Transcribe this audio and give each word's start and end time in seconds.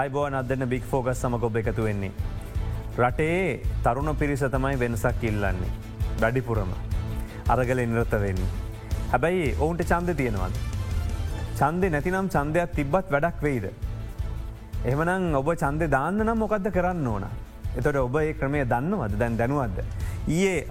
අයිබෝ 0.00 0.22
අදන්න 0.38 0.64
බික් 0.70 0.84
ෆෝගස් 0.90 1.20
සමක 1.22 1.44
ඔබ 1.48 1.56
එකතු 1.58 1.82
වෙන්නේ. 1.86 2.10
රටේ 3.02 3.60
තරුණ 3.84 4.10
පිරිස 4.20 4.42
තමයි 4.54 4.78
වෙනසක් 4.80 5.22
ඉල්ලන්නේ. 5.28 5.70
වැඩිපුරම. 6.22 6.72
අරගල 7.54 7.80
නිරත 7.92 8.14
වෙන්නේ. 8.24 8.48
හැබැයි 9.12 9.44
ඔවුන්ට 9.60 9.84
චන්ද 9.90 10.16
තියෙනවද. 10.20 10.56
චන්දය 11.60 11.90
නැතිනම් 11.94 12.28
චන්දයක් 12.34 12.74
තිබ්බත් 12.78 13.12
වැඩක් 13.14 13.38
වෙයිද. 13.46 13.66
එහමනම් 14.90 15.28
ඔබ 15.40 15.50
චන්දය 15.62 15.88
දාන්න 15.96 16.18
නම් 16.26 16.42
මොකක්ද 16.42 16.66
කරන්න 16.78 17.06
ඕන. 17.12 17.28
එතොට 17.78 18.00
ඔබ 18.02 18.18
ඒ 18.22 18.34
ක්‍රමය 18.40 18.64
දන්නවද 18.72 19.14
දැන් 19.22 19.38
දැනුවත්ද. 19.42 19.78
ඒ 20.26 20.66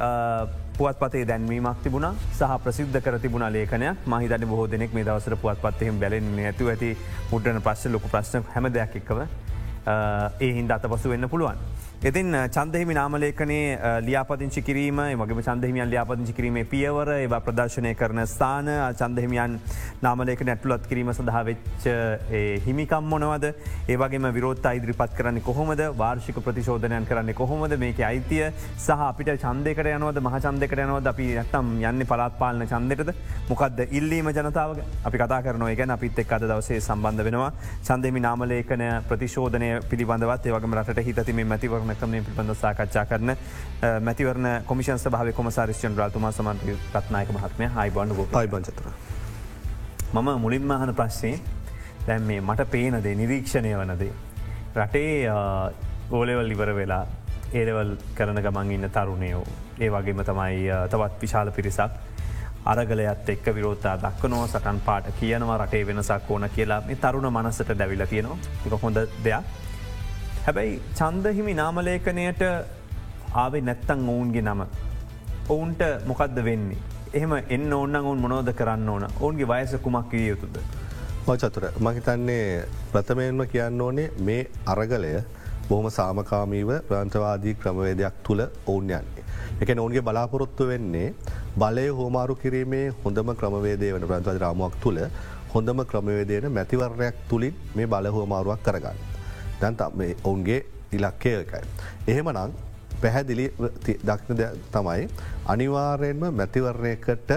පුවත් 0.76 0.98
පතේ 1.00 1.26
දැන්වීමක් 1.26 1.82
තිබුණ 1.84 2.08
සහ 2.32 2.58
ප්‍රසිද්ධ 2.64 3.00
කර 3.00 3.20
තිබුණ 3.20 3.46
ලේකනයක් 3.48 4.08
මහිතන 4.08 4.46
බොහෝ 4.48 4.68
දෙනෙක් 4.68 4.94
මේ 4.94 5.04
දවසර 5.04 5.36
පුවත් 5.38 5.62
පත්හෙම 5.62 6.00
බැලෙන්නේ 6.00 6.48
ඇතු 6.48 6.70
ඇති 6.70 6.90
මුද්‍රන 7.32 7.62
ප්‍රශ්න 7.62 7.92
ලොක 7.92 8.08
ප්‍රශ්න 8.10 8.44
හැම 8.54 8.70
දෙයක් 8.74 8.96
එක්කව 8.96 9.20
ඒ 10.42 10.52
හින්ද 10.54 10.72
අත 10.72 10.88
පසු 10.88 11.10
වෙන්න 11.10 11.30
පුළුවන්. 11.30 11.58
ඉතින් 12.08 12.36
චන්දහිමි 12.56 12.94
නාමලේකනේ 12.98 13.78
ලියාපතිංචි 14.06 14.62
කිරීම 14.68 14.98
මගේ 15.20 15.44
චන්දහිමියන් 15.48 15.88
ලියාපතිංචි 15.92 16.34
කිරීමේ 16.38 16.64
පියවර 16.72 17.10
ඒවා 17.14 17.40
ප්‍රදර්ශනය 17.46 17.94
කරන 18.02 18.20
ස්ථාන 18.32 18.68
චන්දහිමියන් 19.02 19.54
නාමලේක 20.06 20.42
නැටලුවත් 20.50 20.90
කිරීම 20.90 21.12
සඳහා 21.18 21.44
වෙච්ච 21.50 21.86
හිමිකම් 22.66 23.08
මොනවද? 23.12 23.46
ඒවගේම 23.94 24.28
විරෝත් 24.38 24.68
ඉදිරිපත් 24.72 25.14
කරන්න 25.20 25.40
කොහොමද? 25.48 25.84
වාර්ෂික 26.02 26.42
ප්‍රතිශෝධනයන් 26.48 27.08
කරන්න 27.12 27.32
කොහොමද? 27.40 27.78
මේක 27.86 28.02
අයිතිය 28.10 28.52
සහ 28.76 29.06
අපිට 29.08 29.32
චන්දකට 29.46 29.92
යනවද? 29.94 30.20
මහ 30.26 30.36
චන්දකට 30.48 30.84
යනවද? 30.88 31.08
අපි 31.14 31.30
ඇත්තම් 31.46 31.72
යන්න 31.92 32.06
පලාත් 32.12 32.38
පාලන 32.44 32.68
චන්දෙටද 32.74 33.14
මොකක්ද 33.54 33.82
ඉල්ලීම 34.02 34.32
ජනතාව 34.42 34.76
අපි 35.08 35.24
කතා 35.24 35.40
කරන 35.48 35.66
ගැන 35.80 35.96
අපිත් 35.98 36.22
එක් 36.26 36.36
අද 36.36 36.50
දවසේ 36.52 36.84
සම්බන්ධ 36.84 37.26
වෙනවා. 37.32 37.50
චන්දෙමි 37.88 38.28
නාමලේකන 38.28 38.86
ප්‍රතිශෝධනය 39.08 39.74
පිළිබඳවත් 39.88 40.52
ඒවගම 40.52 40.80
රට 40.84 41.08
හිතීම 41.10 41.44
මැතිවරන 41.94 41.96
ක්‍රමය 41.96 42.22
පිළිබඳ 42.22 42.56
සාකච්ඡා 42.56 43.06
කරන 43.06 43.36
මැතිවරන 44.02 44.48
කොමිෂන් 44.66 45.00
භාව 45.08 45.32
කොමසාරිෂ්චන් 45.34 45.98
රාතුමා 45.98 46.32
සමන් 46.32 46.58
රත්නායක 46.94 47.32
මහත්මය 47.32 47.70
හයිබන්ඩ 47.70 48.22
පයිබංචතර. 48.30 48.88
මම 50.14 50.30
මුලින්ම 50.40 50.72
අහන 50.72 50.94
ප්‍රශ්නය 50.96 51.34
දැන් 52.08 52.24
මේ 52.24 52.42
මට 52.42 52.70
පේනදේ 52.70 53.16
නිරීක්ෂණය 53.16 53.76
වනදේ. 53.76 54.14
රටේ 54.76 55.30
ඕලෙවල් 56.12 56.52
ඉවර 56.52 56.76
වෙලා 56.76 57.06
ඒරවල් 57.54 57.96
කරන 58.16 58.42
ගමන් 58.42 58.72
ඉන්න 58.72 58.90
තරුණයෝ 58.92 59.44
ඒ 59.80 59.90
වගේම 59.90 60.24
තමයි 60.24 60.66
තවත් 60.90 61.22
විශාල 61.22 61.52
පිරිසක් 61.52 61.92
අරගලයත් 62.66 63.30
එක් 63.30 63.46
විරෝතා 63.56 63.98
දක්වනෝ 63.98 64.48
සටන් 64.48 64.80
පාට 64.80 65.12
කියනවා 65.20 65.58
රටේ 65.58 65.88
වෙනසක් 65.88 66.32
ඕන 66.32 66.50
කියලා 66.50 66.82
මේ 66.82 66.96
තරුණ 66.98 67.30
මනසට 67.30 67.78
දැවිල 67.80 68.06
තියෙනවා 68.06 68.38
එක 68.66 68.82
හොඳ 68.82 68.98
දෙයක් 69.24 69.44
හැබැයි 70.46 70.80
චන්දහිමි 71.00 71.54
නාමලේඛනයට 71.60 72.42
ආවේ 73.42 73.62
නැත්තං 73.68 74.02
ඔවුන්ගේ 74.14 74.42
නම. 74.42 74.62
ඔවුන්ට 75.54 75.84
මොකක්ද 76.10 76.40
වෙන්නේ. 76.48 76.80
එහම 77.20 77.34
එන්න 77.56 77.74
ඔන්න 77.74 77.96
ඔවුන් 78.00 78.24
මොනෝද 78.24 78.50
කරන්න 78.60 78.90
ඕන 78.94 79.06
ඔවුන්ගේ 79.10 79.48
වයස 79.52 79.76
කුමක් 79.86 80.12
විය 80.14 80.26
යුතුද. 80.32 80.58
මචතුර 81.28 81.68
මහිතන්නේ 81.86 82.42
ප්‍රථමයෙන්ම 82.92 83.46
කියන්න 83.54 83.86
ඕනේ 83.86 84.10
මේ 84.30 84.42
අරගලය 84.74 85.14
බොහම 85.70 85.88
සාමකාමීව 86.00 86.74
ප්‍රාන්තවාදී 86.90 87.56
ක්‍රමවේදයක් 87.62 88.20
තුළ 88.26 88.44
ඔවුන් 88.44 88.92
යන්නේ. 88.98 89.24
එක 89.62 89.74
ඔවුන්ගේ 89.78 90.06
බලාපොරොත්තු 90.10 90.70
වෙන්නේ 90.72 91.08
බලය 91.58 91.88
හෝමාරු 92.02 92.36
කිරීමේ 92.44 92.86
හොඳම 93.06 93.34
ක්‍රමවේදය 93.40 93.94
වන 93.96 94.10
ප්‍රන්තවාද 94.12 94.44
රාමුවක් 94.46 94.78
තුළ 94.84 95.02
හොඳම 95.56 95.88
ක්‍රමවේදයන 95.94 96.52
මැතිවරණයක් 96.60 97.26
තුළින් 97.32 97.66
මේ 97.76 97.92
බලහෝමාරුවක් 97.96 98.70
කරගන්න. 98.70 99.13
දැන් 99.64 99.76
ඔවුන්ගේ 100.24 100.60
ඉලක්කයකයි. 100.92 101.64
එහෙම 102.12 102.30
නං 102.36 102.54
පැහැදිලි 103.02 103.46
දක්න 104.10 104.42
තමයි 104.76 105.08
අනිවාර්යෙන්ම 105.54 106.24
මැතිවරණයකට 106.40 107.32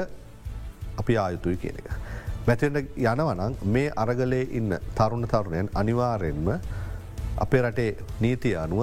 අපි 1.01 1.17
ආයුතුයි 1.25 1.57
කියන 1.63 1.79
එක. 1.81 1.89
මැතිවට 2.47 2.99
යනවනං 3.05 3.55
මේ 3.75 3.89
අරගලේ 4.03 4.45
ඉන්න 4.61 4.73
තරුණ 4.99 5.27
තරුණයන් 5.33 5.71
අනිවාර්යෙන්ම 5.75 6.49
අපේ 7.45 7.63
රටේ 7.65 7.91
නීතිය 8.25 8.57
අනුව 8.65 8.83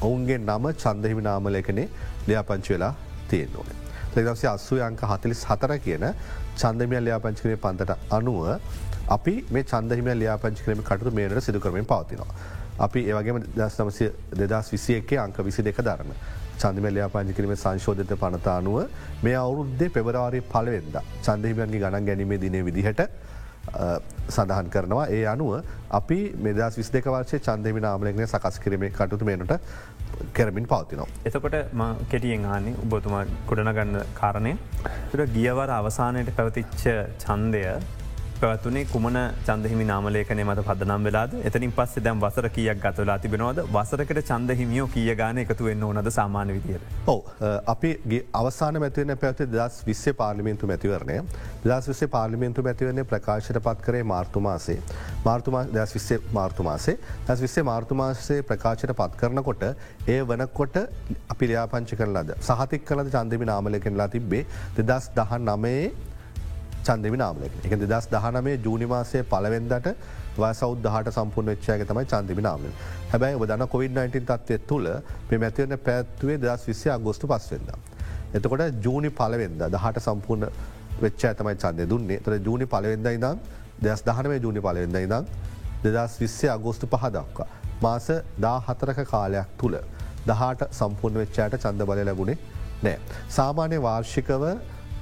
ඔවුන්ගේ 0.00 0.38
නම 0.40 0.66
චන්දහිමි 0.84 1.22
නාමලයකනේ 1.28 1.88
ලියාපංචි 2.28 2.74
වෙලා 2.74 2.94
තියෙන් 3.30 3.56
ඕන. 3.56 3.70
දෙදසේ 4.14 4.50
අස්සු 4.54 4.80
අංක 4.88 5.02
හතලිස් 5.10 5.42
හතර 5.50 5.72
කියන 5.86 6.04
චන්දමිය 6.62 7.00
ලියාපංචිකරේ 7.06 7.56
පන්තට 7.64 8.12
අනුව 8.18 8.42
අපි 9.16 9.34
මේ 9.54 9.64
චන්දහිම 9.72 10.10
ලියාපංචිකරම 10.22 10.82
කටතු 10.90 11.16
මේනට 11.18 11.44
සිදු 11.46 11.60
කරමින් 11.64 11.88
පවතිනවා. 11.92 12.32
අපි 12.78 13.00
ඒවගේම 13.08 13.42
දස් 13.56 13.76
නමසය 13.80 14.10
දෙදස් 14.34 14.72
විසිය 14.72 14.96
එකේ 14.96 15.18
අංක 15.18 15.38
විසි 15.40 15.62
දෙක 15.62 15.78
දරන. 15.80 16.14
චන්දමල්ලයා 16.58 17.08
පංචිකිරීම 17.08 17.56
සංශෝධත 17.56 18.14
පනතානුව 18.16 18.76
මේ 19.22 19.36
අවුරුද්දේ 19.36 19.88
පෙබරවාරි 19.90 20.40
පලවෙද 20.42 20.98
චන්දහිමයන්ගේ 21.22 21.80
ගණන් 21.80 22.06
ගැනීමේ 22.06 22.40
දින 22.40 22.58
විදිහට 22.64 23.02
සඳහන් 24.28 24.70
කරනවා 24.70 25.06
ඒ 25.08 25.24
අනුව 25.26 25.52
අපි 25.90 26.20
මෙදස් 26.38 26.78
විස් 26.78 26.90
දෙක 26.90 27.06
වර්ශය 27.06 27.40
චන්දහිමි 27.40 27.80
නාමලෙක්න 27.80 28.26
සකස් 28.26 28.60
කිරීමේ 28.60 28.90
කටුතු 28.90 29.24
මේනට 29.24 29.54
කරමින් 30.32 30.66
පවතිනවා. 30.66 31.08
එතකොට 31.26 31.56
කෙටියෙන් 32.10 32.46
හන්නේ 32.46 32.78
උබතුමා 32.84 33.24
කොඩනගන්න 33.46 34.00
කාරණය 34.14 34.54
තුර 35.12 35.26
ගියවර 35.28 35.70
අවසානයට 35.72 36.32
පැවතිච්ච 36.36 36.82
චන්දය 37.18 37.62
පැවත්තුනේ 38.40 38.84
කුමන 38.86 39.16
චන්දහිමි 39.46 39.84
නාමලේකන 39.84 40.40
මත 40.44 40.64
පදනම් 40.68 41.06
වෙලාද? 41.06 41.34
එතනින් 41.48 41.72
පස්සේ 41.72 42.04
දැම් 42.04 42.20
වසර 42.20 42.48
කියක් 42.56 42.80
ගතලා 42.84 43.18
තිබෙනවද? 43.18 43.60
වසරකට 43.72 44.20
චන්දහිමියෝ 44.30 44.88
කිය 44.94 45.14
ගාන 45.16 45.38
එකතු 45.38 45.64
වෙන්න 45.64 45.82
ඕනද 45.82 46.10
සාමාන 46.10 46.52
විදියට. 46.56 46.84
ඔව. 47.06 47.20
අපි 47.66 47.90
අවසාන 48.34 48.80
මැතිවන 48.80 49.16
පැවති 49.16 49.46
දස් 49.48 49.82
විස්සේ 49.86 50.14
පාලිමින්තු 50.14 50.66
මැතිවරණය 50.66 51.18
දස් 51.64 51.88
විස්සේ 51.88 52.08
පාලිමින්තු 52.08 52.62
මැතිවරණය 52.62 53.04
ප්‍රකාශයට 53.04 53.60
පත් 53.66 53.86
කරේ 53.86 54.02
මාර්තුමාසේ 54.04 54.78
මාර්තුමා 55.24 55.64
දස් 55.74 55.94
විස්සේ 55.94 56.18
මාර්තුමාසේ 56.32 56.96
දස් 57.28 57.40
විස්සේ 57.40 57.64
මාර්තුමාසේ 57.64 58.40
ප්‍රකාශයට 58.42 58.96
පත් 58.96 59.20
කරනකොට 59.20 59.62
ඒ 60.08 60.20
වනකොට 60.24 60.80
අපි 61.28 61.50
ලියාපංචි 61.52 61.96
කරලද 61.96 62.34
සහතික් 62.40 62.84
කලද 62.90 63.14
චන්දමි 63.14 63.50
නාමලකෙන්ලා 63.52 64.08
තිබ්බේ 64.08 64.44
දෙදස් 64.80 65.08
දහන් 65.16 65.48
නමයේ 65.50 65.86
චන්දමි 66.86 67.18
නාමලක 67.22 67.64
එක 67.66 67.74
දෙදස් 67.84 68.06
දහනමේ 68.12 68.56
ජූනිමාසය 68.66 69.22
පලවෙන්දට 69.32 69.88
වසෞද්ධහට 70.36 71.10
සම්පූර්ණ 71.16 71.50
වෙච්චාය 71.52 71.84
තමයි 71.90 72.06
චන්දිමි 72.12 72.44
නාමල 72.46 72.70
හැබැයි 73.12 73.38
ඔබදන්න 73.38 73.66
කොවිD-19 73.74 74.28
තත්වය 74.30 74.58
තුළ 74.70 74.88
මෙ 75.30 75.40
මැතිවන 75.44 75.76
පැත්වේ 75.88 76.38
දස් 76.44 76.62
විස්සය 76.68 76.88
අගොස්තු 76.90 77.30
පස්වෙද. 77.32 77.68
එතකොට 78.36 78.84
ජූනි 78.86 79.10
පලවෙද 79.20 79.58
දහට 79.74 80.04
සම්පූර්ණ 80.06 80.48
වෙච්චා 81.02 81.34
තමයි 81.40 81.56
චන්දය 81.64 81.86
දුන්නේ 81.92 82.18
තර 82.24 82.38
ජූනි 82.48 82.66
පලවෙද 82.66 83.10
ඉදම් 83.12 83.38
දෙස් 83.86 84.02
දහනමේ 84.08 84.40
ජූනි 84.44 84.64
පලවෙද 84.66 84.98
ඉදම් 85.02 85.24
දෙදස් 85.84 86.18
විස්සේ 86.22 86.50
අගෝස්තු 86.56 86.90
පහදක්වා. 86.94 87.48
මාස 87.82 88.08
දා 88.44 88.58
හතරක 88.66 89.00
කාලයක් 89.12 89.48
තුළ 89.60 89.76
දහට 90.28 90.70
සම්පූර්ණ 90.80 91.20
වෙච්චායට 91.22 91.60
චන්ද 91.64 91.86
බල 91.90 92.04
ලැබුණේ 92.08 92.38
නෑ. 92.82 92.98
සාමාන්‍ය 93.28 93.82
වාර්ෂිකව 93.86 94.44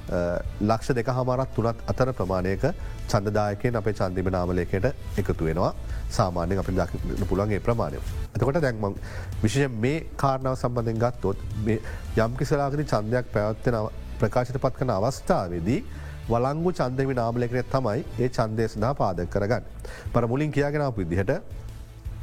ලක්ෂ 0.09 0.95
දෙක 0.97 1.07
හමරත් 1.07 1.55
තුනත් 1.55 1.83
අතර 1.87 2.11
ප්‍රමාණයක 2.19 2.65
චන්දදායකයෙන් 3.07 3.79
අපේ 3.81 3.93
චන්දිම 3.93 4.29
නාමලයකට 4.35 4.87
එකතු 5.21 5.45
වෙනවා 5.47 5.71
සාමාන්‍යෙන් 6.17 6.59
අපි 6.59 6.75
දකින්න 6.79 7.27
පුළන්ගේ 7.31 7.59
ප්‍රමාණය. 7.59 7.99
එතකොට 8.35 8.61
දැක්ම 8.65 8.95
විශෂ 9.43 9.69
මේ 9.83 9.97
කාරණාව 10.23 10.55
සම්බඳධෙන් 10.61 10.99
ගත්තොත් 11.03 11.37
යම් 12.17 12.37
කිසලාගරි 12.39 12.85
චන්දයක් 12.93 13.33
පැවත්වෙන 13.35 13.77
ප්‍රකාශයට 14.19 14.61
පත් 14.65 14.75
කන 14.79 14.93
අවස්ථාවේදී 14.97 15.79
වලංගු 16.29 16.71
චන්දමි 16.79 17.15
නාමලකනෙ 17.19 17.63
තමයි 17.73 18.05
ඒ 18.19 18.29
චන්දය 18.29 18.67
සඳහා 18.67 18.93
පාදක 19.01 19.29
කරගන්න. 19.33 19.63
පර 20.13 20.27
මුලින් 20.27 20.51
කියගෙනාව 20.51 20.97
විදිහට 20.99 21.31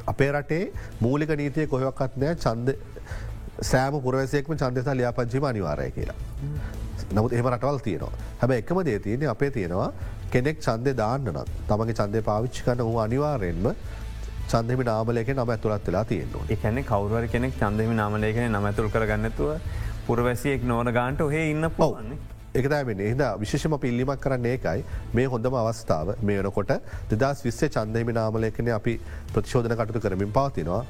අපේ 0.07 0.31
රටේ 0.31 0.63
මූලික 1.01 1.33
නීතිය 1.41 1.67
කොහොක්කත් 1.67 2.17
නෑ 2.17 2.35
චන්ද 2.45 2.77
සෑම 3.71 3.97
පුරවසයෙක්ම 4.05 4.53
චන්දසා 4.61 4.95
ලියාපංචිම 4.99 5.43
අනිවාරය 5.43 5.89
කියලා. 5.97 6.17
නමුත් 7.15 7.33
එහම 7.37 7.47
රටවල් 7.53 7.79
තියෙනවා. 7.87 8.13
හැබ 8.41 8.51
එකම 8.57 8.83
දේ 8.89 8.99
තියන්නේ 9.05 9.31
අපේ 9.35 9.51
තියෙනවා 9.57 9.91
කෙනෙක් 10.33 10.59
චන්දය 10.65 10.91
දාන්නනත් 11.01 11.49
තමගේ 11.69 11.97
චන්දය 11.99 12.21
පාවිච්චි 12.29 12.67
කන 12.67 12.83
වූ 12.87 12.99
අනිවාරයෙන්ම 13.05 13.67
චන්දෙමි 14.51 14.83
නාමලයක 14.89 15.29
නම 15.35 15.53
ඇතුළත් 15.55 15.87
වෙලා 15.87 16.03
තියෙනවා 16.11 16.49
එකන 16.55 16.83
කවරුවර 16.91 17.27
කෙනෙක් 17.35 17.53
චන්දෙමි 17.61 17.95
නාමලයකන 18.01 18.45
නමඇතුල් 18.49 18.91
කරගන්නතුව 18.95 19.49
පුරවැසියෙක් 20.07 20.63
නෝන 20.63 20.93
ගාන්ට 20.93 21.21
ඔහේ 21.21 21.45
ඉන්න 21.51 21.69
පවන්නේ. 21.77 22.17
එකතෑමෙන 22.59 23.01
එහිද 23.05 23.21
විශෂම 23.41 23.75
පිල්ලිමක් 23.83 24.19
කරන්න 24.23 24.45
ඒකයි. 24.45 24.83
මේ 25.13 25.27
හොඳම 25.33 25.55
අවස්ථාව 25.59 26.09
මේ 26.21 26.41
වනකොට 26.41 26.73
දෙදස් 27.13 27.43
විස්සේ 27.45 27.69
චන්දහිමි 27.75 28.15
නාමලයකන 28.17 28.71
අපි 28.77 28.93
ප්‍රතිශෝධන 29.33 29.75
කටතු 29.79 30.01
කරමින් 30.05 30.33
පවතිනවා. 30.37 30.83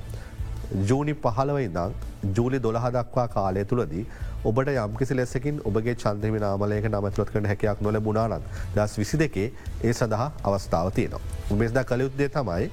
ජූනි 0.71 1.13
පහළව 1.15 1.57
ඉදං 1.59 1.95
ජූලි 2.35 2.59
දොළහ 2.59 2.85
දක්වා 2.89 3.27
කාලය 3.29 3.65
තුළදී 3.65 4.05
ඔබට 4.43 4.71
යම්කිසි 4.75 5.15
ලෙසකින් 5.15 5.59
ඔබගේ 5.63 5.95
චන්දම 5.95 6.37
නාමලයක 6.39 6.87
නමතුරත් 6.87 7.29
කරන 7.29 7.45
හැකයක් 7.45 7.81
නොල 7.81 7.99
බුණනාත් 7.99 8.47
දස් 8.75 8.97
විසි 8.97 9.19
දෙකේ 9.19 9.51
ඒ 9.83 9.93
සඳහා 9.93 10.31
අවස්ථාව 10.43 10.91
තියනවා. 10.91 11.21
උමෙස්දා 11.49 11.83
කළයුත්තේ 11.83 12.29
තමයි 12.29 12.69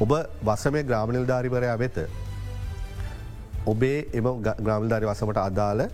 ඔබ 0.00 0.12
වසමය 0.42 0.82
ග්‍රාමනිල්ධාරිවරයා 0.84 1.78
වෙත 1.78 1.98
ඔබේ 3.66 3.98
එම 4.12 4.26
ග්‍රාමිල්ධාරි 4.42 5.06
වසමට 5.06 5.38
අදාළ 5.38 5.86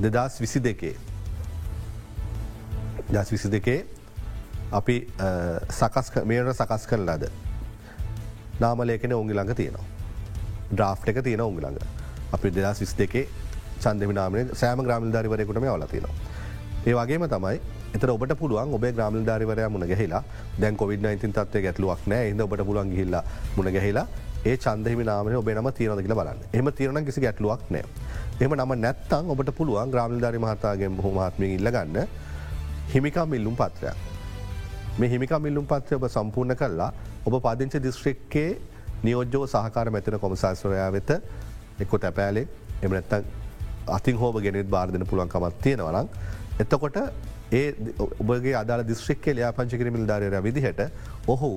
දෙදස් 0.00 0.40
විසි 0.40 0.60
දෙකේ 0.60 0.94
දස් 3.10 3.30
විසි 3.30 3.48
දෙකේ 3.48 3.78
අපි 4.72 4.98
සකස් 5.70 6.12
මේට 6.24 6.54
සකස් 6.54 6.86
කරන 6.86 7.06
ලද 8.62 8.64
නාමලේකන 8.64 9.12
ඔුන්ගි 9.12 9.34
ළඟ 9.34 9.54
තියෙනවා. 9.54 9.86
ඩ්‍රාෆ් 10.72 11.08
එක 11.08 11.22
තියෙන 11.24 11.40
ඔුන්ගි 11.40 11.62
ළඟ 11.62 11.78
අපි 12.32 12.50
දෙදස් 12.50 12.80
විස් 12.80 12.94
දෙකේ 12.94 13.26
චන්දමිනාමන 13.82 14.50
සෑම 14.54 14.80
ග්‍රාමිල්ධාරිවරයකුටම 14.80 15.68
ඔල 15.68 15.86
තියෙනවා. 15.86 16.14
ඒ 16.86 16.94
වගේම 16.94 17.24
තමයි 17.28 17.56
එත 17.94 18.04
ඔබට 18.06 18.34
පුළුවන් 18.38 18.74
ඔබේ 18.74 18.92
ග්‍රාමිල් 18.92 19.24
ධාරිවරයා 19.24 19.68
මුණ 19.68 19.86
ගැහිලා 19.86 20.22
දැන් 20.60 20.76
කොවිඩ 20.76 21.04
19 21.04 21.32
තත්වය 21.38 21.62
ගැටලුවක් 21.66 22.06
නෑ 22.06 22.30
ඉද 22.30 22.40
ඔබට 22.40 22.64
පුළුවන් 22.68 22.90
ගහිල්ලා 22.90 23.22
මුණ 23.56 23.72
ගැහිලා 23.76 24.06
ඒ 24.44 24.56
චන්දහිම 24.56 25.02
නාමන 25.04 25.36
ඔබේ 25.36 25.54
නම 25.54 25.68
තීරණ 25.72 26.02
කියල 26.04 26.14
බලන්න 26.14 26.40
එම 26.52 26.72
තීරණ 26.72 27.04
කිසි 27.04 27.20
ගැටලුවක් 27.20 27.62
නෑ. 27.70 27.84
එම 28.40 28.54
නම 28.56 28.72
නැත්තං 28.80 29.30
ඔබට 29.34 29.52
පුළුවන් 29.58 29.92
ග්‍රාමිල් 29.94 30.20
ධාරි 30.20 30.38
මහතාගෙන් 30.38 30.96
බොහොමත්මින් 30.96 31.54
ඉල්ලගන්න 31.58 31.98
හිමිකම් 32.94 33.28
මිල්ලුම් 33.28 33.56
පත්‍රයක්. 33.56 33.96
මේ 34.98 35.08
හිමිකම් 35.08 35.42
මිල්ලුම් 35.42 35.66
පත්‍රය 35.66 35.96
ඔබ 35.96 36.08
සම්පූර්ණ 36.08 36.56
කරලා 36.56 36.92
ඔබ 37.26 37.34
පදිංච 37.40 37.74
දිස්ත්‍රික්කේ 37.82 38.50
නියෝජ්‍යෝ 39.04 39.46
සහකාර 39.46 39.90
මැතින 39.90 40.18
කොමසාස්වරයා 40.18 40.90
වෙත 40.92 41.10
එක්කො 41.80 41.98
තැපෑලේ 41.98 42.46
එමනැත්තන් 42.82 43.24
අතින් 43.88 44.16
හෝම 44.16 44.40
ගෙනෙත් 44.42 44.70
බාර්ධන 44.70 45.06
පුළුවන්කමත් 45.06 45.60
තියෙනවනම් 45.62 46.08
එතකොට 46.58 46.96
ඒ 47.52 47.66
ඔබගේ 48.20 48.54
අදාල 48.54 48.82
දිස්ත්‍රික්කේ 48.86 49.34
්‍යාපංචි 49.34 49.78
කිරමිල් 49.78 50.06
ධාරය 50.06 50.42
විදිහට 50.42 50.80
ඔහු 51.26 51.50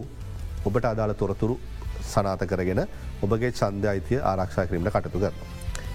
ඔබට 0.66 0.86
අදාළ 0.86 1.14
තොරතුරු 1.14 1.60
සනාත 2.04 2.42
කරගෙන 2.44 2.82
ඔබගේ 3.22 3.52
චන්ද 3.52 3.86
අයිතිය 3.86 4.20
ආරක්ෂා 4.22 4.66
කිරීමට 4.68 4.94
කටතු 4.96 5.20
කරන. 5.20 5.36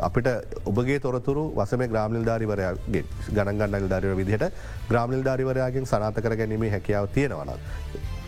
අපිට 0.00 0.28
ඔබගේ 0.64 1.00
තොරතුරු 1.00 1.42
වසම 1.56 1.82
ග්‍රාමිල් 1.86 2.24
ධාරිවරයාගේ 2.24 3.04
ගණගන්නල් 3.28 3.88
ධාරව 3.88 4.14
විදිහට 4.16 4.52
ග්‍රාමිල් 4.88 5.22
ධාරිවරයාගෙන් 5.22 5.86
සනාත 5.86 6.14
කර 6.16 6.36
ගැනීමේ 6.36 6.70
හැකියාව 6.70 7.08
තියෙනවන. 7.08 7.50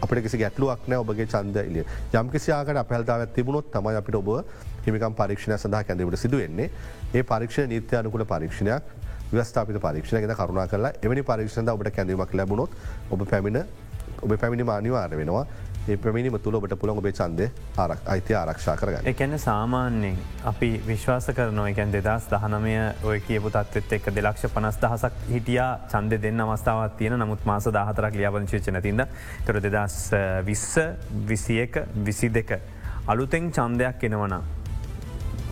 අපට 0.02 0.22
කිසි 0.22 0.38
ගැටලුවක් 0.38 0.88
නෑ 0.88 0.98
ඔබගේ 0.98 1.26
චන්ද 1.26 1.56
ඉලිය 1.68 1.84
යම් 2.12 2.30
කිසියාකට 2.30 2.82
අපහල්තාව 2.82 3.26
තිබුණොත් 3.28 3.70
තමයි 3.70 3.94
අපිට 3.96 4.16
ඔබ 4.16 4.30
හිමිකම් 4.86 5.14
පරීක්ෂණ 5.14 5.58
සඳහා 5.58 5.84
කැඳීමට 5.84 6.18
සිදුවෙන්නේ 6.18 6.70
ඒ 7.14 7.22
පරීක්ෂණ 7.22 7.70
නීත්‍ය 7.70 7.96
අනුකුල 7.96 8.26
පරීක්ෂණයක් 8.26 8.82
වස්ථාපිත 9.32 9.78
පරීක්ෂණ 9.78 10.24
ගෙන 10.24 10.34
කරුණා 10.34 10.66
කරලා 10.66 10.92
එවැනි 10.98 11.22
පරීක්ෂණ 11.22 11.70
ඔබට 11.70 11.94
කැඳීමක් 11.94 12.34
ලැබුණොත් 12.34 12.74
ඔබ 13.10 13.22
පැමිණ 13.30 13.62
ඔබ 14.22 14.34
පැමිණි 14.36 14.64
මානිවාර 14.64 15.14
වෙනවා 15.14 15.46
ඒ 15.88 15.96
ප්‍රමිණිම 15.96 16.38
තුළ 16.38 16.54
ඔබට 16.54 16.74
පුළන් 16.78 16.98
ඔබේ 17.00 17.12
චන්දය 17.12 17.48
ආරක් 17.76 18.02
අයිතිය 18.06 18.36
ආරක්ෂා 18.38 18.76
කරගන්න 18.76 19.08
එකැන 19.12 19.38
සාමාන්‍යයෙන් 19.38 20.20
අපි 20.44 20.68
විශ්වාස 20.86 21.26
කරනවා 21.34 21.66
එකැන් 21.72 21.92
දෙදස් 21.92 22.28
දහනමය 22.30 22.74
ඔය 23.04 23.18
කියපු 23.20 23.50
තත්වත් 23.50 23.98
එක් 23.98 24.06
දෙලක්ෂ 24.14 24.46
පනස් 24.54 24.78
දහසක් 24.84 25.26
හිටියා 25.30 25.70
චන්ද 25.88 26.20
දෙන්න 26.22 26.46
අවස්ථාවත් 26.46 26.96
තියෙන 26.98 27.18
නමුත් 27.18 27.44
මාස 27.44 27.66
දාහතරක් 27.72 28.14
ලියාපංචිච 28.14 28.70
නැතින්ද 28.70 29.06
තොර 29.46 29.60
දෙදස් 29.60 29.98
විස්ස 30.46 30.78
විසියක 31.26 31.82
විසි 32.06 32.30
දෙක 32.30 32.58
අලුතෙන් 33.06 33.50
චන්දයක් 33.50 34.04
එනවන 34.04 34.36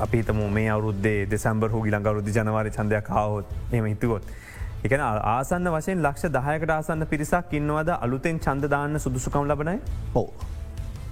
අපිතම 0.00 0.38
මේ 0.50 0.68
අවුද්දේ 0.70 1.26
දෙසම්බර 1.26 1.70
හු 1.70 1.82
ගිලං 1.82 1.98
අවරුද්ධ 2.02 2.30
ජනවාරය 2.32 2.70
චන්දයක් 2.70 3.04
කාවොත් 3.04 3.50
එම 3.72 3.84
හිතුවොත්. 3.86 4.22
එකන 4.84 5.02
ආසන්න 5.04 5.70
වශයෙන් 5.72 6.02
ලක්ෂ 6.02 6.32
දහයකට 6.36 6.70
ආසන්න 6.70 7.06
පිරිසක් 7.06 7.56
ඉන්නවද 7.58 7.90
අලුතෙන් 7.96 8.38
චන්දදාන්න 8.38 8.98
සුදුසුකම් 8.98 9.44
ලබනයි 9.46 9.76
ඕ. 10.14 10.28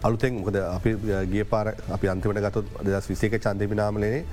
අලුතෙන් 0.02 0.38
මොකද 0.38 0.56
අපි 0.60 0.94
ගිය 1.32 1.44
පාර 1.44 1.66
අපි 1.96 2.08
අන්තිමට 2.08 2.40
ගතොත් 2.46 2.70
දෙදස් 2.84 3.10
විසේක 3.10 3.36
චන්දමිනාමලනේ 3.38 4.24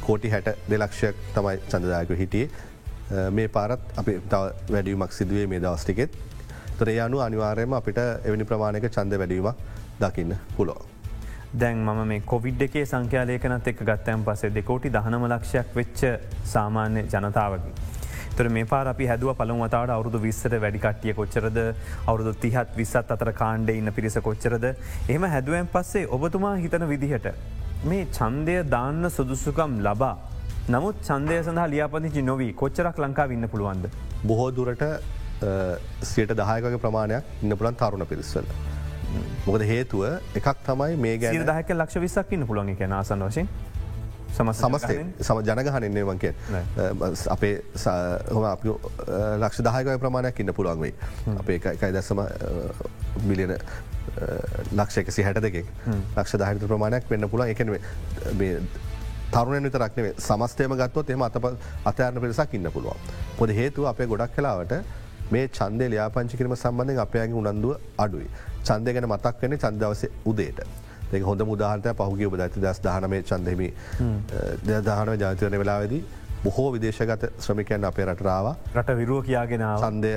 කෝටි 0.00 0.32
හැට 0.34 0.52
දෙලක්ෂයක් 0.68 1.24
තමයි 1.34 1.56
චන්දදායක 1.66 2.12
හිටියේ 2.18 3.30
මේ 3.30 3.48
පාරත් 3.48 3.80
අපි 3.96 4.18
තව 4.28 4.72
වැඩියමක් 4.74 5.12
සිදුවේ 5.12 5.46
මේ 5.46 5.60
දවස්ටිකෙත් 5.60 6.20
තොර 6.78 6.88
යනු 6.90 7.18
අනිවාරයම 7.20 7.72
අපිට 7.72 7.98
එවැනි 8.00 8.44
ප්‍රමාණයක 8.44 8.88
චන්ද 8.88 9.18
වැඩීමක් 9.18 9.56
දකින්න 10.00 10.36
පුලෝ. 10.56 10.80
දැන් 11.54 11.78
මම 11.78 12.04
මේ 12.06 12.20
කොවිඩ් 12.26 12.62
එකේ 12.62 12.84
සංඛ්‍යාලයකනත් 12.86 13.66
එක් 13.68 13.82
ගත්තයන් 13.82 14.24
පසේ 14.24 14.54
දෙකෝටි 14.54 14.92
දහනම 14.92 15.26
ලක්ෂයක් 15.28 15.74
වෙච්ච 15.74 16.06
සාමාන්‍ය 16.54 17.02
ජනතාවකි. 17.06 17.91
තර 18.34 18.48
මේ 18.48 18.66
පාර 18.66 18.84
අපි 18.88 19.06
හැදුව 19.06 19.34
පළමුවතාවට 19.34 19.92
අවුදු 19.92 20.20
විස්සට 20.20 20.56
වැඩිකට්ටිය 20.56 21.14
කොච්චරද 21.14 21.58
අවුදු 22.06 22.34
තිහත් 22.36 22.76
විස්සත් 22.76 23.10
අතර 23.10 23.32
කාණ්ඩේ 23.34 23.78
ඉන්න 23.78 23.92
පිරිස 23.92 24.18
කොච්චරද 24.22 24.66
එහම 25.08 25.28
හැදුවෙන් 25.28 25.68
පස්සේ 25.68 26.04
ඔබතුමා 26.10 26.54
හිතන 26.56 26.88
විදිහට 26.88 27.32
මේ 27.84 28.04
චන්දය 28.10 28.58
දාන්න 28.68 29.10
සුදුසුකම් 29.10 29.80
ලබා 29.80 30.14
නමුත් 30.68 31.00
චන්දය 31.02 31.38
සඳහා 31.40 31.68
ලියාපදිචි 31.68 32.22
නොවී 32.24 32.52
කොච්චරක් 32.54 32.98
ලංකා 32.98 33.26
ඉන්න 33.32 33.48
පුළුවන්ද. 33.48 33.88
බොහෝ 34.24 34.50
දුරට 34.52 34.84
සියට 36.04 36.34
දහයකගේ 36.34 36.78
ප්‍රමාණයක් 36.78 37.42
ඉන්න 37.42 37.56
පුළන් 37.56 37.76
තරුණ 37.76 38.06
පිරිස්සල. 38.06 38.46
මොකද 39.46 39.64
හේතුව 39.64 40.04
එකක් 40.34 40.48
තමයි 40.64 40.96
මේ 40.98 41.18
ගැන 41.18 41.44
දහක 41.44 41.74
ලක්ෂ 41.74 42.00
විසක් 42.00 42.32
ඉන්න 42.32 42.46
පුළුවන් 42.46 42.72
එක 42.74 42.82
ආසන් 42.92 43.24
වශයෙන් 43.26 43.48
සමස්තය. 44.36 44.96
සම 45.20 45.40
ජනගහනන්නේ 45.48 46.04
වන්කේ 46.10 46.32
අපේ 47.34 47.54
හොම 48.34 48.44
අප 48.52 48.64
ලක්ෂ 49.42 49.64
දායකය 49.68 49.98
ප්‍රමාණයක් 50.04 50.40
ඉන්න 50.44 50.54
පුළුවන්වෙයි 50.58 50.94
අපේ 51.40 51.58
එකයි 51.74 51.92
දැසම 51.98 52.22
මිලියන 53.28 53.56
ලක්ෂයකසි 54.78 55.26
හැට 55.26 55.42
දෙකෙක් 55.46 55.66
ලක්ෂ 56.16 56.38
දාහිත 56.42 56.64
ප්‍රමාණයක් 56.72 57.10
වෙන්න 57.10 57.28
පුළන් 57.34 57.52
එකනේ 57.54 57.80
තරුණ 59.34 59.64
විතරක්නේ 59.66 60.14
සමස්තයම 60.18 60.74
ගත්තොත් 60.80 61.10
එම 61.10 61.22
අත 61.28 61.36
අතයරන 61.90 62.20
පිරිසක් 62.24 62.54
ඉන්න 62.58 62.70
පුළුවන්. 62.74 62.98
පොද 63.38 63.50
හේතු 63.58 63.86
අපේ 63.92 64.06
ගොඩක් 64.06 64.34
කලාවට 64.36 64.74
මේ 65.32 65.48
චන්දය 65.58 65.88
ලියාපංචි 65.92 66.36
කිරීම 66.38 66.56
සම්බන්ධෙන් 66.56 66.98
අපයාගේ 67.04 67.38
උනන්දුව 67.42 67.76
අඩුයි. 68.04 68.28
චන්දය 68.68 68.94
ගැන 68.96 69.06
මතක් 69.08 69.36
වෙන 69.42 69.58
චන්දවස 69.64 70.02
උදේට. 70.30 70.60
දෙක 71.12 71.24
හොඳ 71.30 71.46
මුදාහට 71.52 71.88
පහුගේ 72.00 72.28
ඔබ 72.30 72.36
ඇති 72.40 72.64
දස් 72.66 72.82
දහනමේ 72.86 73.22
චන්දෙමි 73.30 73.68
දහනම 74.66 75.16
ජාතිවන 75.24 75.58
වෙලාවෙදී 75.62 76.02
බොහෝ 76.44 76.68
විදේශගත 76.74 77.26
ශ්‍රමිකයන් 77.46 77.84
අපේ 77.90 78.06
රටරාව 78.06 78.46
රට 78.76 78.96
විරුව 79.00 79.24
කියාගෙන 79.26 79.66
සන්දය 79.78 80.14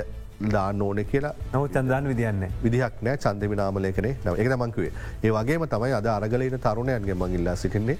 දාන්න 0.52 0.82
ඕන 0.82 0.98
කියලා. 1.10 1.34
නවත් 1.52 1.72
චන්දාන 1.74 2.08
විදින්න 2.08 2.46
විදිහක් 2.64 3.02
නෑ 3.02 3.16
චන්දමි 3.24 3.56
නාමලේකනේ 3.62 4.14
නව 4.24 4.34
එක 4.40 4.48
මංකුවේ 4.62 4.92
ඒ 5.24 5.32
වගේම 5.36 5.66
තමයි 5.74 5.92
අද 5.98 6.08
අරගලන 6.14 6.58
තරුණයන්ගේ 6.66 7.14
මඟිල්ලා 7.14 7.56
සිටින්නේ. 7.56 7.98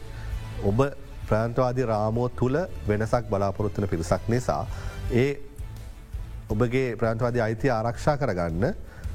ඔබ 0.65 0.81
ප්‍රාන්තවාදී 1.29 1.87
රාමෝ 1.93 2.29
තුළ 2.41 2.59
වෙනසක් 2.89 3.31
බලාපොරොත්වන 3.31 3.89
පිරිසක් 3.93 4.29
නිසා 4.29 4.63
ඒ 5.23 5.31
ඔබගේ 6.51 6.89
ප්‍රාන්තවාදී 7.01 7.43
අයිති 7.47 7.71
ආරක්ෂා 7.71 8.17
කරගන්න 8.17 8.67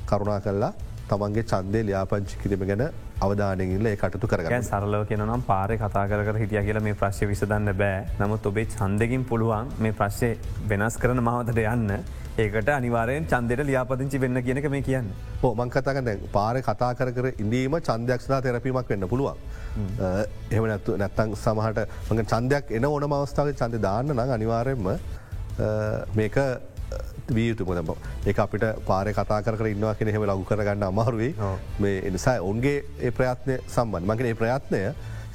කරුණා 0.09 0.39
කල්ලා 0.47 0.73
තමන්ගේ 1.09 1.45
චන්දය 1.51 1.79
ලියාපංචි 1.87 2.41
කිරීම 2.43 2.65
ගැන 2.71 2.83
අවධානයඉල්ල 3.21 3.89
කටතු 3.95 4.31
කරගන්න 4.31 4.65
සරලව 4.69 5.03
කියනම් 5.09 5.43
පාරය 5.49 5.77
කතා 5.77 6.05
කර 6.09 6.39
හිටිය 6.43 6.63
කියල 6.67 6.79
මේ 6.87 6.97
ප්‍රශ්ය 7.01 7.29
විසදන්න 7.31 7.73
බෑ 7.81 7.99
නමුත් 8.21 8.49
ඔබේ 8.51 8.65
චන්දකින් 8.73 9.27
පුළුවන් 9.29 9.69
මේ 9.79 9.97
ප්‍රශ්ය 9.99 10.31
වෙනස් 10.71 10.97
කරන 11.03 11.23
මහතට 11.27 11.61
යන්න 11.65 11.93
ඒකට 12.37 12.69
අනිවාරයෙන් 12.69 13.25
චන්දයට 13.25 13.63
ලියාපදිංචි 13.65 14.21
වෙන්න 14.21 14.41
කියනක 14.41 14.69
මේ 14.69 14.81
කියන්න. 14.81 15.07
ඕ 15.43 15.53
මංකතක 15.55 16.01
දැ 16.05 16.17
පාර 16.31 16.61
කතා 16.61 16.91
කර 16.95 17.31
ඉඳීම 17.37 17.77
චන්දයක්ෂලා 17.81 18.41
තෙරපීමක් 18.41 18.89
වෙන්න 18.89 19.07
පුළුවන්. 19.07 19.37
එහම 20.51 20.65
නැත්තු 20.71 20.97
නැත්තං 20.97 21.35
සමහට 21.35 21.85
මඟ 22.09 22.29
චන්දයක් 22.33 22.71
එන 22.71 22.85
ඕන 22.85 23.07
අවස්ථාව 23.11 23.53
චන්ද 23.53 23.81
දාන්න 23.87 24.15
නං 24.15 24.35
අනිවාරයෙන්ම 24.37 24.89
මේක 26.15 26.37
වීයුතු 27.35 27.65
මොනම 27.69 27.93
ඒ 28.25 28.33
අපිට 28.45 28.65
පාර 28.89 29.05
කතා 29.19 29.39
කර 29.45 29.67
ඉන්නවා 29.73 29.95
කෙන 29.99 30.11
හෙම 30.15 30.25
ලගු 30.31 30.45
කරගන්න 30.49 30.83
අමාරුවේ. 30.89 31.33
මේ 31.79 31.97
එනිසා 32.09 32.37
ඔන්ගේ 32.51 32.77
ඒ 32.99 33.11
ප්‍රයත්නය 33.11 33.57
සම්බන් 33.67 34.07
මගෙන 34.11 34.31
ඒ 34.31 34.37
ප්‍රයත්නය 34.41 34.81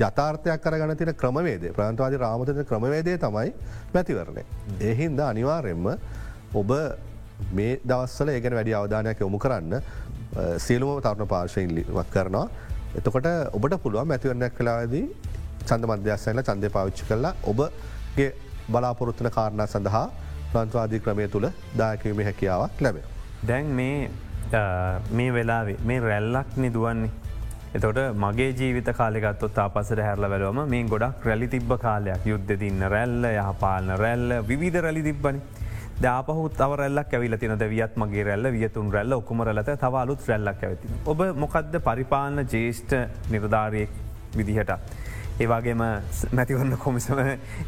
යථාර්ථයක් 0.01 0.61
කරගන 0.65 0.97
තින 1.01 1.13
ක්‍රමවේද 1.23 1.63
ප්‍රන්තවාද 1.77 2.17
රාමතන 2.25 2.65
ක්‍රමවේදය 2.71 3.17
තමයි 3.25 3.53
මැතිවරණය. 3.95 4.43
එහින්ද 4.91 5.21
අනිවාර්යෙන්ම 5.31 5.87
ඔබ 6.61 6.71
මේ 7.53 7.81
දවස්සල 7.85 8.29
ඒගෙන 8.35 8.57
වැඩි 8.59 8.77
අවධානයක් 8.81 9.21
යොමු 9.25 9.39
කරන්න 9.39 9.81
සියලුම 10.67 11.01
තරුණ 11.01 11.29
පාර්ශයෙන් 11.35 11.73
වත් 11.99 12.11
කරනවා. 12.15 12.47
එතකොට 12.99 13.27
ඔබට 13.57 13.79
පුළුවන් 13.85 14.09
මැතිවරණයක් 14.13 14.55
කලාදී 14.59 15.07
චන්ද 15.69 15.89
මධ්‍යස්සල 15.91 16.43
චන්දය 16.49 16.69
පාවිච්චි 16.77 17.09
කරලා 17.09 17.35
ඔබගේ 17.53 18.31
බලාපොරොත්තුන 18.73 19.31
කාරණා 19.31 19.67
සඳහා 19.67 20.07
ප්‍රන්තවාදී 20.57 21.03
ක්‍රමය 21.07 21.29
තුළ 21.35 21.51
දායකවීම 21.83 22.25
හැකියාවක් 22.31 22.87
ලැබේ. 22.87 23.07
දැන් 23.49 23.77
මේ 23.81 24.11
මේ 25.19 25.31
වෙලාවේ 25.33 25.79
මේ 25.85 26.01
රැල්ලක් 26.09 26.57
නිදුවන්නේ. 26.65 27.11
එතොට 27.77 27.99
මගේ 28.25 28.51
ජීවිත 28.59 28.89
කාලෙගත්ොත් 28.99 29.59
පසට 29.75 30.05
හැරල 30.07 30.27
වැලවම 30.33 30.61
මේ 30.73 30.85
ගොඩක් 30.93 31.25
රැලි 31.29 31.49
තිබ්බ 31.55 31.73
කාලයක් 31.85 32.27
යුද්ධ 32.33 32.53
තින්න 32.63 32.81
රැල්ල 32.95 33.25
යහපාලන 33.31 33.95
රැල්ල 34.03 34.35
විධ 34.51 34.79
රැලි 34.87 35.03
තිබ්බනි. 35.09 35.41
දාපහුත් 36.05 36.61
අවරල්ලක් 36.67 37.13
ඇවිල 37.19 37.37
තින 37.43 37.59
වියත් 37.75 37.97
මගේ 38.03 38.25
රැල්ල 38.29 38.53
වියතුන් 38.57 38.93
රැල්ල 38.97 39.13
ඔකුමරලත 39.19 39.71
තවලුත් 39.83 40.29
රැල්ලක් 40.31 40.65
ඇවති. 40.69 40.89
ඔබ 41.11 41.21
මොකක්ද 41.43 41.77
පරිපාලන 41.89 42.47
ජේෂ්ඨ 42.55 42.97
නිර්ධාරයෙක් 43.35 43.93
විදිහට. 44.39 44.73
ඒවාගේම 45.40 45.83
මැතිවන්න 46.38 46.76
කොමිසම 46.85 47.19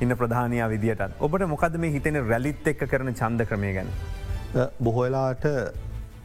ඉන්න 0.01 0.17
ප්‍රධානය 0.21 0.61
විදිට 0.73 1.03
ඔබට 1.21 1.45
මොකද 1.53 1.75
මේ 1.83 1.93
හිතෙන 1.97 2.17
රැලිත් 2.29 2.69
එක්ක 2.73 2.85
කරන 2.93 3.13
චන්ද 3.15 3.47
ක්‍රමය 3.51 3.73
ගැන. 3.77 3.91
බොහෝවෙලාට 4.83 5.45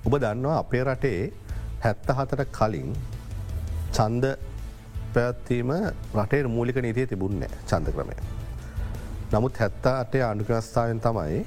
ඔබ 0.06 0.16
දන්නවා 0.24 0.60
අපේ 0.60 0.84
රටේ 0.84 1.20
හැත්ත 1.84 2.08
හතට 2.20 2.46
කලින් 2.58 2.94
චන්ද 3.92 4.32
පැත්වීම 5.16 5.74
රටේ 6.16 6.44
මූලික 6.56 6.80
නීතිය 6.88 7.08
තිබුන්නේ 7.08 7.52
චන්ද 7.66 7.92
ක්‍රමය. 7.98 8.16
නමුත් 9.34 9.60
හැත්තා 9.60 10.00
අටේ 10.00 10.24
ආණ්ඩුක්‍රස්ථාවෙන් 10.24 11.04
තමයි 11.08 11.44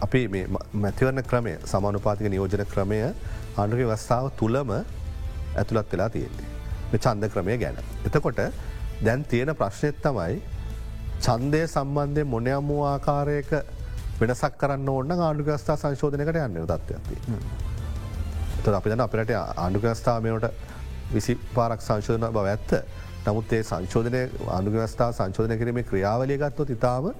අපි 0.00 0.24
මැතිවරණ 0.72 1.24
ක්‍රමය 1.24 1.54
සමානුපාතික 1.66 2.32
නියෝජන 2.32 2.66
ක්‍රමය 2.72 3.04
ආණ්ඩුක 3.04 3.86
වස්ථාව 3.92 4.32
තුළම 4.40 4.74
ඇතුළත් 4.74 5.92
වෙලා 5.92 6.10
තියෙන්නේ. 6.10 6.53
චන්ද 6.92 7.28
ක්‍රමය 7.28 7.56
ගැන. 7.58 7.76
එතකොට 8.04 8.40
දැන් 9.02 9.24
තියෙන 9.24 9.54
ප්‍රශ්නයත් 9.54 10.02
තමයි 10.02 10.40
චන්දය 11.20 11.62
සම්බන්ධය 11.66 12.24
මොනයම් 12.24 12.68
වූ 12.68 12.82
ආකාරයක 12.84 13.52
වෙනසක් 14.20 14.58
කරන්න 14.58 14.88
ඕන්න 14.88 15.10
ආණ්ඩුගස්ථා 15.18 15.76
සංශෝධනකට 15.76 16.36
යන්න 16.36 16.66
තත්වයක්ති. 16.66 17.16
ත 18.62 18.68
අපි 18.68 18.90
දන 18.90 19.00
අපිට 19.00 19.34
ආණ්ඩුගස්ථාමයට 19.36 20.46
විසි 21.12 21.34
පාරක් 21.54 21.80
සංශෝධන 21.80 22.30
බව 22.30 22.46
ඇත්ත. 22.46 22.72
නමුත් 23.26 23.52
ඒ 23.52 23.62
සංශෝධනය 23.62 24.22
අනුගස්ථා 24.50 25.12
සංශෝධන 25.12 25.58
කිරීමේ 25.58 25.82
ක්‍රියාවලිය 25.82 26.38
ගත්තොත් 26.38 26.70
ඉතාම 26.70 27.12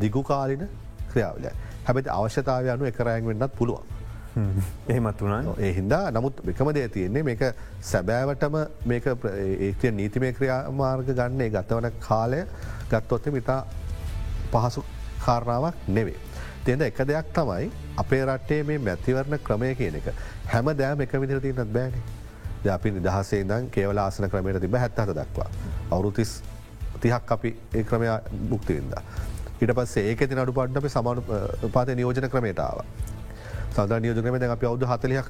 දිගුකාලින 0.00 0.68
ක්‍රියාවලය. 1.12 1.50
හැබැති 1.84 2.10
අවශ්‍යතාව 2.10 2.68
අනු 2.68 2.84
එකරෑන් 2.84 3.26
වෙන්නත් 3.26 3.54
පුළුවන්. 3.56 3.86
එහෙමත් 4.88 5.20
වුණා 5.20 5.54
එහින්දා 5.60 6.10
නමුත් 6.10 6.40
එකම 6.52 6.70
දේ 6.74 6.88
තියෙන්නේ 6.88 7.22
මේක 7.22 7.42
සැබෑවටම 7.82 8.56
මේක 8.84 9.06
ඒතිය 9.06 9.92
නීතිමය 9.92 10.32
ක්‍රියාමාර්ග 10.32 11.10
ගන්නේ 11.12 11.50
ගතවන 11.50 11.90
කාලය 12.00 12.40
ගත්තොත්ත 12.90 13.30
මිතා 13.32 13.60
පහසු 14.52 14.84
කාරණාවක් 15.24 15.88
නෙවේ. 15.88 16.18
තියද 16.64 16.82
එක 16.82 16.98
දෙයක් 17.04 17.30
තමයි 17.34 17.70
අපේ 17.96 18.24
රටේ 18.26 18.62
මේ 18.64 18.78
මැතිවරණ 18.80 19.38
ක්‍රමය 19.40 19.74
කියන 19.74 20.00
එක 20.00 20.10
හැම 20.46 20.72
දෑම 20.74 21.06
එක 21.06 21.16
විදිර 21.16 21.40
තියනත් 21.40 21.72
බෑන 21.72 21.94
අපි 22.70 22.90
නිදහසේ 22.90 23.44
දන් 23.44 23.70
කේවල 23.70 23.98
ආසන 23.98 24.28
ක්‍රමයට 24.28 24.60
තිබ 24.60 24.76
හැත්තහත 24.76 25.14
දක්වා. 25.14 25.48
අවුරුතිස් 25.90 26.36
තිහක් 27.00 27.32
අපි 27.32 27.56
ඒ 27.74 27.84
ක්‍රමය 27.84 28.10
බුක්තිවින්ද. 28.50 28.94
ඉට 29.60 29.72
පස්සේ 29.72 30.08
ඒක 30.10 30.28
ති 30.28 30.34
අඩු 30.36 30.52
පට්ට 30.52 30.78
අප 30.78 30.90
සමාන 30.90 31.22
පාත 31.72 31.94
නියෝජන 31.94 32.30
ක්‍රමේටාව. 32.30 32.86
සඳ 33.76 34.00
නියෝජනම 34.04 34.38
දැ 34.42 34.50
අපි 34.56 34.66
අවුදු 34.70 34.86
හතලයක් 34.86 35.28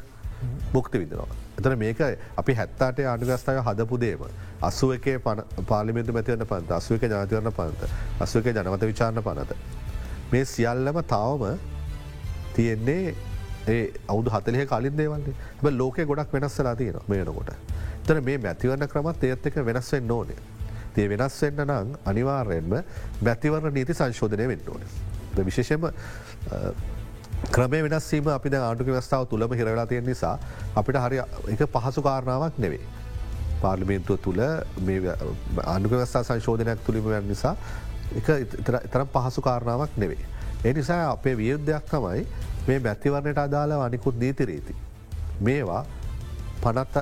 බුක්ති 0.73 0.99
විදනවා. 1.03 1.37
එතන 1.59 1.77
මේක 1.79 2.01
අපි 2.41 2.53
හැත්තාට 2.61 2.99
අනුගස්ථාව 3.15 3.61
හදපු 3.69 4.01
දේම. 4.05 4.25
අස්සුව 4.69 4.95
එක 4.97 5.07
පාලිමිතු 5.71 6.13
මැතිවන්න 6.17 6.47
පන්ත 6.53 6.71
අස්සුවක 6.81 7.07
ජනතිවරණ 7.11 7.53
පන්ත 7.59 7.91
අස්සුවක 8.21 8.47
ජනමත 8.47 8.83
විචාරණ 8.91 9.23
පනත. 9.29 9.61
මේ 10.33 10.45
සියල්ලම 10.55 10.99
තවම 11.13 11.45
තියෙන්නේ 12.57 13.15
ඒ 13.69 13.85
අවුදු 14.09 14.31
හතලහ 14.35 14.67
කලින් 14.73 14.97
දේවල්න්නේ 14.97 15.35
හ 15.63 15.79
ලෝක 15.81 15.97
ගොඩක් 16.11 16.33
වෙනස්සලා 16.37 16.77
තියෙන 16.77 17.01
මේනකොට. 17.09 17.51
තර 18.07 18.21
මේ 18.21 18.39
මැතිවන්න 18.39 18.89
ක්‍රමත් 18.89 19.25
ඒත් 19.31 19.47
එක 19.47 19.57
වෙනස්වෙන් 19.71 20.11
ඕනේ. 20.19 20.41
තිය 20.95 21.09
වෙනස් 21.13 21.41
වෙන්න 21.43 21.65
නං 21.67 21.95
අනිවාර්යෙන්ම 22.11 22.75
මැතිවරණ 23.29 23.75
නීති 23.79 23.95
සංශෝධනය 24.01 24.49
වෙන්න 24.53 24.69
ඕන. 24.75 24.83
විශේෂම 25.47 25.89
ක්‍රමේ 27.53 27.83
වෙනස්වීම 27.83 28.29
අපි 28.29 28.51
ආණ්ඩුක 28.57 28.89
වස්ථාව 28.89 29.27
තුළම 29.29 29.53
හිරවෙලා 29.53 29.87
තියෙන 29.87 30.07
නිසා 30.07 30.39
අපිට 30.77 30.97
හරි 30.97 31.19
එක 31.49 31.65
පහසු 31.69 32.03
කාරණාවක් 32.03 32.59
නෙවේ. 32.59 32.85
පාර්ලිමේන්තුව 33.63 34.19
තුළ 34.19 34.41
ආණ්ඩුක 34.41 35.93
වස්ථා 35.93 36.23
සංශෝධනයක් 36.23 36.85
තුළිම 36.87 37.11
නිසා 37.29 37.57
තරම් 38.93 39.09
පහසු 39.15 39.43
කාරණාවක් 39.43 39.97
නෙවේ. 39.97 40.25
ඒ 40.65 40.73
නිසා 40.73 41.11
අපේ 41.11 41.37
වියුද්ධයක් 41.37 41.85
තමයි 41.91 42.27
මේ 42.69 42.79
මැතිවරණයට 42.79 43.39
අදාළ 43.39 43.73
අනිකුත් 43.81 44.17
නීතිරීති. 44.17 44.75
මේවා 45.41 45.85
පනත් 46.65 46.97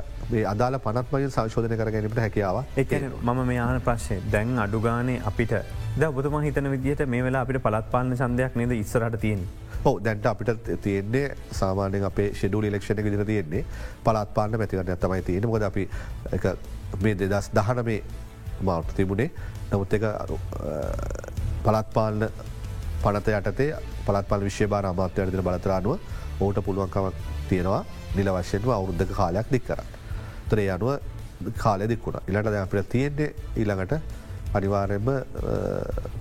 අදාල 0.52 0.78
පනත් 0.84 1.06
මගින් 1.12 1.32
සංශෝධන 1.34 1.76
කර 1.80 1.90
ගැනීමට 1.94 2.20
හැකියාව 2.24 2.58
එක 2.82 2.92
මම 3.00 3.40
මේ 3.50 3.58
ආන 3.64 3.80
ප්‍රශ්ය 3.88 4.18
දැන් 4.34 4.58
අඩුගානේ 4.64 5.18
අපිට 5.30 5.54
ද 6.00 6.02
ඔබතුම 6.08 6.38
හිතන 6.46 6.70
විදිහට 6.74 7.04
මේ 7.14 7.22
වෙලා 7.26 7.42
අපිට 7.46 7.62
පලත්පාලන 7.66 8.16
සන්දයක් 8.16 8.56
නේද 8.60 8.74
ඉස්සරට 8.78 9.18
තියෙන. 9.24 9.42
ඕ 9.84 9.94
දැන්ට 10.04 10.26
අපිට 10.32 10.70
තියෙන්නේ 10.86 11.26
සාමානයෙන් 11.60 12.04
අපේ 12.10 12.28
ෂෙඩුල 12.34 12.66
ලක්ෂණ 12.70 13.04
විදිර 13.06 13.24
තියෙන්නේ 13.30 13.64
පලත්පාලන 14.04 14.58
මැතිවරන්න 14.62 15.02
තමයි 15.04 15.22
තියෙන 15.28 15.48
මොද 15.54 15.68
අපි 15.70 15.88
මේ 17.02 17.14
දෙදස් 17.20 17.50
දහන 17.58 17.84
මේ 17.84 18.02
මාර්ප 18.62 18.94
තිබුණේ. 18.96 19.30
නමුත් 19.72 19.94
එක 19.98 20.04
පලත්පාලන 21.64 22.28
පනත 23.02 23.28
යටතේ 23.38 23.70
පලත්පල් 24.06 24.44
විශ්‍යබාන 24.48 24.86
අමාත්‍යයටතින 24.90 25.44
බලතරානුව 25.46 25.98
ඕට 26.40 26.58
පුළුවන්කමක් 26.66 27.14
තියෙනවා 27.48 27.82
නිල 28.16 28.30
වශයෙන්ව 28.36 28.70
අවුරුද්ධක 28.78 29.12
කාලයක් 29.20 29.46
දික් 29.50 29.64
කරන්න. 29.66 29.88
තරේ 30.50 30.70
අනුව 30.70 30.90
කාලය 31.58 31.86
දික්ුණ 31.88 32.18
ඉලට 32.28 32.58
අපිට 32.64 32.90
තියෙන්නේ 32.90 33.34
ඊළඟට 33.56 33.94
අනිවාරෙන්ම 34.54 35.08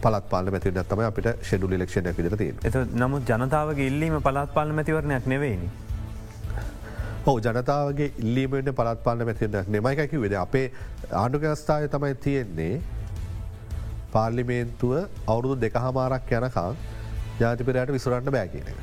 පලත් 0.03 0.25
පාල 0.31 0.51
මැති 0.55 0.71
නත්තම 0.71 1.01
අපිට 1.07 1.29
ෂෙඩුල 1.41 1.73
ලක්ෂණයක් 1.77 2.17
විදර 2.19 2.35
තිය 2.41 2.51
එත 2.69 2.77
නමුත් 2.95 3.31
ජනතාවගේ 3.31 3.87
ඉල්ලීම 3.91 4.15
පලත් 4.27 4.53
පාල 4.53 4.71
මැතිවරණයක් 4.77 5.27
නෙවෙයිනි. 5.33 5.69
හෝ 7.25 7.35
ජනතාවගේ 7.39 8.13
ඉල්ලීමට 8.23 8.71
පලත් 8.79 9.03
පාල 9.07 9.25
මැතිවරණයක් 9.29 9.75
නෙමයිකැකි 9.75 10.23
වෙද 10.23 10.37
අපේ 10.45 10.65
ආණ්ඩුකස්ථාය 11.23 11.91
තමයි 11.95 12.15
තියෙන්නේ 12.27 12.73
පාර්ලිමේන්තුව 14.15 14.95
අවුරුදු 15.27 15.59
දෙක 15.65 15.77
හමාරක් 15.85 16.33
යනකං 16.39 16.81
ජාතිපරයට 17.41 17.93
විසුරන්න 17.97 18.33
බෑ 18.37 18.47
කියන 18.55 18.73
එක. 18.73 18.79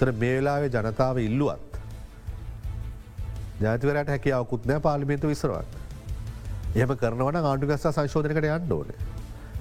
තර 0.00 0.12
මේ 0.14 0.36
වෙලාවේ 0.36 0.70
ජනතාව 0.70 1.18
ඉල්ලුවත් 1.20 1.70
ජාතිවරට 3.60 4.08
හැකියාවකුත් 4.08 4.66
නෑ 4.66 4.80
පාලිමේන්තු 4.80 5.28
විසරවත්. 5.28 5.68
එහම 6.76 6.96
කරනවන 6.96 7.38
ආණ්ඩුගස්ස 7.42 7.86
සංශෝධනකට 7.88 8.48
යන්න 8.48 8.72
ඕන. 8.72 8.94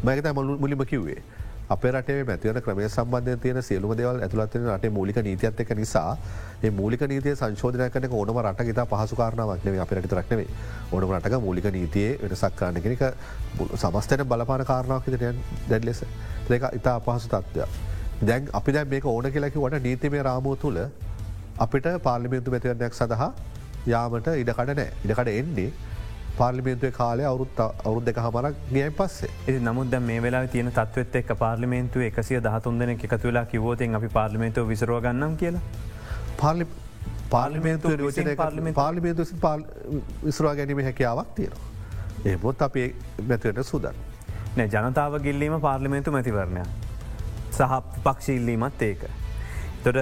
මයකත 0.03 0.31
මුළු 0.33 0.57
මුලිම 0.57 0.85
කිව්වේ. 0.85 1.21
අපේ 1.69 1.91
රටේ 1.91 2.23
මැතිවන 2.23 2.61
ක්‍රමය 2.61 2.87
සම්බන්ධය 2.87 3.35
තියෙන 3.37 3.61
සියලුම 3.61 3.91
දෙවල් 3.93 4.21
ඇතුළත්වන 4.21 4.69
රටේ 4.69 4.89
මූලික 4.91 5.19
නීතියත් 5.19 5.59
එක 5.59 5.75
නිසා 5.75 6.17
ඒ 6.63 6.71
මූලික 6.71 7.03
නීතිය 7.03 7.35
සංශෝධනය 7.35 7.89
කන 7.89 8.07
ඕනම 8.11 8.41
රට 8.43 8.69
ඉතා 8.69 8.87
පහසුකාරනාවක්නේ 8.87 9.79
අප 9.79 9.93
රට 9.93 10.17
රක්නේ 10.19 10.47
ඕනම 10.91 11.11
රටක 11.11 11.37
මූලික 11.41 11.69
නීතියේ 11.71 12.17
වෙනසක් 12.23 12.55
කරන්න 12.55 12.81
කෙනෙක 12.81 13.03
සමස්තන 13.75 14.25
බලපාන 14.25 14.65
කාරණාවක් 14.65 15.13
දැන් 15.69 15.85
ලෙස 15.85 16.03
ඒක 16.49 16.67
ඉතා 16.73 16.95
අපහසු 16.95 17.29
තත්ත්වයක්. 17.29 17.88
දැන් 18.21 18.49
අපි 18.53 18.71
දැන් 18.71 18.87
මේක 18.89 19.05
ඕන 19.05 19.31
කියලකි 19.31 19.59
වට 19.59 19.83
නීතිමේ 19.83 20.23
රාමුව 20.23 20.57
තුළ 20.57 20.79
අපිට 21.59 21.87
පාර්ලිමියන්තු 22.03 22.51
මැතිවරණයක් 22.51 22.93
සඳහා 22.93 23.29
යාමට 23.87 24.27
ඉඩකඩ 24.35 24.73
නෑ 24.79 24.89
ඉඩකට 25.05 25.31
එන්නේ 25.33 25.69
පාර්ලිමේන්තුවේ 26.39 26.91
කාලය 26.91 27.23
අවුරුත් 27.23 27.59
අවුරුද් 27.61 28.05
දෙක 28.05 28.17
හමරක් 28.17 28.55
ගියයි 28.73 28.89
පස්සේ. 28.91 29.29
එති 29.47 29.59
නමුත් 29.59 29.89
දැ 29.91 29.99
මේ 30.01 30.19
වෙලා 30.21 30.47
තියෙන 30.47 30.71
තත්වත් 30.71 31.15
එක් 31.15 31.31
පාර්ලිමේන්තු 31.39 31.99
එකසිය 32.01 32.39
දහතුන් 32.41 32.79
දෙන 32.79 32.89
එකතු 32.95 33.27
වෙලා 33.27 33.45
කිවෝතෙන් 33.45 33.95
අපි 33.95 34.07
පාර්ලිමේන්තුව 34.09 34.67
විසරෝ 34.67 34.99
ගන්නම් 35.01 35.35
කියලා 35.37 35.61
පාර්ලි 36.41 36.67
පාර්ලිමේන්තු 37.29 37.87
පාර්ලිමේන්තු- 38.37 38.75
පාර්ලිමේන්තු 38.75 39.23
විසරවා 40.23 40.55
ගැනීම 40.55 40.83
හැකියාවක් 40.83 41.33
තියෙනවා. 41.35 41.65
ඒබොත් 42.25 42.61
අපේ 42.61 42.87
මැතිවට 43.27 43.63
සුදන්. 43.65 43.95
නෑ 44.57 44.67
ජනතාව 44.67 45.19
ගිල්ලීම 45.21 45.59
පාර්ලිමේන්තු 45.61 46.11
මැතිවරණය 46.11 46.63
සහ 47.59 47.79
පක්ෂ 48.03 48.35
ඉල්ලීමත් 48.35 48.81
ඒක. 48.81 49.09
තොට 49.81 49.99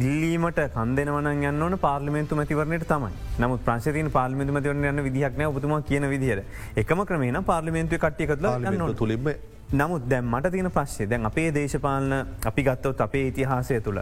ඉල්ලීමට 0.00 0.60
කන්දෙනවන 0.74 1.30
යන්න 1.30 1.62
ඕන 1.62 1.78
පාර්ලිමේන්තු 1.78 2.36
මතිවරණයට 2.36 2.86
තමයි 2.88 3.10
නමුත් 3.38 3.64
ප්‍රංශතින 3.66 4.10
පාර්ලිමේන්තු 4.10 4.54
මතිවරණ 4.56 4.90
යන්න 4.90 5.04
විදිහක්න 5.04 5.46
ඔබතුම 5.46 5.74
කියන 5.84 6.06
විදිහයට 6.08 6.78
එකම 6.82 7.02
ක්‍රමේන 7.04 7.40
පාර්ලිමේන්තු 7.44 7.98
කට්ටියකත්ල 7.98 8.46
පාර්ලිමේන්තු 8.46 8.94
තුළින්ම 8.94 9.28
නමුත් 9.72 10.06
දැම් 10.06 10.24
මට 10.26 10.52
තියෙන 10.52 10.70
ප්‍රශ්ේ 10.70 11.06
දැන් 11.06 11.26
අපේ 11.26 11.50
දේශපාලන 11.52 12.14
අපි 12.44 12.62
ගත්තවත් 12.62 13.00
අපේ 13.00 13.26
ඉතිහාසය 13.26 13.80
තුළ. 13.80 14.00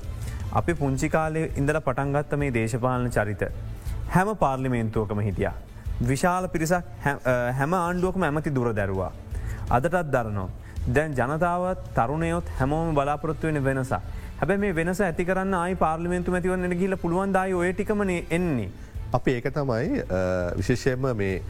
අපි 0.53 0.75
පුංචි 0.75 1.09
කාලය 1.09 1.43
ඉඳල 1.57 1.81
පටන්ගත්ත 1.81 2.37
මේ 2.37 2.53
දේශපාලන 2.53 3.11
චරිත. 3.11 3.43
හැම 4.09 4.37
පාර්ලිමේන්තුවකම 4.37 5.21
හිටිය. 5.21 5.51
විශාල 6.03 6.49
පිරිසක් 6.49 6.85
හැම 7.55 7.75
ආණ්ඩුවකම 7.75 8.23
ඇමති 8.23 8.55
දුර 8.55 8.73
දැරවා. 8.73 9.13
අදටත් 9.71 10.01
දරනවා. 10.15 10.49
දැන් 10.97 11.15
ජනතාවත් 11.19 11.81
තරුණයොත් 11.97 12.47
හැමෝම 12.59 12.95
බලාපොරොත්තු 12.95 13.47
වෙන 13.53 13.63
වෙනස. 13.65 13.91
හැබැ 14.41 14.59
මේ 14.59 14.75
වෙනස 14.75 15.01
ඇති 15.01 15.25
කරන්න 15.31 15.55
ආයි 15.55 15.75
පාර්ලිමේන්තු 15.85 16.33
මතිවන්න 16.33 16.77
ගිල 16.83 16.97
පුළුවන් 16.97 17.33
දායි 17.33 17.55
ඔය 17.55 17.73
ටිකමන 17.73 18.11
එන්නේ. 18.31 18.69
අපි 19.13 19.31
ඒක 19.39 19.49
තමයි 19.55 20.03
අ, 20.03 20.21
විශේෂයෙන්ම 20.59 21.09
මේ 21.17 21.43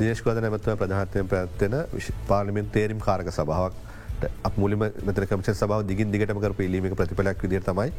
දේශකද 0.00 0.40
නැමත්ව 0.44 0.76
ප්‍රධානතය 0.82 1.22
පැත්වෙන 1.30 1.78
පාර්ලිමෙන් 2.28 2.68
තේරීම් 2.76 3.00
කාරක 3.00 3.30
සභාවක් 3.32 3.74
අප 4.44 4.56
මුලිම 4.56 4.78
මෙතන 4.78 5.26
කමච 5.26 5.54
සබාව 5.54 5.86
දිගින් 5.86 6.12
දිගටම 6.12 6.40
කර 6.40 6.52
පිලීමක 6.54 6.96
ප්‍රතිඵලයක් 6.96 7.42
විදිර 7.46 7.64
තමයි 7.64 7.92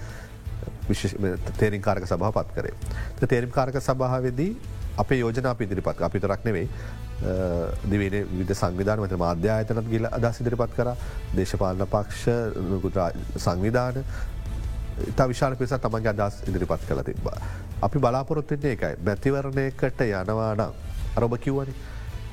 විශේෂ 0.90 1.16
තේරින් 1.58 1.82
කාරක 1.82 2.06
සභහ 2.06 2.32
පත් 2.38 2.56
කරේ. 2.56 2.74
තේරීම් 3.28 3.52
කාරක 3.52 3.82
සභාවදී 3.82 4.52
අපේ 4.98 5.20
යෝජන 5.20 5.46
අප 5.46 5.62
ඉදිරිපත් 5.62 6.02
අපි 6.10 6.20
තරක් 6.20 6.46
නෙවෙයි 6.46 6.68
දිවෙන 7.92 8.28
විද 8.38 8.54
සංවිධාන 8.56 9.02
මත 9.04 9.18
මාධ්‍යායතනත් 9.24 9.90
ගිල 9.90 10.08
අදස් 10.12 10.42
ඉදිරිපත් 10.42 10.76
කර 10.78 10.94
දේශපාලන 11.38 11.86
පක්ෂ 11.96 12.62
නොකුත 12.70 12.98
සංවිධාන 13.38 14.04
ඉතා 15.08 15.28
විශාල 15.32 15.56
පිස 15.56 15.74
තමන්ගේ 15.86 16.14
අදස් 16.14 16.42
ඉදිරිපත් 16.48 16.88
කළ 16.88 17.04
තිබා. 17.10 17.38
අපි 17.82 18.00
බලාපොරොත්තුන්නේ 18.00 18.74
එකයි 18.78 18.94
මැතිවරණයකට 19.06 20.02
යනවානම් 20.08 20.74
අරොබ 21.18 21.38
කිව්වනි. 21.46 21.74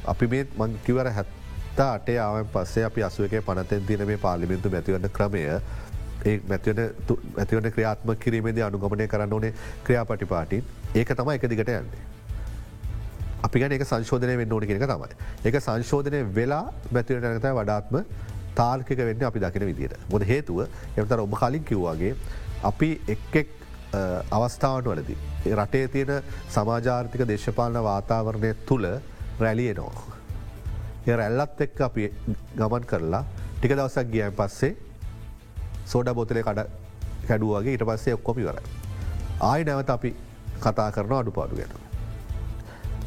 අපි 0.07 0.27
මේ 0.27 0.47
මං 0.59 0.79
කිවර 0.87 1.13
හැත්තා 1.19 1.93
අටේ 1.95 2.19
ආවන් 2.19 2.49
පස්සේ 2.55 2.85
අපි 2.91 3.05
අසුවක 3.09 3.39
පනතැන් 3.47 3.87
තින 3.87 4.07
මේ 4.07 4.19
පාලිමින්තු 4.27 4.71
මැතිවන්න 4.71 5.11
ක්‍රමය 5.19 5.43
ඒ 5.49 6.37
මැතිවන 6.49 7.71
ක්‍රියාත්ම 7.75 8.15
කිරීමේද 8.25 8.63
අනුගමනය 8.69 9.09
කරන්න 9.09 9.35
ඕනේ 9.39 9.53
ක්‍රියාපටිපාටින් 9.85 10.65
ඒක 10.95 11.13
තම 11.19 11.31
එක 11.35 11.51
දිගට 11.53 11.77
යන්නේ. 11.81 12.18
අපි 13.47 13.61
ගැන 13.61 13.73
එක 13.77 13.85
සංශෝධනය 13.85 14.37
වෙන්න 14.41 14.53
ඕන 14.53 14.67
කෙනක 14.71 14.85
තමයි. 14.93 15.15
එක 15.45 15.61
සංශෝධනය 15.61 16.21
වෙලා 16.39 16.65
මැතිවට 16.95 17.25
නැතයි 17.25 17.55
වඩාත්ම 17.61 17.97
තාර්කික 18.59 18.99
වෙන්න 18.99 19.25
අපි 19.31 19.39
දකින 19.45 19.67
විදිට. 19.71 19.95
මොද 20.11 20.23
හේතුව 20.33 20.67
එමතර 20.97 21.21
ඔබ 21.27 21.35
කලින් 21.43 21.65
කිව්වාගේ 21.71 22.17
අපි 22.71 22.91
එක්ෙක් 23.15 23.49
අවස්ථාවට 24.31 24.91
වලදී. 24.91 25.19
ඒ 25.47 25.55
රටේ 25.55 25.89
තියෙන 25.89 26.23
සමාජාර්ථික 26.57 27.23
දේශපාලන 27.33 27.81
වාතාවරණය 27.89 28.53
තුළ 28.67 28.87
රැලියනවා. 29.41 30.05
එ 31.07 31.17
රැල්ලත් 31.17 31.61
එක්ක 31.67 31.81
අපි 31.89 32.11
ගමන් 32.59 32.85
කරලා 32.91 33.25
ටික 33.59 33.73
දවසක් 33.79 34.07
ගියන් 34.13 34.37
පස්සේ 34.41 34.77
සෝඩ 35.87 36.15
බොතලේ 36.19 36.43
කඩ 36.43 36.67
කැඩුවගේ 37.29 37.75
ඊට 37.75 37.87
පස්සේ 37.91 38.19
ඔක්කොමි 38.19 38.49
වර. 38.49 38.59
ආය 39.51 39.65
නැවත 39.65 39.91
අපි 39.97 40.11
කතා 40.65 40.91
කරන 40.97 41.21
අඩු 41.21 41.33
පාඩු 41.39 41.57
ගැන. 41.61 41.88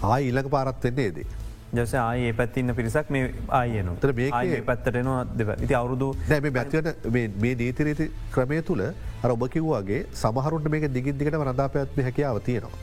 ආය 0.04 0.28
ඉල්ලක 0.30 0.50
පාරත් 0.50 0.84
වෙන්නේ 0.84 1.06
ඒදී. 1.06 1.26
ජස 1.74 1.94
ආයේ 1.96 2.32
පැත්තින්න 2.34 2.74
පිරිසක් 2.78 3.10
මේ 3.10 3.26
ආයන 3.50 3.90
තර 4.02 4.14
මේකේ- 4.14 4.64
පැත්තටනවා 4.70 5.20
දෙව 5.40 5.52
ඉති 5.66 5.74
අවුරුදු 5.74 6.08
දැ 6.30 6.40
මේ 6.40 6.52
බැතිවට 6.52 7.06
මේ 7.16 7.54
නීතිරීති 7.56 8.08
ක්‍රමය 8.32 8.62
තුළ 8.62 8.84
අර 9.24 9.32
ඔබ 9.32 9.46
කිව්වාගේ 9.50 10.02
සමහරුන්ට 10.14 10.68
මේක 10.70 10.88
දිගින් 10.94 11.18
දිගට 11.18 11.38
රඳා 11.42 11.70
පැත්ම 11.70 12.02
හැකියාව 12.08 12.40
තියෙනවා. 12.42 12.82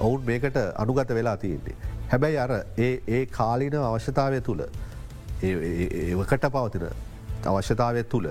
ඔවුන් 0.00 0.22
මේකට 0.24 0.56
අනුගත 0.76 1.10
වෙලා 1.10 1.36
තියන්නේ. 1.36 1.74
හැබැයි 2.10 2.38
අර 2.38 2.52
ඒ 2.78 2.92
ඒ 3.08 3.26
කාලින 3.32 3.76
අවශ්‍යතාවය 3.82 4.40
තුළ 4.40 4.62
ඒකට 5.42 6.48
පවතින 6.48 6.86
අවශ්‍යතාවය 7.46 8.02
තුළ 8.04 8.28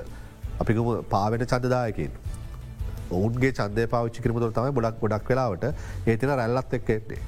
අපිකම 0.60 0.89
පාවෙන 1.10 1.46
චන්දදායකින් 1.46 2.12
ඔවුන්ගේ 3.12 3.52
චන්දය 3.52 3.86
පාච්චි 3.88 4.22
කිරමතුර 4.22 4.52
තමයි 4.52 4.72
බොඩක් 4.72 5.00
ගොඩක් 5.02 5.30
වෙලාවට 5.30 5.65
ඒතින 6.08 6.34
රැල්ලත් 6.34 6.74
එක්ක 6.74 6.89
එන්නේ 6.91 7.20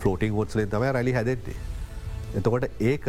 ෆලෝටිං 0.00 0.32
ෝත්සලින් 0.34 0.70
තමයි 0.70 0.92
රැලි 0.92 1.12
හැදෙන්නේ. 1.12 1.58
එතකොට 2.36 2.66
ඒක 2.82 3.06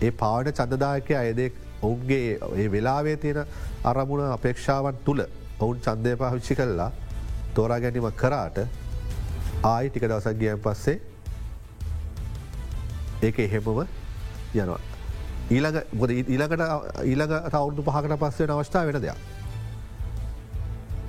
ඒ 0.00 0.10
පාවට 0.12 0.58
චන්දදායකය 0.58 1.16
අයදේ 1.16 1.52
ඔවුන්ගේ 1.82 2.38
ඒ 2.56 2.66
වෙලාවේ 2.72 3.16
තියෙන 3.16 3.46
අරමුණ 3.84 4.32
අපේක්ෂාවන් 4.32 5.00
තුළ 5.04 5.24
ඔවුන් 5.60 5.80
චන්දය 5.80 6.16
පාවිච්චි 6.16 6.54
කල්ලා 6.54 6.90
තෝරා 7.54 7.80
ගැනීම 7.80 8.08
කරාට 8.22 8.58
ආයි 9.64 9.90
ටික 9.90 10.04
දවසක් 10.04 10.38
ගියන් 10.38 10.60
පස්සේ 10.60 11.00
ඒක 13.22 13.38
එහෙමම 13.38 13.68
යනවා. 14.54 14.80
ඊළඟ 15.50 15.78
ගොද 16.00 16.10
ඊළඟට 16.12 17.04
ඊළඟ 17.04 17.34
අවුදු 17.52 17.82
පහකට 17.82 18.18
පස්සේ 18.22 18.50
අවස්ථාව 18.50 18.90
වෙන 18.90 19.02
දෙයක්. 19.02 19.18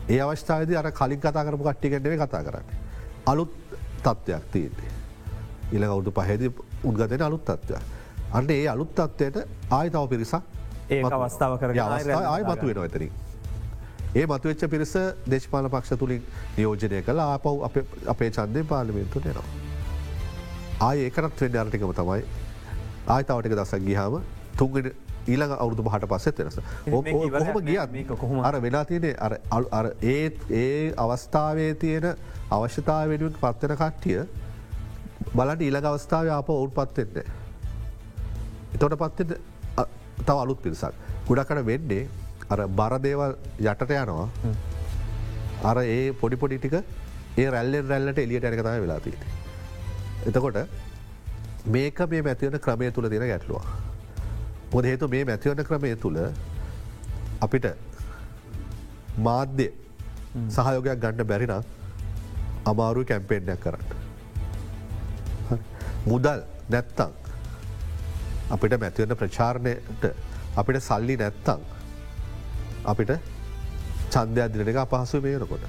ඒ 0.10 0.22
අවස්ථාවද 0.22 0.76
අර 0.76 0.92
කලින් 0.94 1.20
කතා 1.20 1.46
කරපු 1.46 1.64
කට්ටිගෙන්ටේ 1.64 2.18
කතා 2.18 2.44
කරන්න. 2.44 2.68
අලුත් 3.28 3.54
තත්ත්වයක් 4.04 4.52
තියන්නේ. 4.52 4.93
ඉළ 5.74 5.84
අවුදු 5.86 6.12
පහෙද 6.12 6.42
උද්ගතයට 6.84 7.22
අලුත් 7.22 7.46
තත්ත්වයක්. 7.46 7.82
අන්න 8.34 8.50
ඒ 8.50 8.68
අලුත් 8.68 8.96
තත්වයට 8.96 9.38
ආය 9.72 9.90
තව 9.90 10.04
පිරිසක් 10.08 10.42
ඒ 10.90 11.02
අවස්ථාව 11.04 11.58
කර 11.58 11.76
ආය 12.28 12.44
මතු 12.44 12.66
වෙන 12.68 12.78
ඇතරින්. 12.78 13.12
ඒ 14.16 14.26
මතුවෙච්ච 14.26 14.66
පිරිස 14.70 14.94
දේශපාල 15.30 15.70
පක්ෂ 15.70 16.00
තුළින් 16.00 16.24
නියෝජනය 16.58 17.02
කළ 17.02 17.20
ආපව් 17.20 17.64
අපේ 18.08 18.30
චන්දය 18.30 18.64
පාලිමෙන්තු 18.64 19.22
නෙනවා. 19.26 19.46
ආය 20.82 20.98
ඒකරත් 21.00 21.42
වෙන්න 21.42 21.58
අරටිකම 21.58 21.94
තමයි 21.94 22.22
ආය 23.08 23.24
තවටික 23.24 23.56
දසක් 23.56 23.82
ගිහාම 23.88 24.20
තුන්ගෙන 24.58 24.92
ඊළඟ 25.28 25.56
අවුදු 25.58 25.84
පහට 25.84 26.08
පස්සෙත් 26.08 26.40
වෙනස. 26.40 26.58
නෑ. 27.66 27.74
ගියත් 27.92 28.08
කොහොම- 28.14 28.46
අර 28.46 28.62
වෙලා 28.62 28.86
තියෙන 28.86 29.16
අර 29.72 29.86
ඒ 30.04 30.32
ඒ 30.52 30.94
අවස්ථාවේ 30.98 31.74
තියෙන 31.76 32.08
අවශ්‍යතාව 32.52 33.10
වෙනුවෙන් 33.10 33.38
පත්වෙන 33.42 33.78
කට්ටිය 33.78 34.20
බලට 35.38 35.62
ඊළඟ 35.68 35.88
අවස්ථාව 35.92 36.30
අප 36.40 36.50
ඔවුන් 36.50 36.72
පත්වෙන්නේ. 36.78 37.26
එතොට 38.76 38.98
පත්ත 39.02 39.40
තව 40.26 40.38
අලුත් 40.44 40.60
පිරිසක්. 40.64 40.94
ගුඩකට 41.28 41.66
වෙන්නේ 41.72 42.08
අර 42.52 42.60
බරදේවල් 42.80 43.36
යටට 43.60 43.92
යනවා 44.00 44.28
අර 45.70 45.78
ඒ 45.84 46.12
පොඩිපොඩි 46.22 46.58
ටික 46.60 46.76
ඒ 47.42 47.48
රැල්ලෙන් 47.56 47.88
රැල්ලට 47.92 48.20
එලියට 48.26 48.46
ඇනකතම 48.50 48.70
වෙලාතිී. 48.84 49.18
එතකොට 50.28 50.58
මේක 51.76 52.00
මේ 52.12 52.22
මැතිවන 52.28 52.60
ක්‍රමය 52.66 52.92
තුළ 52.92 53.10
තියෙන 53.10 53.28
ගැටලුව. 53.32 53.64
පොද 54.72 54.86
හේතු 54.92 55.08
මේ 55.14 55.24
මැතිවන 55.32 55.64
ක්‍රමය 55.70 55.96
තුළ 56.04 56.20
අපිට 57.46 57.68
මාධ්‍ය 59.28 59.68
සහයෝගයක් 60.56 61.02
ගණ්ඩ 61.04 61.28
බැරිනම් 61.32 61.64
අමාරු 62.72 63.06
කැම්පේෙන්යක් 63.12 63.60
කරන්න. 63.66 64.03
මුදල් 66.06 66.42
නැත්තං 66.70 67.12
අපිට 68.50 68.78
මැතිවන්න 68.78 69.16
ප්‍රචාරණයට 69.16 70.10
අපිට 70.56 70.82
සල්ලි 70.82 71.16
නැත්තං 71.18 71.62
අපිට 72.86 73.14
චන්දයක් 74.10 74.54
දිනක 74.56 74.78
අපහසු 74.78 75.22
මේනකොට. 75.22 75.66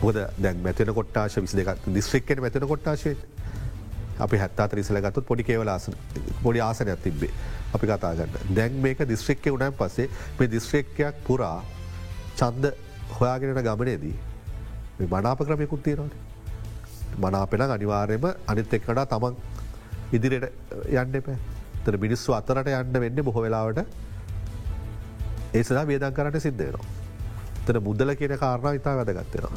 මොද 0.00 0.16
දැන් 0.38 0.56
මැතින 0.58 0.92
කොට්ටාශ 0.92 1.38
විසි 1.38 1.56
දෙක 1.56 1.68
දිස්ත්‍රික්කෙන 1.90 2.40
මැතින 2.40 2.64
කොට්ටාශය 2.64 3.16
අපි 4.18 4.36
හැත්තා 4.36 4.68
රිසල 4.70 4.98
ගත්තුත් 4.98 5.26
පොඩි 5.26 5.42
කේවලාස 5.44 5.90
පොඩි 6.42 6.60
ආසනයක් 6.60 7.02
තිබ්බේ. 7.02 7.32
අපි 7.74 7.86
කතාගන්න 7.86 8.38
දැන් 8.50 8.80
මේක 8.80 9.02
දිස්ත්‍රික්කය 9.04 9.50
උනන් 9.50 9.72
පස්සේ 9.74 10.08
මේ 10.38 10.48
දිස්ත්‍රික්කයක් 10.48 11.24
පුරා 11.24 11.58
චන්ද 12.36 12.72
හොයාගෙනට 13.10 13.62
ගමනේදී 13.62 14.16
මේ 14.98 15.08
මනාප 15.08 15.40
ක්‍රමයකුත් 15.40 15.82
තියෙනවාට 15.82 16.25
මනාපෙන 17.24 17.62
අනිවාර්යම 17.76 18.26
අනිත් 18.52 18.74
එක්කට 18.78 19.04
තමන් 19.12 19.34
ඉදිරියට 20.12 20.50
යන්න 21.02 21.20
එපෑ 21.20 21.38
තර 21.84 21.96
මිනිස්සු 22.04 22.34
අතරට 22.38 22.70
යන්න 22.72 23.00
වෙන්න 23.04 23.22
බොහො 23.28 23.42
වෙලාවට 23.46 23.80
ඒ 25.54 25.62
සදා 25.62 25.84
වේදන් 25.90 26.14
කරට 26.16 26.40
සිද්ධයනවා. 26.46 26.86
තන 27.66 27.78
මුදල 27.88 28.14
කියන 28.20 28.34
කාරණා 28.42 28.74
ඉතා 28.78 28.94
වැදගත්වෙනවා. 28.98 29.52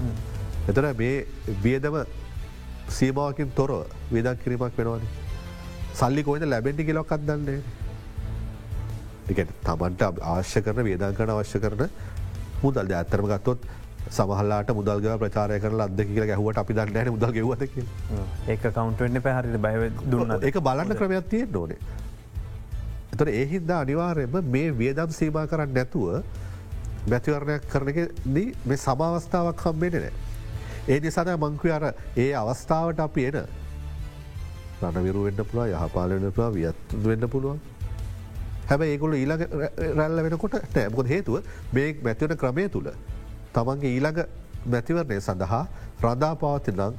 එතන 0.70 0.88
මේ 1.02 1.18
වියදම 1.64 1.98
සීමාවකින් 2.98 3.52
තොරව 3.58 3.76
වේදක් 4.14 4.44
කිරීමක් 4.44 4.78
වෙනවාන. 4.80 5.04
සල්ලි 6.00 6.24
කොයිද 6.24 6.46
ලැබෙන්ටි 6.54 6.88
කෙලොක් 6.90 7.12
අදන්නේ. 7.12 7.60
එක 9.32 9.40
තමන්ට 9.68 10.02
අවශ්‍ය 10.34 10.62
කරන 10.62 10.86
වේදන් 10.90 11.18
කරන 11.18 11.36
අවශ්‍ය 11.36 11.60
කරන 11.66 11.84
මුදල්ද 12.64 12.92
ඇත්තරම 12.92 13.28
ගත්තොත් 13.34 13.68
සමහල්ලාට 14.18 14.70
මුදල්ග 14.80 15.08
ප්‍රචාරය 15.22 15.60
කරන 15.64 15.82
අද 15.86 16.00
කියල 16.10 16.26
ගැහුවට 16.32 16.62
අපි 16.62 16.74
දන්නන 16.78 17.12
මුදල් 17.16 17.32
ගෙවත 17.38 17.62
ඒක 18.48 18.64
කවන්ටෙන්න්න 18.64 19.22
පැහරිට 19.28 19.58
බය 19.66 19.74
දුන්න 20.12 20.36
ඒක 20.42 20.58
බලන්න 20.68 20.96
ක්‍රමයක් 21.00 21.30
තියෙන් 21.34 21.52
නොනේ. 21.52 21.80
එතට 23.14 23.32
ඒහින්දා 23.34 23.80
අනිවාර්යම 23.86 24.36
මේ 24.56 24.74
වියදම් 24.82 25.14
සීමා 25.20 25.46
කරන්න 25.52 25.74
නැතුව 25.78 26.08
මැතිවරණයක් 27.12 27.70
කරනකදී 27.74 28.48
මේ 28.66 28.80
සමාවස්ථාවක් 28.86 29.66
හම්බෙන 29.66 29.98
නෑ. 29.98 30.14
ඒ 30.88 31.00
නිසාද 31.00 31.30
මංකව 31.36 31.74
අර 31.78 31.86
ඒ 32.24 32.32
අවස්ථාවට 32.42 33.00
අපි 33.08 33.26
එන 33.30 33.38
රණවිරු 34.82 35.26
වෙන්න 35.28 35.46
පුළුව 35.52 35.76
යහපාලන 35.76 36.32
පුළ 36.38 36.52
වියත් 36.58 36.98
වෙන්න 37.06 37.30
පුළුවන්. 37.36 37.60
හැබ 38.70 38.82
ඒගොල 38.88 39.14
ඊළඟ 39.20 39.44
රැල්ල 40.00 40.24
වෙනකොට 40.26 40.60
නෑමකොද 40.76 41.08
හේතුව 41.14 41.36
මේ 41.78 41.88
මැතිවන 42.06 42.38
ක්‍රමය 42.42 42.68
තුළ 42.76 42.90
තමන්ගේ 43.56 43.94
ඊළඟ 43.96 44.20
මැතිවරණය 44.66 45.20
සඳහා 45.22 45.64
රඳා 46.04 46.34
පවති 46.42 46.72
නං 46.74 46.94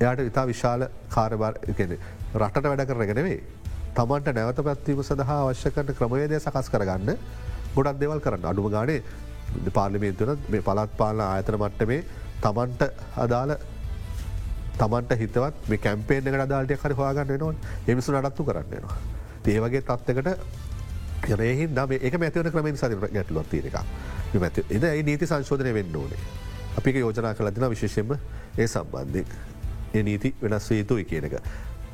එයාට 0.00 0.20
ඉතා 0.26 0.46
විශාල 0.52 0.82
කාරබාර 1.14 1.54
රටට 2.34 2.66
වැඩ 2.66 2.84
කරගෙනවේ. 2.90 3.40
තමන්ට 3.96 4.34
නැවත 4.36 4.60
පැත්වීම 4.68 5.02
සඳහා 5.02 5.38
අවශ්‍ය 5.44 5.70
කරන 5.74 5.92
ක්‍රමවේදය 5.98 6.38
සකස් 6.38 6.70
කරගන්න 6.74 7.10
ගොඩක් 7.74 8.00
දෙවල් 8.02 8.20
කරන්න 8.24 8.48
අඩුම 8.52 8.70
ගානේ 8.76 9.02
පාර්ලිමේන්තුවන 9.76 10.38
මේ 10.48 10.66
පලත් 10.68 10.96
පාලන 11.00 11.22
ආයතන 11.26 11.58
මට්ටමේ 11.58 12.00
තමන්ට 12.44 12.82
අදාළ 13.24 13.54
තමන්ට 14.80 15.18
හිතවත් 15.22 15.68
මේ 15.70 15.82
කැම්පේන 15.86 16.24
දාට 16.52 16.74
හරි 16.84 16.98
හවාගන්න 16.98 17.32
නවා 17.34 17.54
එමිසු 17.86 18.14
නඩත්තු 18.14 18.48
කරන්නවා. 18.48 18.98
ඒවගේ 19.46 19.82
තත්වකට 19.82 20.30
යනහින් 21.28 21.74
දම 21.74 21.92
එක 22.00 22.18
මැතිවන 22.18 22.50
ක්‍රමෙන් 22.50 22.76
සරි 22.76 22.96
ගැටලුව 22.96 23.46
තියනක 23.50 23.76
මැති 24.40 24.64
එද 24.70 24.84
ඒ 24.84 25.02
නීති 25.02 25.26
සංශෝධනය 25.26 25.74
වෙන්න 25.74 25.96
ඕනේ. 25.96 26.20
අපි 26.78 26.98
යෝජනා 26.98 27.34
කලදින 27.34 27.70
විශේෂෙන්ම 27.70 28.16
ඒ 28.58 28.66
සම්බන්ධය 28.66 29.24
ඒ 29.94 30.02
නීති 30.02 30.34
වෙනස් 30.42 30.70
යුතුයි 30.70 31.04
කියනක. 31.04 31.34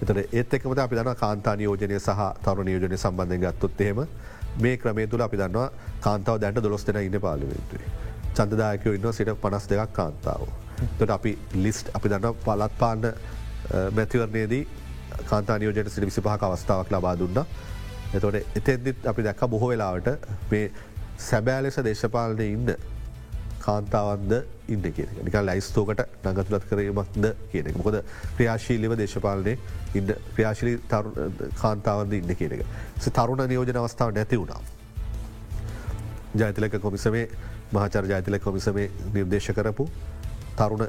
එතට 0.03 0.35
ඒත් 0.35 0.55
එක්මට 0.55 0.79
අපි 0.79 0.97
දන්න 0.97 1.17
කාන්තා 1.17 1.57
නියෝජනය 1.57 1.99
සහ 1.99 2.25
තරු 2.45 2.65
නියෝජනය 2.69 2.97
සම්බන්ධය 2.97 3.39
ගත්තොත්තේම 3.45 4.03
මේ 4.61 4.77
ක්‍රමේ 4.77 5.07
තුළ 5.07 5.25
අපි 5.27 5.37
දන්නවා 5.37 5.71
කාන්තාව 6.01 6.41
දැන්ට 6.41 6.63
දොස් 6.63 6.87
දෙෙන 6.87 7.03
ඉන්න 7.03 7.21
පාලිවෙන්තුවේ. 7.21 7.91
චන්දදායකයෝ 8.37 8.95
ඉන්න 8.95 9.13
සිට 9.13 9.33
පනස් 9.43 9.69
දෙකක් 9.71 9.93
කාන්තාව. 9.93 10.49
තොට 10.99 11.11
අපි 11.11 11.39
ලිස්ට් 11.55 11.91
අපි 11.95 12.09
දන්න 12.09 12.35
පලත් 12.45 12.73
පාන්න 12.79 13.07
මැතිවරණයේදී 13.97 14.67
කාන්තා 15.31 15.59
නියෝජයට 15.59 15.91
සිට 15.95 16.07
විසිපහක 16.11 16.43
අවස්ථාවක් 16.51 16.93
ලබා 16.93 17.17
දුන්න. 17.19 17.41
එතොට 18.13 18.37
එතෙදදිත් 18.55 19.07
අපි 19.07 19.23
දැක්ක 19.23 19.49
බොහෝ 19.49 19.71
වෙලාවට 19.71 20.29
මේ 20.51 20.71
සැබෑ 21.21 21.63
ලෙස 21.63 21.81
දේශපාලනය 21.83 22.47
ඉන්න 22.49 22.77
කාන්තාවන්ද 23.61 24.33
ඉන්න 24.69 24.87
කිය 24.91 25.09
නික 25.21 25.37
ලයිස්තෝකට 25.43 26.03
නගතුලත් 26.25 26.69
කරීමක්ද 26.71 27.27
කියන 27.53 27.73
මොකද 27.77 27.99
ක්‍රියාශීලිව 28.37 28.97
දේශපාලනය 28.97 29.57
ඉන්න 29.95 30.15
ක්‍රියාශලි 30.31 30.77
කාන්තාවන්ද 31.57 32.13
ඉන්න 32.13 32.35
කියන 32.35 32.53
එක. 32.53 32.65
තරුණ 33.11 33.45
නියෝජන 33.47 33.77
අවස්ථාව 33.77 34.15
නැති 34.15 34.39
වුණා. 34.39 34.61
ජයතිලක 36.37 36.81
කොමිසමේ 36.81 37.27
මහචර 37.73 38.05
ජයතිල 38.07 38.39
කොමිසමේ 38.41 38.89
නිර්දේශ 39.15 39.51
කරපු 39.53 39.89
තරුණ 40.57 40.89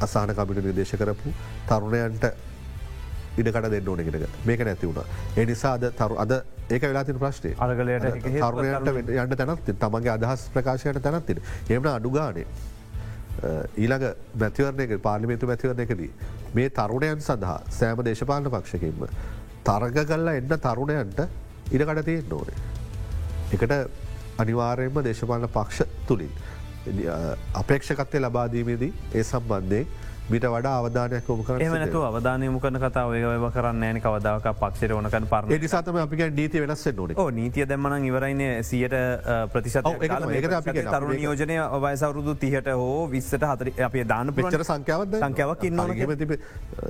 අසාන 0.00 0.30
කමිට 0.32 0.64
නිර්දේශ 0.64 0.96
කරපු 0.96 1.34
තරුණයන්ට 1.66 2.24
ඉඩකට 3.40 3.68
දෙන්න 3.74 3.88
ඕන 3.88 4.02
ගෙනක 4.06 4.26
මේක 4.48 4.64
නැති 4.68 4.86
වුණ. 4.86 5.04
එනිසාද 5.36 5.84
තරු 6.00 6.16
අද 6.24 6.32
ඒක 6.70 6.82
වෙලාතින 6.82 7.18
ප්‍රශ්නය 7.22 7.54
අරගලයට 7.58 8.08
තරුණයට 8.24 9.12
යන්න 9.16 9.36
තැනත් 9.42 9.70
තමගේ 9.84 10.12
අදහස් 10.16 10.48
ප්‍රකාශයට 10.56 11.00
තැනත්තින. 11.06 11.40
එමන 11.70 11.88
අඩුගානේ 11.92 12.46
ඊළඟ 13.76 14.06
මැතිවරණයක 14.42 14.96
පාලිමේතු 15.02 15.46
මැතිවරණයකදී. 15.46 16.10
මේ 16.54 16.70
තරුණයන් 16.70 17.20
සඳහා 17.20 17.60
සෑම 17.78 18.04
දේශපාලන 18.04 18.50
පක්ෂකින්ම 18.50 19.06
තරග 19.68 20.06
කල්ලා 20.10 20.34
එන්න 20.40 20.58
තරුණයන්ට 20.66 21.20
ඉඩකට 21.72 22.04
තියෙන් 22.04 22.32
ඕනේ. 22.32 22.58
එකට 23.54 23.72
අනිවාර්යයෙන්ම 24.38 25.02
දේශපාලන 25.04 25.48
පක්ෂ 25.48 26.06
තුළින්. 26.06 26.32
අපේක්ෂකත්වය 27.54 28.20
ලබාදීමේදී 28.20 28.92
ඒ 29.14 29.22
සම්බන්ධය 29.22 29.80
මිට 30.28 30.44
වඩා 30.44 30.72
අවධානයක් 30.80 31.28
ොම 31.30 31.40
කර 31.42 31.62
එමනතු 31.64 32.00
අවධානය 32.04 32.48
මුකන 32.50 32.78
කතාව 32.82 33.14
ඒව 33.14 33.44
කරන්න 33.50 33.84
න 33.88 34.00
කවදාවක 34.04 34.48
පක්ෂර 34.54 34.92
ඕනකන් 34.92 35.26
පර 35.30 35.46
නිසාතම 35.54 35.98
අපික 36.02 36.22
නීති 36.30 36.60
වෙනස් 36.60 36.84
නොන 36.90 37.14
නීතිය 37.32 37.66
දෙමන 37.66 38.04
ඉවරයින 38.04 38.42
සියට 38.62 38.96
ප්‍රතිශත 39.52 39.88
තරු 40.90 41.08
නියෝජනය 41.12 41.56
වයසවරුදු 41.84 42.34
තිහට 42.36 42.68
හෝ 42.74 42.98
විස්සට 43.08 43.38
හතර 43.42 43.72
අපේ 43.86 44.04
දාන 44.04 44.34
පිචර 44.34 44.64
සංඛ්‍යාවත් 44.64 45.16
සංඛ්‍යාවක් 45.18 45.64
ඉන්න 45.64 46.16
ති 46.18 46.26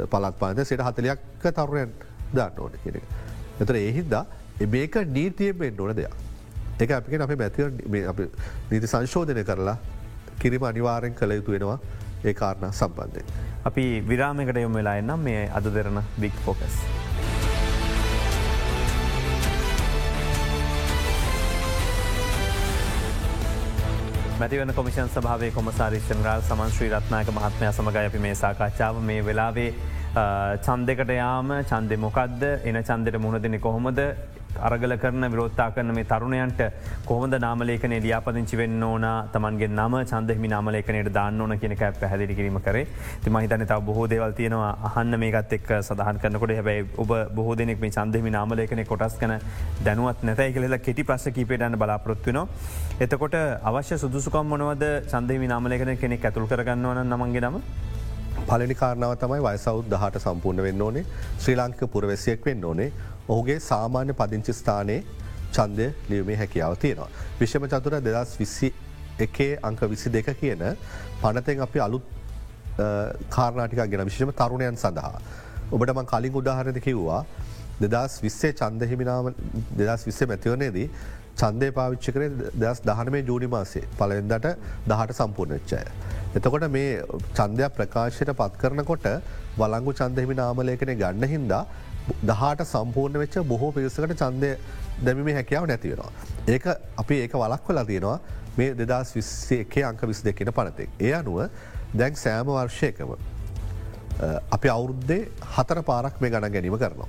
පලත් 0.08 0.34
පාද 0.40 0.64
සිට 0.64 0.82
හතලයක් 0.82 1.20
තරුණයන් 1.52 1.92
දාන්න 2.34 2.58
ඕන 2.58 2.74
කෙනෙ. 2.84 3.04
එතර 3.60 3.76
ඒහින්දා 3.76 4.24
මේක 4.68 4.98
නීතියෙන් 5.08 5.76
නොන 5.76 5.94
දෙයක්. 5.94 6.14
එක 6.80 6.90
අපික 6.92 7.20
අප 7.20 7.36
මැතිව 7.36 8.26
නීති 8.70 8.86
සංශෝධනය 8.88 9.44
කරලා 9.44 9.78
කිරිම 10.40 10.64
අනිවාරෙන් 10.64 11.14
කළ 11.14 11.38
යුතු 11.38 11.52
වෙනවා 11.52 11.78
ඒ 12.24 12.34
කාරණ 12.34 12.72
සම්බන්ධය. 12.72 13.22
අපි 13.64 13.84
විරාමකට 14.08 14.62
යොම 14.62 14.74
වෙලා 14.74 14.96
එන්නම් 14.96 15.20
මේ 15.20 15.50
අද 15.50 15.74
දෙරන 15.74 16.02
බික් 16.20 16.40
ෆෝකස්. 16.44 16.78
මැතිවන 24.38 24.74
කොමිෂන් 24.74 25.08
සභාවේ 25.10 25.50
කොමසාරිශ්චන්රාල් 25.50 26.42
සමන් 26.42 26.70
ශ්‍රී 26.70 26.90
රත්නායක 26.90 27.30
මහත්මය 27.30 27.70
සමඟ 27.72 27.96
අපි 28.00 28.18
මේ 28.18 28.34
සාකච්ඡාව 28.36 29.00
මේ 29.02 29.24
වෙලාවේ 29.24 29.70
චන්දකට 30.66 31.14
යාම 31.20 31.54
චන්දෙ 31.70 31.96
මොකක්ද 32.06 32.42
එන 32.68 32.82
චන්දට 32.82 33.22
මුහදන 33.26 33.60
කොහොමද? 33.60 34.00
අරගල 34.66 34.92
කරන 35.02 35.24
විරෝත්තා 35.32 35.66
කරන 35.74 35.92
මේ 35.94 36.06
තරුණයන්ට 36.12 36.60
කොහොද 37.08 37.34
නාමලේකන 37.44 37.94
ලියාපදිංචි 38.04 38.56
වෙන්න 38.60 38.82
ඕන? 38.82 39.04
තමන්ගේ 39.34 39.68
නම 39.68 39.94
චන්දෙහි 40.12 40.50
නාමලේකනයට 40.54 41.10
දාන්න 41.18 41.40
ඕන 41.40 41.54
කියනක 41.62 41.84
පැහදිලි 42.00 42.34
කිරීම 42.38 42.58
කරේ. 42.66 42.86
ති 43.24 43.30
මහිතන 43.30 43.66
තාව 43.66 43.84
බොහෝ 43.90 44.06
දේවල් 44.12 44.32
තියෙනවා. 44.32 44.72
අහන්න 44.88 45.18
මේකත් 45.24 45.52
එක් 45.58 45.68
සඳහන් 45.80 46.20
කරනකොට. 46.22 46.54
හැබැයි 46.58 46.88
ඔබ 46.96 47.12
බොහෝ 47.38 47.58
දෙනෙක් 47.60 47.80
මේ 47.80 47.94
චන්දෙහි 47.98 48.34
නාමලේකන 48.38 48.84
කොටස් 48.92 49.18
කන 49.22 49.34
දැනුවත් 49.84 50.24
නැතයි 50.30 50.50
කියලලා 50.56 50.84
කෙටි 50.88 51.04
ප්‍රශ 51.10 51.28
කීපේටන්න 51.36 51.78
බලාපොත්තුනවා. 51.84 52.48
එතකොට 53.00 53.38
අවශ්‍ය 53.70 54.00
සුදුසුකම් 54.04 54.50
මොනවද? 54.54 54.84
චන්දෙහි 55.12 55.52
නාමලේකන 55.54 55.94
කෙනෙක් 56.04 56.28
ඇතුල් 56.30 56.50
කරගන්නවන 56.54 57.04
නමන්ගේ 57.06 57.46
නම? 57.46 57.62
පලනි 58.48 58.74
කාරණාව 58.80 59.14
තමයි 59.22 59.40
වයසවුත් 59.46 59.88
දහට 59.92 60.20
සම්පූර්ණ 60.24 60.62
වෙන්න 60.66 60.84
ඕනේ 60.86 61.04
ශ්‍රී 61.38 61.56
ලාංක 61.60 61.80
පුරවැසියෙක් 61.94 62.46
වෙන්න 62.48 62.68
ඕනේ 62.70 62.90
ඔහුගේ 63.28 63.58
සාමාන්‍ය 63.70 64.14
පදිංචි 64.20 64.52
ස්ථානයේ 64.60 65.00
චන්දය 65.56 65.88
ලියුමේ 66.10 66.36
හැකියාව 66.42 66.76
තියෙනවා. 66.84 67.08
විශ්ෂම 67.40 67.66
චතුර 67.72 68.00
දෙදස් 68.06 68.32
විස්සි 68.40 68.72
එකේ 69.18 69.52
අංක 69.62 69.80
විසි 69.92 70.12
දෙක 70.16 70.30
කියන 70.40 70.64
පනතෙන් 71.22 71.60
අපි 71.66 71.84
අලුත් 71.86 72.04
කාරණටික 73.36 73.84
ගෙන 73.92 74.04
විශෂම 74.08 74.32
තරුණයන් 74.40 74.76
සඳහා. 74.76 75.20
ඔබට 75.72 75.94
මං 75.94 76.10
කලින් 76.12 76.40
උදාහරණ 76.42 76.80
කිව්වා 76.80 77.22
දෙදස් 77.84 78.18
විස්සේ 78.22 78.52
චන්ද 78.54 78.90
හිමිනාම 78.90 79.32
දෙදස් 79.78 80.06
විස්සේ 80.08 80.28
මැතිවනේදී 80.32 80.88
චන්දය 81.40 81.68
පාවිච්චි 81.78 82.14
කරේ 82.14 82.30
දස් 82.62 82.80
දහනමේ 82.88 83.24
ජූනි 83.30 83.48
මාසේ 83.54 83.84
පලවෙදට 83.98 84.48
දහට 84.90 85.18
සම්පූර්ණච්චය. 85.20 85.82
එතකොට 86.36 86.66
මේ 86.76 87.02
චන්දයක් 87.38 87.76
ප්‍රකාශයට 87.76 88.32
පත් 88.40 88.62
කරනකොට 88.62 89.06
වලංගු 89.60 89.94
චන්දහිමි 90.00 90.38
නාමලේකන 90.40 90.92
ගන්න 91.02 91.28
හින්දා 91.34 91.62
දහට 92.30 92.68
සම්පූර්ණ 92.72 93.20
වෙච්ච 93.22 93.38
බොහෝ 93.52 93.70
පිරිසකට 93.76 94.14
චන්දය 94.22 94.50
දැමීම 95.06 95.30
හැකියාව 95.38 95.66
නැතිවෙනවා. 95.70 96.10
ඒක 96.54 96.64
අපි 97.02 97.20
ඒක 97.24 97.34
වලක් 97.42 97.64
වෙලා 97.70 97.86
තියෙනවා 97.90 98.18
මේ 98.58 98.70
දෙදස් 98.80 99.14
විස්සේ 99.16 99.60
එකේ 99.64 99.84
අංක 99.90 100.02
විස් 100.10 100.22
දෙකෙන 100.28 100.52
පනතෙක්. 100.58 100.90
ඒ 101.00 101.12
අනුව 101.20 101.38
දැන් 102.00 102.14
සෑම 102.24 102.50
වර්ෂයකම 102.56 103.10
අපි 104.56 104.68
අවුරුද්දේ 104.76 105.22
හතර 105.56 105.82
පාරක් 105.90 106.20
මේ 106.22 106.30
ගණ 106.34 106.52
ගැනීම 106.56 106.78
කරනවා. 106.82 107.08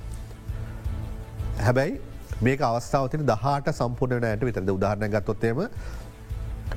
හැබැයි 1.66 2.00
මේක 2.46 2.60
අවස්ථාවතින 2.68 3.22
දහට 3.30 3.74
සම්පූර්ණ 3.80 4.22
නෑට 4.24 4.44
විතරද 4.48 4.70
උදාහරණ 4.76 5.12
ගත්තොත්තේම 5.14 5.58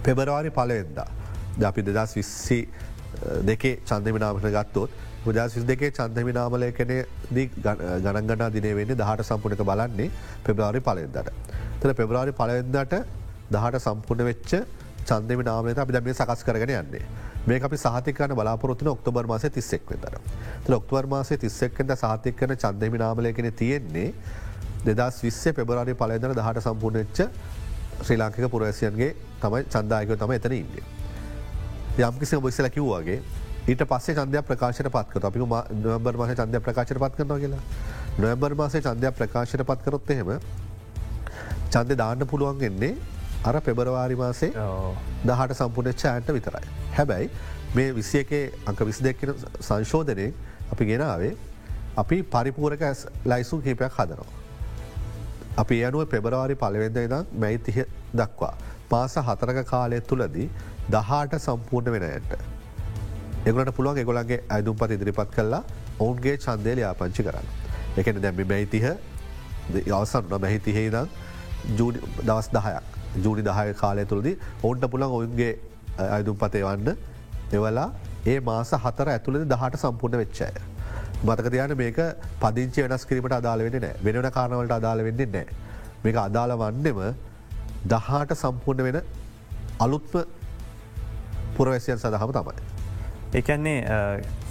පෙබරවාරි 0.05 0.51
පලවෙදදා. 0.59 1.07
ද 1.59 1.63
අපි 1.69 1.81
දෙදස් 1.87 2.13
විස්සි 2.19 2.59
දෙකේ 3.49 3.75
චන්දමිනාමට 3.89 4.47
ගත්තොත් 4.57 4.91
බුදස් 5.25 5.55
විස් 5.55 5.65
දෙකේ 5.71 5.91
චන්දමි 5.97 6.33
නාමලයකනය 6.37 6.97
දී 7.35 7.47
ගණන්ගනා 8.05 8.49
දිනේ 8.55 8.75
වෙන්නේ 8.79 8.99
දහට 9.01 9.27
සම්පුනක 9.29 9.63
බලන්නේ 9.71 10.09
පෙබ්‍රවාරි 10.45 10.81
පලෙන්දට. 10.87 11.29
තද 11.81 11.91
පෙබ්‍රවාරි 11.99 12.33
පලවෙදට 12.39 12.95
දහට 13.55 13.83
සම්පූර්ණ 13.87 14.25
වෙච්ච 14.31 14.51
චන්දම 15.09 15.45
නාමනත 15.49 15.79
අපි 15.83 15.95
දැම 15.95 16.13
සකස් 16.13 16.43
කරගෙන 16.47 16.73
යන්නේ. 16.79 17.05
මේ 17.47 17.59
අපි 17.67 17.77
සාතිකන 17.77 18.35
බලාපොරත්තුන 18.39 18.89
ඔක්තබර් 18.95 19.25
මාස 19.31 19.45
තිස්සෙක් 19.57 19.83
වෙතර 19.91 20.13
ඔක්තවර් 20.79 21.05
මාසේ 21.13 21.37
තිස්සෙක්කට 21.43 21.91
සාතික් 22.03 22.35
කන 22.39 22.55
චන්දමි 22.63 22.97
නාමලයකෙන 23.03 23.47
තියෙන්නේ 23.61 24.09
දෙදස් 24.85 25.21
විස්සේ 25.23 25.53
පෙබරාරි 25.53 25.93
පලදන 25.93 26.35
දහට 26.39 26.63
සම්පූර්ණච්ච 26.63 27.19
ශ්‍රී 28.01 28.17
ලාංකික 28.17 28.49
පුරවැසියන්ගේ 28.49 29.13
තමයි 29.41 29.63
චන්දායකව 29.67 30.17
තම 30.17 30.31
එතන 30.31 30.53
ඉන්නේ. 30.53 30.83
යම්කිසි 31.99 32.37
බොස්සල 32.37 32.69
කිව්වාගේ 32.69 33.19
ඊට 33.65 33.83
පස්සේ 33.85 34.15
චන්දය 34.15 34.41
ප්‍රකාශයට 34.43 34.91
පත්ක 34.91 35.23
අපි 35.23 35.39
නොබර් 35.83 36.17
මාස 36.17 36.35
චන්දය 36.35 36.59
ප්‍රකාශයට 36.59 36.99
පත් 36.99 37.15
කරනවා 37.17 37.39
කියලා 37.39 37.63
නොබර් 38.19 38.55
මාසේ 38.55 38.81
චන්දය 38.81 39.11
ප්‍රකාශයට 39.13 39.63
පත් 39.63 39.85
කරොත් 39.85 40.09
එහෙම 40.09 40.31
චන්ද 41.69 41.95
දාන්න 41.95 42.27
පුළුවන් 42.27 42.63
එන්නේ 42.63 42.93
අර 43.43 43.55
පෙබරවාරි 43.61 44.15
මාසේ 44.15 44.51
දහට 45.25 45.55
සම්පූර්ණ 45.55 45.95
චෑන්ට 45.95 46.33
විතරයි. 46.33 46.67
හැබැයි 46.97 47.29
මේ 47.75 47.95
විසියකේ 47.95 48.43
අංක 48.65 48.79
විසි 48.81 49.03
දෙක්කෙන 49.03 49.35
සංශෝධනය 49.61 50.27
අපි 50.71 50.85
ගෙනාවේ 50.85 51.33
අපි 51.97 52.23
පරිපූරක 52.25 52.83
ලයිසුන් 53.25 53.61
කහිපයක් 53.61 53.99
හදනවා. 53.99 54.42
අපි 55.61 55.75
යනුව 55.87 56.05
පෙබරවාරි 56.13 56.55
පලවෙද 56.55 56.97
ඉදම් 56.97 57.25
මැයිතිහ 57.41 57.77
දක්වා. 58.19 58.53
පාස 58.91 59.15
හතරක 59.27 59.59
කාලය 59.71 59.99
තුළදී 60.11 60.47
දහට 60.93 61.41
සම්පූර්ණ 61.45 61.93
වෙනයට. 61.95 62.31
එගලට 63.49 63.71
පුළුවන් 63.77 64.01
එගොලන්ගේ 64.03 64.39
ඇදුම් 64.55 64.75
පත් 64.79 64.97
ඉදිරිපත් 64.97 65.29
කල්ලා 65.35 65.61
ඔවුන්ගේ 65.99 66.35
චන්දේල 66.45 66.81
යාපංචි 66.85 67.27
කරන්න. 67.27 67.47
එකන 67.99 68.21
දැම්මි 68.25 68.45
මැයිතිහ 68.53 68.85
අවසන්න 69.99 70.33
මැහිතිහේ 70.45 70.89
දම් 70.95 71.07
දවස් 72.27 72.49
දහයක්. 72.57 72.85
ජූනි 73.23 73.43
දහය 73.49 73.73
කාලය 73.81 74.05
තුළදී 74.11 74.35
ඔවුන්ට 74.63 74.85
පුළන් 74.91 75.09
ඔවුන්ගේ 75.09 75.53
අයදුම් 76.09 76.37
පතේ 76.43 76.65
වන්න 76.67 76.97
එවලා 77.57 77.89
ඒ 78.25 78.39
මාස 78.49 78.71
හතර 78.83 79.07
ඇතුළද 79.15 79.49
දහට 79.53 79.83
සම්පූර්ණ 79.83 80.23
වෙච්චය. 80.23 80.72
මතකතියන 81.27 81.75
මේක 81.81 81.99
පදිංචි 82.41 82.85
වෙනස් 82.85 83.05
කිරීමට 83.09 83.37
අදාල 83.39 83.65
වෙන 83.67 83.77
නෑ 83.85 83.95
වෙනන 84.05 84.29
කාරණවලට 84.37 84.75
අදාල 84.79 85.03
වෙන්නේ 85.07 85.29
නෑ. 85.35 85.45
මේක 86.05 86.17
අදාළ 86.27 86.55
වන්නෙම 86.61 87.01
දහට 87.91 88.39
සම්පූර්ණ 88.43 88.85
වෙන 88.87 88.97
අලුත්ම 89.85 90.23
පුරවැසියන් 91.57 91.99
සඳහම 92.03 92.31
තමයි. 92.37 92.55
එකන්නේ 93.39 93.77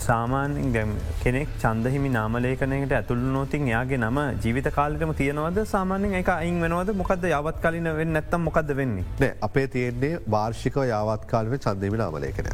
සාමාන්‍යෙන් 0.05 0.95
කෙනෙක් 1.25 1.51
චන්දහිමි 1.63 2.09
නාමලේකනයට 2.17 2.95
ඇතුළ 2.99 3.23
නෝතින් 3.35 3.69
යාගේ 3.73 4.01
නම 4.01 4.19
ජීවිත 4.45 4.69
කාලටම 4.79 5.13
තියෙනවද 5.21 5.61
සාමාන්‍යෙන් 5.75 6.17
එක 6.21 6.33
අයින් 6.37 6.59
වෙනවද 6.65 6.91
මොකද 7.03 7.29
යවත් 7.29 7.61
කලින 7.67 7.91
වෙන්න 8.01 8.17
නැත්තම් 8.17 8.43
මොකද 8.49 8.73
වෙන්නේ 8.81 9.05
නෑ 9.21 9.37
අපේ 9.49 9.67
තියෙන්නේ 9.77 10.19
වාර්ෂිකව 10.37 10.83
යාවත් 10.95 11.29
කාලන 11.35 11.63
චන්දහිමි 11.67 12.03
නාමලේකනය. 12.03 12.51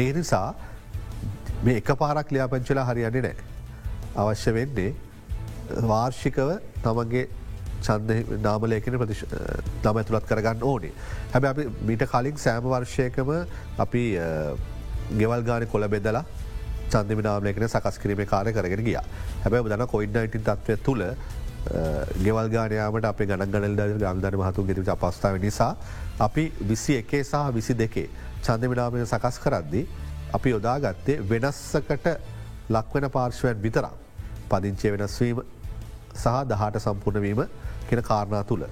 ඒ 0.00 0.06
නිසා 0.20 0.46
මේ 1.64 1.76
එක 1.80 1.90
පාරක් 2.02 2.30
ලියාපංචලා 2.36 2.86
හරියන්නේ 2.90 3.22
නෑ. 3.26 3.36
අවශ්‍ය 4.22 4.54
වෙන්නේ 4.58 4.94
වාර්ෂිකව 5.90 6.48
තමන්ගේ 6.84 7.26
චන්ද 7.86 8.40
නාමලයකන 8.46 8.98
ප්‍රතිශ 9.02 9.24
නම 9.84 10.00
ඇතුළත් 10.00 10.26
කරගන්න 10.30 10.64
ඕනේ. 10.70 10.92
හැබ 11.32 11.44
අපි 11.52 11.68
මීට 11.90 12.06
කලින් 12.12 12.40
සෑම 12.46 12.68
වර්ෂයකම 12.72 13.30
අපි 13.84 14.02
ගෙවල් 15.20 15.42
ගාන 15.48 15.66
කොළ 15.72 15.88
බෙදලා 15.94 16.24
චන්දම 16.92 17.22
නාමලයකන 17.28 17.68
සකස් 17.68 17.98
කිරීම 18.02 18.26
කාරය 18.34 18.52
කරගෙන 18.52 18.84
ගිය 18.88 18.98
හැබැ 19.44 19.64
දන 19.72 19.86
කොයිඩ්නයිටන් 19.94 20.44
තත්වය 20.50 20.76
තුළ 20.86 21.04
ගෙවල් 22.24 22.48
ගානයාමට 22.54 23.10
අප 23.10 23.20
ගණන් 23.24 23.52
ගනල් 23.54 23.76
ද 23.80 23.88
ගම්ධන 24.04 24.38
මහතු 24.42 24.66
ගෙතු 24.68 24.84
අපස්ථාව 24.96 25.40
නිසා 25.46 25.72
අපි 26.28 26.44
විසි 26.70 26.98
එකේ 27.02 27.24
සහ 27.24 27.52
විසි 27.56 27.74
දෙකේ 27.82 28.08
චන්දමිනාමය 28.46 29.06
සකස් 29.06 29.38
කරද්දි 29.44 29.86
අපි 30.36 30.50
යොදාගත්තේ 30.50 31.20
වෙනස්සකට 31.30 32.08
ලක්වෙන 32.70 33.10
පාර්ශ්වයන් 33.10 33.62
විතරක් 33.62 33.92
පදිංචය 34.50 34.92
වෙනස්වීම 34.94 35.44
සහ 36.14 36.40
දහට 36.50 36.82
සම්පූර්ණවීම 36.86 37.46
කෙන 37.88 38.02
කාරණා 38.02 38.44
තුළ. 38.44 38.66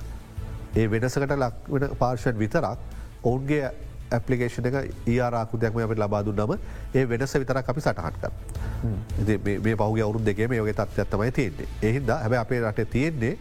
ඒ 0.77 0.90
වෙනසකට 0.90 1.38
ලක්වෙන 1.38 1.96
පාර්ශ්වයන් 2.03 2.38
විතරක් 2.38 2.79
ඔවුන්ගේ 3.22 3.70
ඇපලිකේෂන 4.12 4.68
එක 4.70 4.77
ඒආරාකුදයක්ම 5.07 5.79
අපට 5.85 6.03
ලබාදු 6.05 6.35
නම 6.35 6.53
ඒ 6.94 7.05
වෙනස 7.09 7.35
විතරක් 7.35 7.68
අපි 7.68 7.81
සටහන්ක. 7.81 8.25
මේ 9.64 9.77
පහු 9.77 9.94
අවුරු 9.98 10.25
දෙකේ 10.25 10.51
යෝග 10.53 10.72
තත්වත්තමයි 10.72 11.33
තියන්නේ. 11.38 11.68
එහින්ද 11.83 12.12
හැබ 12.16 12.38
අපේ 12.40 12.61
රට 12.62 12.90
තියෙන්නේ 12.90 13.38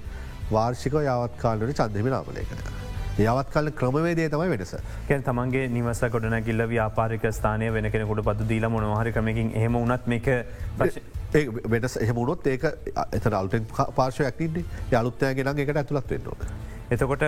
වාර්ෂික 0.51 0.93
යවත්කාලට 0.93 1.75
චන්දම 1.79 2.13
නාමලයකට. 2.15 2.80
යවත් 3.19 3.49
කල 3.53 3.69
ක්‍රමවේදේ 3.79 4.29
තමයි 4.29 4.49
වෙනස. 4.53 4.75
කැන් 5.07 5.23
තමන්ගේ 5.23 5.67
නිවස 5.69 6.01
ගොඩන 6.13 6.37
කිල්ල 6.43 6.63
ව්‍යාපාරික 6.73 7.25
ස්ථානය 7.37 7.71
වෙන 7.73 7.91
කෙනෙකුට 7.91 8.23
පද 8.27 8.47
දීල 8.51 8.69
මොනහරි 8.69 9.11
කමකින් 9.11 9.51
එහම 9.61 9.75
උනත් 9.75 10.07
මේක 10.07 10.27
වෙනස් 11.73 11.97
එහෙමුණොත් 11.97 12.47
ඒක 12.47 12.63
එත 13.11 13.25
අල්ටෙන් 13.41 13.67
පාර්ශයක් 13.99 14.37
තින්නේ 14.37 14.63
යලුත්තයගෙන 15.01 15.59
එකට 15.65 15.77
ඇතුළත් 15.83 16.09
වෙන්නවන. 16.15 16.47
එතකොට 16.91 17.27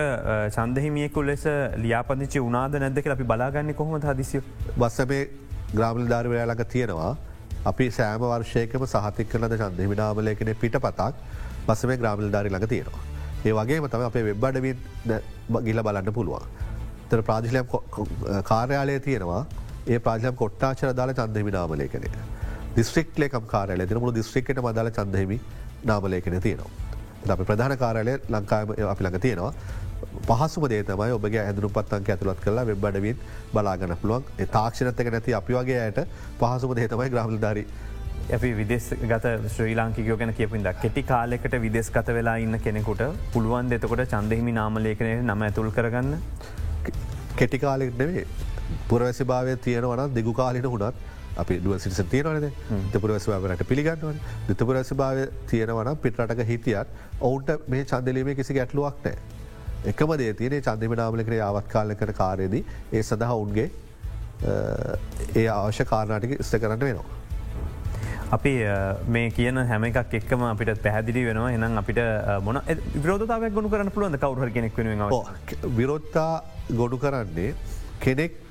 චන්දහිමියෙකු 0.56 1.26
ලෙස 1.26 1.46
ලියාපදිචි 1.84 2.40
උනාද 2.48 2.80
නැද 2.80 3.00
කියලා 3.04 3.18
අපි 3.20 3.30
බලාගන්න 3.32 3.74
කොහොම 3.74 4.00
හදිසිය. 4.00 4.42
බස්සමේ 4.78 5.22
ග්‍රාමල 5.74 6.08
ධර්වයාලඟ 6.12 6.66
තියෙනවා 6.74 7.16
අපි 7.72 7.90
සෑම 7.98 8.28
වර්ෂයකම 8.32 8.86
සහතික් 8.86 9.32
කරනද 9.32 9.56
චන්දහිමිනාමලයකෙන 9.62 10.54
පිට 10.62 10.80
පතක් 10.86 11.14
බස්සමේ 11.66 12.00
ග්‍රාමල් 12.02 12.30
ධාරි 12.30 12.52
ළඟ 12.54 12.72
තියෙනවා. 12.74 13.13
ඒ 13.44 13.52
වගේම 13.52 13.88
තම 13.88 14.02
අපේ 14.02 14.24
වෙබ්බඩවින් 14.24 14.78
ගිල 15.62 15.82
බලන්න 15.82 16.12
පුළුවන්. 16.12 16.46
තර 17.10 17.22
ප්‍රාජිලයම් 17.22 17.66
කාර්යාලය 18.44 19.00
තියෙනවා 19.00 19.42
ඒ 19.86 19.98
ප්‍රාජලම් 19.98 20.36
කොට්ටාචර 20.36 20.92
දාල 20.92 21.12
චන්දහිමිනාමලයකනේ. 21.12 22.12
දිස්ත්‍රික් 22.76 23.18
ලේකම් 23.18 23.46
කාරය 23.46 23.86
තිනමුළු 23.86 24.14
දිස්ත්‍රික්කට 24.14 24.60
මදාල 24.60 24.90
චන්දහිමි 24.90 25.40
නාමලයකෙන 25.84 26.40
තියෙනවා. 26.40 26.70
අපි 27.28 27.44
ප්‍රධාන 27.44 27.76
කාරලය 27.76 28.14
ලංකාම 28.28 28.74
අපි 28.86 29.04
ළඟ 29.04 29.20
තියෙනවා. 29.20 29.52
පහසුම 30.22 30.64
දේතමයි 30.66 31.12
ඔබගේ 31.12 31.42
ඇදුරු 31.42 31.68
පත්තන්ක 31.70 32.08
ඇතුළත් 32.10 32.40
කරලා 32.40 32.66
වෙබ්බඩවින් 32.66 33.18
බලාගන්න 33.52 33.96
පුළුවන් 33.96 34.24
තාක්ෂණතක 34.50 35.10
නැති 35.10 35.34
අපි 35.34 35.54
වගේ 35.54 35.80
ඇයට 35.80 36.00
පහසුම 36.40 36.74
දේතමයි 36.76 37.10
ග්‍රහල් 37.10 37.38
ධරි 37.38 37.64
අපි 38.32 38.52
විදෙස් 38.54 38.84
ගත 39.02 39.32
ශ්‍රී 39.48 39.74
ලාංකිකයෝ 39.76 40.16
ගැන 40.16 40.32
කියපින්ද 40.34 40.68
කෙටි 40.80 41.02
කාලෙකට 41.02 41.56
විදෙස් 41.60 41.90
ගත 41.90 42.14
වෙලා 42.14 42.36
ඉන්න 42.36 42.58
කෙනෙකුට 42.58 43.02
පුළුවන් 43.32 43.68
දෙතකොට 43.68 44.04
චන්දහිමි 44.06 44.52
නාමලේකනය 44.52 45.22
නම 45.22 45.42
ඇතුල් 45.42 45.70
කරගන්න? 45.70 46.14
කෙටි 47.36 47.58
කාලෙක් 47.58 47.98
නෙවේ 47.98 48.24
පුරවැසි 48.88 49.24
භාවය 49.24 49.56
තියෙනවන 49.58 50.14
දෙගු 50.14 50.32
කාලින 50.32 50.64
හුණත් 50.66 50.94
අපි 51.36 51.58
දුව 51.58 51.78
සිටිස 51.78 52.00
තියෙනවනද 52.06 52.50
තපුරවැසවාවරට 52.92 53.66
පිළිගන්නවන්. 53.68 54.18
දිතපුරැස 54.48 54.92
භාව 54.94 55.28
තියෙනවන 55.46 55.96
පිටරටක 55.98 56.44
හිටියත් 56.46 56.86
ඔවුන්ට 57.20 57.68
මේ 57.68 57.84
චන්දලීමේ 57.84 58.34
කිසි 58.34 58.54
ගැටලුවක් 58.54 59.04
නෑ. 59.04 59.16
එකම 59.84 60.14
දේ 60.16 60.32
තියනේ 60.34 60.62
චන්දිම 60.62 60.96
නාමලකර 60.96 61.36
ආවත් 61.40 61.68
කාල 61.68 61.94
කර 61.94 62.12
කාරයේදී 62.14 62.64
ඒ 62.92 63.02
සඳහා 63.02 63.36
උන්ගේ 63.36 63.68
ඒ 65.34 65.46
අවශ්‍ය 65.48 65.84
කාරණටික 65.84 66.40
ස්ත 66.40 66.56
කරන්න 66.56 66.80
වෙනවා. 66.80 67.23
අපි 68.32 68.52
මේ 69.08 69.30
කියන 69.30 69.58
හැම 69.70 69.84
එකක් 69.84 70.14
එක්කම 70.20 70.42
අපිට 70.50 70.82
පැහදිලි 70.82 71.24
වෙනවා. 71.28 71.50
එනම් 71.56 71.78
අපිට 71.82 72.00
මොන 72.42 72.60
විරෝධතාවක් 73.04 73.52
ගොුණු 73.56 73.68
කරන්න 73.74 73.90
පුළුවන්ද? 73.96 74.18
කවුර 74.18 74.50
කෙනෙක් 74.50 74.76
වෙන 74.78 74.88
විරෝත්තා 75.76 76.42
ගොඩු 76.80 76.98
කරන්නේ 76.98 77.54
කෙනෙක් 78.00 78.43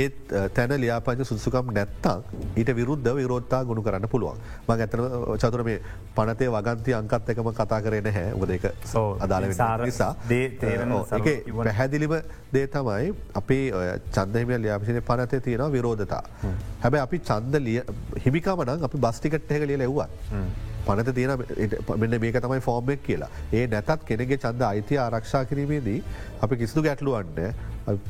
ඒත් 0.00 0.32
තැන 0.56 0.72
ලියාපංච 0.82 1.26
සුදුසුකම් 1.28 1.72
නැත්තං 1.78 2.22
ඊට 2.60 2.70
විරුද්ධ 2.78 3.10
විරෝත්තා 3.18 3.60
ගුණු 3.68 3.82
කරන්න 3.86 4.08
පුළුවන්. 4.12 4.38
මං 4.68 4.80
ඇතන 4.84 5.02
චතුර 5.42 5.62
මේ 5.68 5.78
පනතේ 6.16 6.48
වගන්ති 6.54 6.94
අංකත් 7.00 7.32
එකම 7.34 7.50
කතා 7.58 7.80
කරන 7.86 8.08
හැ 8.16 8.32
උද 8.42 8.54
එක 8.56 8.64
අදාළ 9.26 9.48
නිසා. 9.84 10.12
පැහැදිලිම 11.60 12.16
දේ 12.56 12.66
තමයි 12.76 13.12
අපේ 13.42 13.62
චන්දහිම 14.16 14.56
ලියාපිසින 14.64 15.02
පනතේ 15.10 15.40
තියෙන 15.46 15.68
විරෝධතා. 15.76 16.24
හැබැ 16.84 17.04
අපි 17.06 17.22
චන්ද 17.30 17.54
හිමිකාමනං 18.26 18.88
අපි 18.90 19.02
බස්ටිකට් 19.06 19.56
එක 19.58 19.66
ලිය 19.72 19.80
ලැව්වත්. 19.84 20.10
පනත 20.86 21.14
තියෙන 21.14 21.32
මෙන්න 22.04 22.20
මේක 22.24 22.40
තමයි 22.46 22.60
ෆෝර්මක් 22.68 23.04
කියලා. 23.10 23.30
ඒ 23.52 23.66
නැතත් 23.74 24.08
කෙනෙගේ 24.08 24.40
චන්ද 24.46 24.62
අයිති 24.70 24.98
ආරක්ෂා 25.04 25.44
කිරීමේදී 25.52 26.00
අපි 26.46 26.60
කිසිදු 26.62 26.88
ගැටලුවන්න 26.88 27.54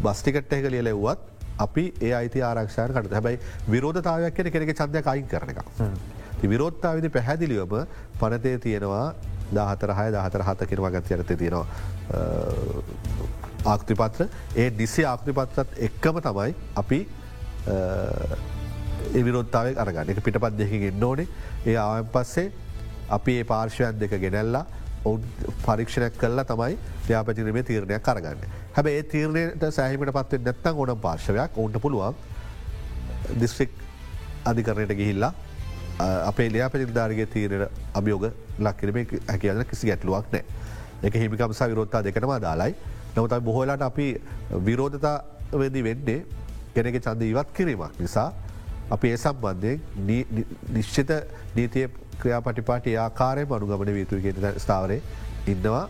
බස්ටිකට් 0.06 0.58
එක 0.60 0.70
ලිය 0.76 0.86
ලැව්වත් 0.88 1.28
අපි 1.58 1.84
ඒ 2.00 2.12
අයිති 2.20 2.42
ආරක්ෂාය 2.48 2.88
කට 2.96 3.12
හැබයි 3.18 3.38
විරෝධතාවයක් 3.74 4.34
කෙන 4.34 4.50
කෙනෙ 4.52 4.74
චන්දය 4.80 5.02
අයින් 5.14 5.26
කරන 5.32 5.50
එක. 5.50 5.58
විරෝත්තාවිදි 6.52 7.08
පැහැදිලිවම 7.16 7.74
පනතේ 8.20 8.58
තියෙනවා 8.58 9.14
දාහතරහය 9.58 10.08
දාහතර 10.16 10.42
හත 10.48 10.66
කිරවා 10.70 10.90
ගත 10.90 11.10
යරත 11.18 11.30
තියෙනවා 11.42 11.66
ආකෘතිපත්‍ර. 13.64 14.28
ඒ 14.56 14.70
නිසි 14.80 15.04
ආකෘතිපත්‍රත් 15.04 15.78
එක්කම 15.88 16.20
තමයි 16.26 16.54
අපි 16.82 16.98
විරෝත්තාව 19.26 19.66
අරගන්න. 19.84 20.10
එක 20.10 20.20
පිටපත් 20.24 20.58
දෙකින් 20.58 20.82
එන්න 20.90 21.04
ඕනේ. 21.04 21.26
ඒ 21.66 21.76
ආයන් 21.76 22.08
පස්සේ 22.14 22.52
අපි 23.18 23.32
ඒ 23.40 23.44
පාර්ශවයන් 23.44 23.98
දෙක 24.00 24.14
ගෙනැල්ලා 24.24 24.64
ඔවුන් 25.04 25.22
පරීක්ෂණයක් 25.64 26.18
කල්ලා 26.18 26.44
තමයි 26.44 26.76
්‍යාපචිරීමේ 27.08 27.62
තීරණයක් 27.62 28.02
කරගන්න. 28.02 28.44
හැබ 28.74 28.86
ඒ 28.86 29.02
තීරණයට 29.14 29.64
සෑහිමට 29.70 30.12
පත්ව 30.18 30.42
නැත්තන් 30.44 30.82
ඕනම් 30.82 31.00
පාර්ශවයක් 31.06 31.58
ඔවුන්ට 31.58 31.80
පුළුවන්. 31.80 32.14
දිස්ත්‍රික් 33.40 33.70
අධිකරණයට 34.44 34.96
ගිහිල්ලා 34.96 35.32
අපේ 36.26 36.48
ලියාපතිධාරගේ 36.52 37.26
තීරණ 37.26 37.66
අභියෝග 37.94 38.30
ලක්කිරීම 38.58 39.18
හැකිවන්න 39.28 39.68
කිසි 39.70 39.90
ගැටලුවක් 39.90 40.32
නෑ 40.32 40.44
එක 41.02 41.14
හිමිකම්සා 41.14 41.68
විරෝත්තා 41.68 42.04
දෙකනවා 42.04 42.40
දාලායි 42.40 42.74
නමුතයි 43.16 43.40
බොහෝලාට 43.40 43.82
අපි 43.82 44.06
විරෝධතා 44.66 45.16
වෙදි 45.54 45.84
වෙන්නේ 45.84 46.24
කෙනෙක 46.74 46.96
චන්ද 47.00 47.22
ඉවත් 47.22 47.52
කිරීමක් 47.52 48.00
නිසා. 48.00 48.32
අපි 48.90 49.08
ඒ 49.08 49.16
සම්බන්ධයෙන් 49.16 49.80
නිශ්චිත 50.68 51.10
නීතිය 51.56 51.88
ක්‍රියාපටිපාට 52.22 52.88
ආකාරය 53.06 53.44
අනුගමන 53.58 53.92
වීතුය 53.98 54.20
කියෙන 54.24 54.60
ස්ථාවරය 54.64 54.98
ඉන්නවා. 55.54 55.84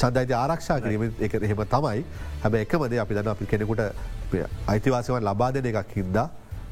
චන්දයිති 0.00 0.34
ආරක්ෂා 0.42 0.78
කිරීම 0.84 1.04
එක 1.26 1.34
එහෙම 1.42 1.64
තමයි. 1.74 2.04
හැබ 2.42 2.54
එකමද 2.62 2.98
අපි 3.04 3.14
දන්න 3.14 3.34
අපි 3.34 3.50
කෙනෙකුට 3.52 3.82
අයිතිවාසවන් 4.68 5.28
ලබා 5.30 5.50
දෙන 5.56 5.68
එකක් 5.72 5.94
හින්දා 5.98 6.28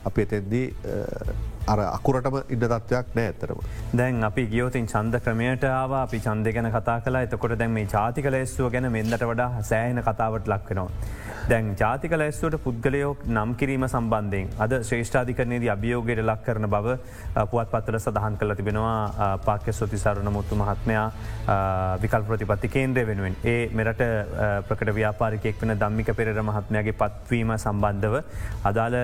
අපි 0.08 0.26
එතෙන්දී 0.26 0.66
අර 1.72 1.78
අකුරටම 1.84 2.36
ඉන්න 2.54 2.64
තත්වයක් 2.64 3.14
නෑ 3.18 3.28
ඇතරම. 3.32 3.60
දැන් 4.00 4.24
අපි 4.30 4.46
ගියෝතින් 4.54 4.90
චන්ද 4.92 5.22
ක්‍රමයට 5.26 5.64
ආව 5.74 5.94
අපි 6.02 6.20
චන්ද 6.26 6.56
ගැන 6.56 6.70
කතා 6.78 6.98
කලා 7.06 7.22
එතකොට 7.28 7.58
දැන් 7.62 7.72
මේ 7.78 7.86
ජාතික 7.94 8.30
ලෙස්සුව 8.36 8.72
ගැන 8.74 8.90
මෙන්දට 8.98 9.24
වඩා 9.30 9.62
සෑහන 9.70 10.02
කතාවට 10.08 10.52
ලක්වෙනවා. 10.54 10.90
දැන් 11.50 11.66
ජාතික 11.80 12.12
ලැස්තුවට 12.20 12.62
පුද්ගලයෝක් 12.62 13.20
නම් 13.34 13.50
කිරීම 13.58 13.84
සම්බන්ධයෙන් 13.88 14.48
අද 14.64 14.72
ශ්‍රේෂ්ඨාධිකරනයේද 14.88 15.66
අභියෝගයට 15.74 16.22
ලක් 16.24 16.40
කරන 16.46 16.66
බව 16.74 16.96
පුවත් 17.52 17.70
පත්තල 17.74 17.98
සඳහන් 18.00 18.38
කළ 18.40 18.54
තිබෙනවා 18.60 19.36
පාක්‍ය 19.46 19.74
සොති 19.80 20.00
සරුණ 20.04 20.32
මුත්තු 20.36 20.58
මහත්මයා 20.62 21.06
විකල් 22.04 22.26
ප්‍රතිපත්ති 22.30 22.72
කේන්ද්‍රය 22.76 23.06
වෙනුවෙන් 23.10 23.36
ඒ 23.52 23.60
මෙරට 23.80 24.02
ප්‍රකට 24.70 24.94
ව්‍යාපාරිකෙක් 24.98 25.62
වන 25.62 25.76
දම්මික 25.82 26.10
පෙර 26.20 26.32
මහත්මයාගේ 26.50 26.98
පත්වීම 27.02 27.54
සම්බන්ධව 27.58 28.16
අදාළ 28.72 28.98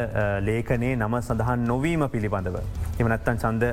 ලේකනේ 0.49 0.95
නම 0.97 1.17
සඳහන් 1.23 1.69
නොවීම 1.73 2.09
පිළිබඳව. 2.17 2.52
එමනත්තන් 3.01 3.39
සන්ද 3.43 3.65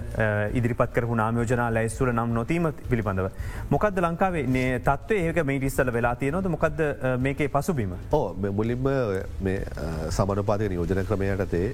ඉදිරිපත් 0.59 0.91
කර 0.95 1.05
නාමයෝජනා 1.21 1.69
ලැස්තුර 1.77 2.11
නම් 2.13 2.33
නොතීම 2.39 2.71
පිළිබඳව. 2.89 3.29
මොකද 3.73 4.01
ලංකාවේ 4.05 4.65
තත්ව 4.87 5.21
ඒක 5.27 5.39
මේ 5.51 5.59
ටිස්සල 5.59 5.93
වෙලා 5.97 6.15
තියනොද 6.23 6.49
මොකද 6.55 6.83
මේකේ 7.27 7.49
පසුබීම. 7.55 7.95
ඕ 8.11 8.25
මුලින්ම 8.59 8.91
සමනපාතික 10.17 10.69
නියෝජන 10.73 11.05
ක්‍රමයටතේ 11.11 11.69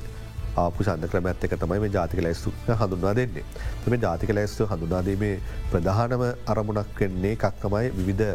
ආපු 0.64 0.84
සන්ද 0.88 1.10
ක්‍රමඇත් 1.14 1.44
එක 1.46 1.56
තමයි 1.62 1.80
මේ 1.84 1.94
ජාතික 1.96 2.22
ලැස්තු 2.26 2.54
හඳුන්වා 2.82 3.16
දෙන්නේ. 3.20 3.46
මේ 3.94 4.00
ජාතික 4.06 4.30
ලැස්තු 4.38 4.68
හඳුනාදීමේ 4.72 5.34
ප්‍රධානම 5.72 6.24
අරමුණක් 6.54 7.02
වෙන්නේ 7.02 7.36
කක්කමයි 7.44 7.92
විවිධ 7.98 8.30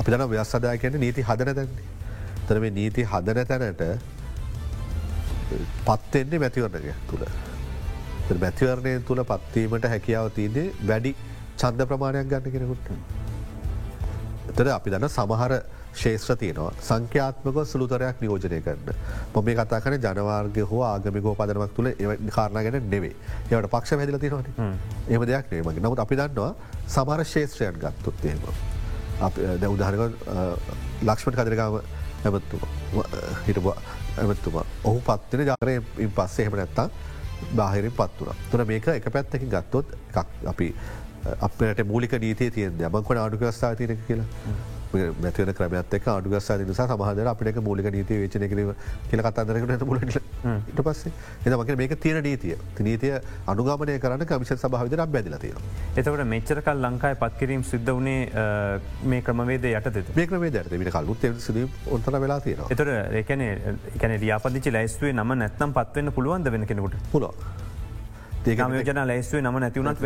අපි 0.00 0.08
දන 0.12 0.24
ව්‍යස්සදාය 0.32 0.78
කියන 0.82 0.98
නීති 1.04 1.22
හදන 1.28 1.54
දැන්නේ. 1.60 1.86
තර 2.48 2.58
මේ 2.64 2.74
නීති 2.78 3.02
හදන 3.12 3.46
තැනට 3.50 3.82
පත්වෙන්නේ 5.86 6.42
මැතිවරණය 6.44 6.94
තුළ. 7.10 7.24
මැතිවරණය 8.44 8.92
තුළ 9.08 9.22
පත්වීමට 9.30 9.86
හැකියාව 9.94 10.32
තියන්නේ 10.38 10.66
වැඩි 10.90 11.14
චන්ද 11.60 11.86
ප්‍රමාණයක් 11.92 12.28
ගන්න 12.32 12.52
කෙනෙකුට. 12.54 12.86
එතර 14.50 14.68
අපි 14.78 14.90
දන්න 14.94 15.08
සමහර 15.08 15.52
ශේත්‍ර 16.02 16.36
තියනවා. 16.42 16.72
සංඛ්‍යාත්මක 16.88 17.58
සුළුතරයක් 17.72 18.22
නියෝජනය 18.22 18.60
කරන්න. 18.66 18.94
මොම 19.34 19.44
මේ 19.44 19.56
කතා 19.58 19.80
කන 19.84 19.98
ජනවාර්ග 20.04 20.56
හෝ 20.70 20.82
ආගමිකෝ 20.90 21.34
පදනමක් 21.40 21.72
තුළ 21.76 21.90
කාරණ 22.36 22.64
ගැන 22.66 22.88
නෙවේ 22.94 23.14
ඒවට 23.50 23.70
පක්ෂ 23.74 23.98
හැදිල 24.00 24.18
තිනවන 24.24 24.46
එම 25.08 25.26
දෙයක් 25.30 25.52
නේමගේ 25.52 25.84
නමුත් 25.84 26.04
අපි 26.04 26.18
දන්නවා 26.20 26.52
සමර 26.94 27.24
ශේත්‍රයන් 27.34 27.78
ගත්තුත්තේම 27.84 28.38
දැ 29.60 29.68
උදාහරක 29.74 30.00
ලක්ෂ්මට 31.08 31.36
කදරකාම 31.40 31.78
ඇමත්තුම 32.24 32.62
හිටපු 33.46 33.74
ඇමත්තුමා 34.18 34.64
ඔහු 34.84 35.00
පත්වෙන 35.08 35.46
ජාරයෙන් 35.50 36.12
පස්සේ 36.18 36.44
එහෙම 36.44 36.58
නැත්තා 36.60 36.88
බාහිරින් 37.56 37.96
පත් 37.98 38.28
වන 38.28 38.44
තුන 38.50 38.66
මේක 38.66 38.88
එක 38.88 39.08
පැත්තකින් 39.16 39.50
ගත්තොත් 39.54 39.96
අපි 40.46 40.68
අපට 41.40 41.84
මූලික 41.86 42.14
නීතිය 42.20 42.50
තියෙන් 42.50 42.80
යමක්කොට 42.80 43.18
ආඩුකස්ථා 43.18 43.74
තියන 43.74 43.98
කියලා. 44.06 44.26
මැතිවන 44.94 45.52
ක්‍රමත් 45.58 45.94
එක 45.98 46.08
අඩුගස්සා 46.14 46.58
නිසා 46.62 46.86
සමහදර 46.88 47.30
අපිට 47.32 47.60
මූලික 47.68 47.90
නීතිය 47.96 48.20
වේචන 48.22 48.46
කිරීම 48.52 48.72
කියල 49.10 49.22
කතන්දරකට 49.26 49.86
මුලට 49.90 50.04
ඉට 50.06 50.80
පස්සේ 50.86 51.12
එතමක 51.46 51.74
මේක 51.82 51.96
තියෙන 52.00 52.22
නීතිය. 52.28 52.56
නීතිය 52.88 53.14
අනුගමනය 53.46 53.98
කරන්න 54.04 54.26
කමිෂන් 54.30 54.60
සභාවිදර 54.62 55.04
බැදිලතිය. 55.16 55.54
එතකට 55.96 56.24
මෙච්චරකල් 56.34 56.84
ලංකායි 56.86 57.20
පත්කිරීම් 57.22 57.64
සිද්ධ 57.72 57.92
වනේ 57.98 58.20
මේ 59.12 59.22
ක්‍රමවේද 59.28 59.68
යට 59.72 60.16
මේ 60.16 60.26
ක්‍රමේ 60.32 60.52
දැට 60.56 60.78
මිට 60.84 60.92
කල්ුත් 60.96 61.28
ඔොන්තර 61.90 62.20
වෙලා 62.26 62.40
තියෙන 62.40 62.64
එතර 62.76 62.90
ඒකන 63.22 63.44
එකන 63.48 64.16
රියාපදිචි 64.24 64.72
ලයිස්තුවේ 64.78 65.14
නම 65.16 65.36
නැත්නම් 65.42 65.72
පත්වන්න 65.78 66.12
පුළුවන්ද 66.18 66.50
වෙන 66.56 66.66
කෙනෙකුට? 66.70 66.96
පුල 67.12 67.28
ඒකමයෝජන 68.52 69.00
ලයිස්තුවේ 69.08 69.42
නම 69.42 69.58
නැතිවුණත් 69.64 70.00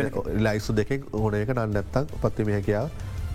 ලයිසු 0.47 0.75
දෙකෙක් 0.75 1.07
ඕනයක 1.13 1.49
නන්න 1.55 1.73
නැත්තක් 1.77 2.13
පත්වම 2.23 2.51
හැකියාව 2.57 2.87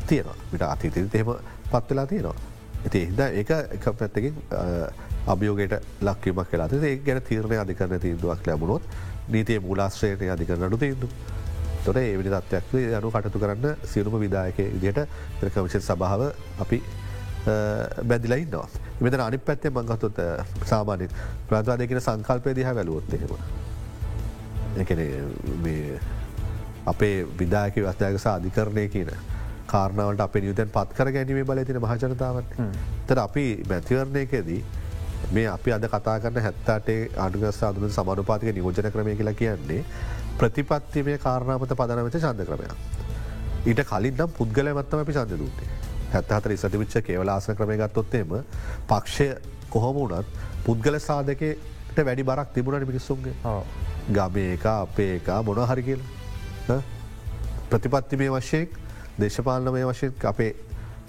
තියෙනවා 0.08 0.36
විට 0.52 0.62
අතීතය 0.62 1.06
තෙම 1.16 1.32
පත්වෙලා 1.72 2.06
තියෙනවා. 2.06 2.36
ඇති 2.84 3.06
හිද 3.10 3.20
ඒක 3.26 3.50
එක 3.50 3.84
පැත්තකින් 4.00 4.34
අභියෝගයට 5.26 5.74
ලක්වීමක් 6.08 6.50
කලා 6.50 6.68
ඒ 6.90 6.96
ගැන 7.06 7.22
තීරණය 7.28 7.60
අධිකරන 7.64 8.00
තීන්දුවක් 8.00 8.46
ලැබුණොත් 8.46 8.82
නීතිය 9.28 9.60
මූලාශ්‍රයට 9.60 10.26
අධිකරනු 10.36 10.78
තීන්දු. 10.84 11.08
තොර 11.84 11.98
ඒවිනි 12.00 12.30
තත්වයක් 12.34 12.74
යනු 12.98 13.10
කටතු 13.14 13.38
කරන්න 13.38 13.88
සියලුම 13.92 14.20
විදායක 14.20 14.58
ඉදියට 14.58 15.00
කමිෂන් 15.54 15.84
සභාව 15.88 16.22
අපි 16.64 16.82
බැදිලයින්නවා. 18.08 18.68
මෙත 19.00 19.14
අනි 19.20 19.38
පැත්තේ 19.38 19.70
මංගතුත් 19.70 20.20
සාමානය 20.64 21.08
ප්‍රාධවාදයකෙන 21.48 22.00
සංකල්පය 22.00 22.54
දිහ 22.56 22.74
වැලුවොත්තෙම. 22.78 23.36
එකන 24.82 25.00
අපේ 26.92 27.16
විදායක 27.38 27.76
වස්ථයක 27.86 28.20
සාධිකරණය 28.26 28.88
කියන. 28.88 29.10
කාරණාවට 29.66 30.20
අප 30.20 30.34
නියුතැන් 30.36 30.70
පත් 30.70 30.96
කර 30.98 31.12
ගැනීම 31.12 31.46
බල 31.46 31.62
තින 31.64 31.80
මහජනතාවට 31.80 32.58
තර 33.08 33.20
අපි 33.20 33.46
මැතිවරණයකදී 33.70 34.60
මේ 35.32 35.46
අපි 35.48 35.72
අද 35.72 35.86
කතා 35.88 36.16
කරන්න 36.20 36.44
හැත්තාටේ 36.46 36.98
අඩුගස් 37.18 37.62
අදුන 37.62 37.90
සමානුපාතික 37.90 38.54
නියෝජන 38.54 38.90
ක්‍රමය 38.92 39.16
කියලා 39.16 39.34
කියන්නේ 39.34 39.80
ප්‍රතිපත්තිමය 40.38 41.16
කාරණාමත 41.18 41.74
පදනවෙත 41.74 42.18
චන්ද 42.18 42.46
ක්‍රමයක්. 42.48 42.74
ඊට 43.66 43.82
කලින් 43.90 44.14
නම් 44.16 44.30
පුද්ගල 44.38 44.72
මත්තම 44.72 45.00
අපි 45.00 45.12
සඳ 45.14 45.38
දූතේ 45.38 45.68
හැත්තහතර 46.12 46.52
ඉසතිවිච්ච 46.52 46.98
කේවලාසන 47.06 47.56
ක්‍රමය 47.56 47.76
ගත්තොත්තේම 47.78 48.34
පක්ෂය 48.88 49.28
කොහොම 49.70 49.94
වුණත් 49.96 50.26
පුද්ගල 50.66 50.98
සාධකයට 51.00 51.98
වැඩි 52.00 52.24
බරක් 52.24 52.52
තිබුණට 52.54 52.86
මිනිස්සුන්ගේ. 52.86 53.34
ගමේ 54.10 54.52
එක 54.54 54.66
අපේ 54.68 55.16
එක 55.16 55.28
මොන 55.44 55.66
හරි 55.66 55.82
කියලා. 55.82 56.80
ප්‍රතිපත්තිමය 57.70 58.28
වශයෙන් 58.30 58.68
දේශපාලනමය 59.18 59.84
වශයෙන් 59.90 60.12
අපේ 60.24 60.50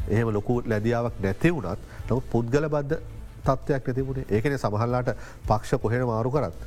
එහෙම 0.10 0.30
ලොකු 0.34 0.62
ලැදියාවක් 0.66 1.20
නැති 1.22 1.52
වුණත් 1.52 1.80
නමු 2.10 2.22
පුද්ගල 2.32 2.70
බද්ධ 2.70 3.02
තත්වයක් 3.48 3.88
නැතිබුණේ 3.88 4.26
ඒකන 4.30 4.58
සමහල්ලාට 4.58 5.12
පක්ෂ 5.48 5.82
කොහෙන 5.82 6.06
මාරු 6.06 6.32
කරත්. 6.32 6.60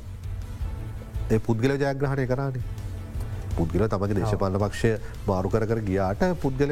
ඒ 1.31 1.39
පුද්ගල 1.39 1.75
ජයග්‍රහණය 1.77 2.27
කරන්නේ. 2.27 2.63
පුද්ගල 3.57 3.87
තමගේ 3.87 4.19
දේශපාලන 4.19 4.59
පක්ෂය 4.65 4.91
මාරු 5.27 5.49
කර 5.49 5.65
කර 5.65 5.81
ගියාට 5.89 6.23
පුද්ගල 6.43 6.71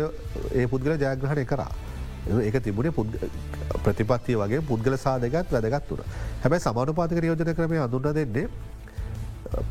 ඒ 0.53 0.67
පුද්ගල 0.67 0.95
ජයග්‍රහණය 0.97 1.45
කරා. 1.45 1.71
ඒක 2.43 2.62
තිබුණේ 2.63 2.93
ප්‍රතිපත්තිය 3.84 4.36
වගේ 4.36 4.62
පුද්ගල 4.62 4.97
සාධකත් 4.97 5.51
වැදගත් 5.51 5.91
වුණ. 5.91 6.03
හැබැයි 6.43 6.65
සමානුපාතික 6.67 7.23
යෝජන 7.23 7.53
ක්‍රමය 7.56 7.80
අඳුන්න 7.80 8.15
දෙන්නේ 8.15 8.49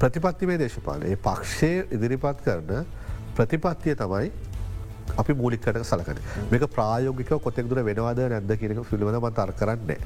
ප්‍රතිපත්තිවේ 0.01 0.59
දේශපාලන 0.59 1.03
ඒ 1.05 1.17
පක්ෂය 1.17 1.73
ඉදිරිපත් 1.93 2.45
කරන 2.45 2.87
ප්‍රතිපත්තිය 3.37 3.95
තමයි 3.95 4.31
අපි 5.23 5.33
මූලිකට 5.41 5.83
සලකන. 5.91 6.19
මේක 6.53 6.65
ප්‍රායෝගික 6.77 7.33
කොතෙක් 7.47 7.69
දුර 7.73 7.83
වෙනවාද 7.89 8.23
නැද්ද 8.35 8.53
කියනක 8.61 8.81
පිළිවනම 8.93 9.29
තර් 9.41 9.53
කරන්නේ. 9.61 9.99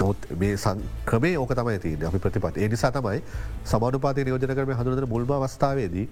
නොත් 0.00 0.26
මේ 0.40 0.56
සංක්‍රමේ 0.64 1.36
ඕක 1.42 1.52
තමයි 1.60 1.78
තියන 1.84 2.04
අපි 2.10 2.18
ප්‍රතිපත් 2.24 2.56
එනිසා 2.66 2.90
තමයි 2.96 3.20
සමානුපාති 3.72 4.24
නියෝජන 4.28 4.54
කරම 4.58 4.74
හඳුනට 4.80 5.08
මුල්ම 5.14 5.30
අවස්ථාවේදී 5.38 6.06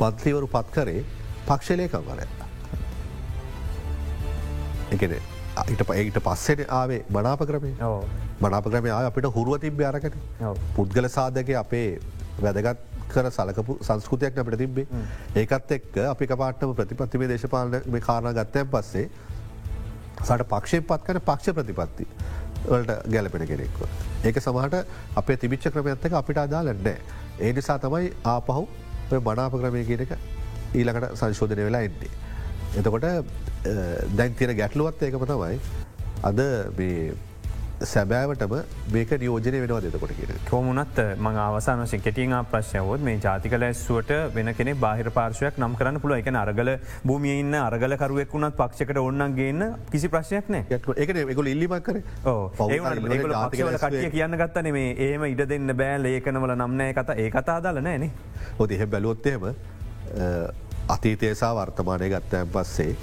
පත්ලිවරු 0.00 0.46
පත් 0.54 0.74
කරේ 0.76 1.04
පක්ෂලයකම් 1.48 2.08
වල. 2.08 2.20
එකන 4.96 5.14
ඊට 5.70 5.82
පයිට 5.88 6.18
පස්සෙන 6.26 6.60
ආවේ 6.80 7.00
මනාප 7.16 7.42
කරමේ. 7.50 7.74
මනාප 8.44 8.66
ක්‍රමය 8.74 8.90
අපිට 8.94 9.26
හුරුව 9.36 9.60
තිබ්‍ය 9.64 9.84
අරකට. 9.90 10.14
පුද්ගල 10.76 11.08
සාධක 11.16 11.50
අපේ 11.64 11.88
වැදගත් 12.40 12.78
කර 13.12 13.30
සලකපු 13.30 13.78
සංස්කෘතියක් 13.88 14.38
අපට 14.42 14.58
තිබේ 14.62 14.86
ඒකත් 15.42 15.76
එක් 15.78 16.00
අපි 16.06 16.26
පාටම 16.42 16.74
ප්‍රතිපත්තිමේ 16.80 17.28
දේශපාලන 17.32 17.80
මේ 17.86 18.04
කාරණ 18.08 18.36
ගත්තයන් 18.38 18.70
පස්සේ 18.74 19.08
සට 20.22 20.46
පක්ෂය 20.52 20.80
පත් 20.92 21.02
කන 21.08 21.20
පක්ෂ 21.28 21.54
ප්‍රතිපත්ති 21.58 22.06
වලට 22.66 22.98
ගැලපෙන 23.12 23.46
කෙනෙක්ව. 23.46 23.80
ඒක 24.24 24.36
සමහට 24.40 24.76
අපේ 25.16 25.36
තිබිච්ච 25.36 25.68
ක්‍රමයත්තක 25.74 26.14
අපිට 26.20 26.38
අදාලන්නෑ. 26.38 26.98
ඒ 27.40 27.52
නිසා 27.52 27.78
තමයි 27.78 28.12
ආපහු 28.24 28.66
මනාප 29.28 29.56
ක්‍රමය 29.62 29.84
කියනක 29.90 30.12
ඊළඟට 30.74 31.16
සංශෝධනය 31.20 31.64
වෙලා 31.68 31.82
එන්නේ. 31.88 32.12
එතකොට 32.78 33.04
දැන් 34.16 34.34
තියෙන 34.38 34.56
ගැටලුවත් 34.60 35.02
ඒකම 35.02 35.26
තමයි 35.32 35.58
අද 36.30 36.40
සැබෑවටම 37.84 38.54
මේක 38.92 39.10
නියෝජනය 39.22 39.60
වෙනවා 39.62 39.80
දෙතකොට 39.84 40.14
කියෙන. 40.18 40.40
කොමුණත් 40.50 40.98
මං 41.18 41.36
අවසාන 41.44 41.84
වශයෙන් 41.84 42.02
කෙටිං 42.02 42.34
ප්‍රශ්යවොත් 42.50 43.00
මේ 43.00 43.18
ජාතික 43.18 43.56
ලැස්සුවට 43.58 44.12
වෙන 44.34 44.54
කෙනෙ 44.54 44.74
බාහිර 44.74 45.10
පාර්ශවයක් 45.10 45.58
නම් 45.58 45.76
කරන්න 45.76 46.00
පුළුව 46.00 46.18
එක 46.18 46.30
අරගල 46.42 46.72
භූමිය 47.04 47.38
ඉන්න 47.40 47.54
අරගලකරුවෙක් 47.54 48.34
වුණත් 48.34 48.56
පක්ෂකට 48.56 49.02
ඔන්නන් 49.02 49.36
ගේන්න 49.36 49.66
කිසි 49.90 50.08
ප්‍රශ්යක් 50.08 50.48
නෑ. 50.48 50.80
එක 50.96 51.14
එකගොල 51.16 51.52
ඉල්ලිමක් 51.54 51.82
කර. 51.82 52.02
කටිය 53.78 54.10
කියන්න 54.10 54.38
ගත්තන 54.38 54.72
මේ 54.72 54.92
ඒම 55.08 55.24
ඉඩ 55.24 55.46
දෙන්න 55.48 55.76
බෑල් 55.76 56.10
ඒකනවල 56.12 56.54
නම්නෑ 56.56 56.94
කත 56.94 57.18
ඒ 57.18 57.30
කතා 57.30 57.58
දාල 57.62 57.80
නෑනේ 57.82 58.10
හොද 58.58 58.70
එහෙ 58.70 58.86
බැලුවොත්තේම 58.86 59.48
අතීතයසා 60.88 61.52
වර්තමානය 61.56 62.08
ගත්තයන් 62.14 62.54
පස්සේ 62.54 62.94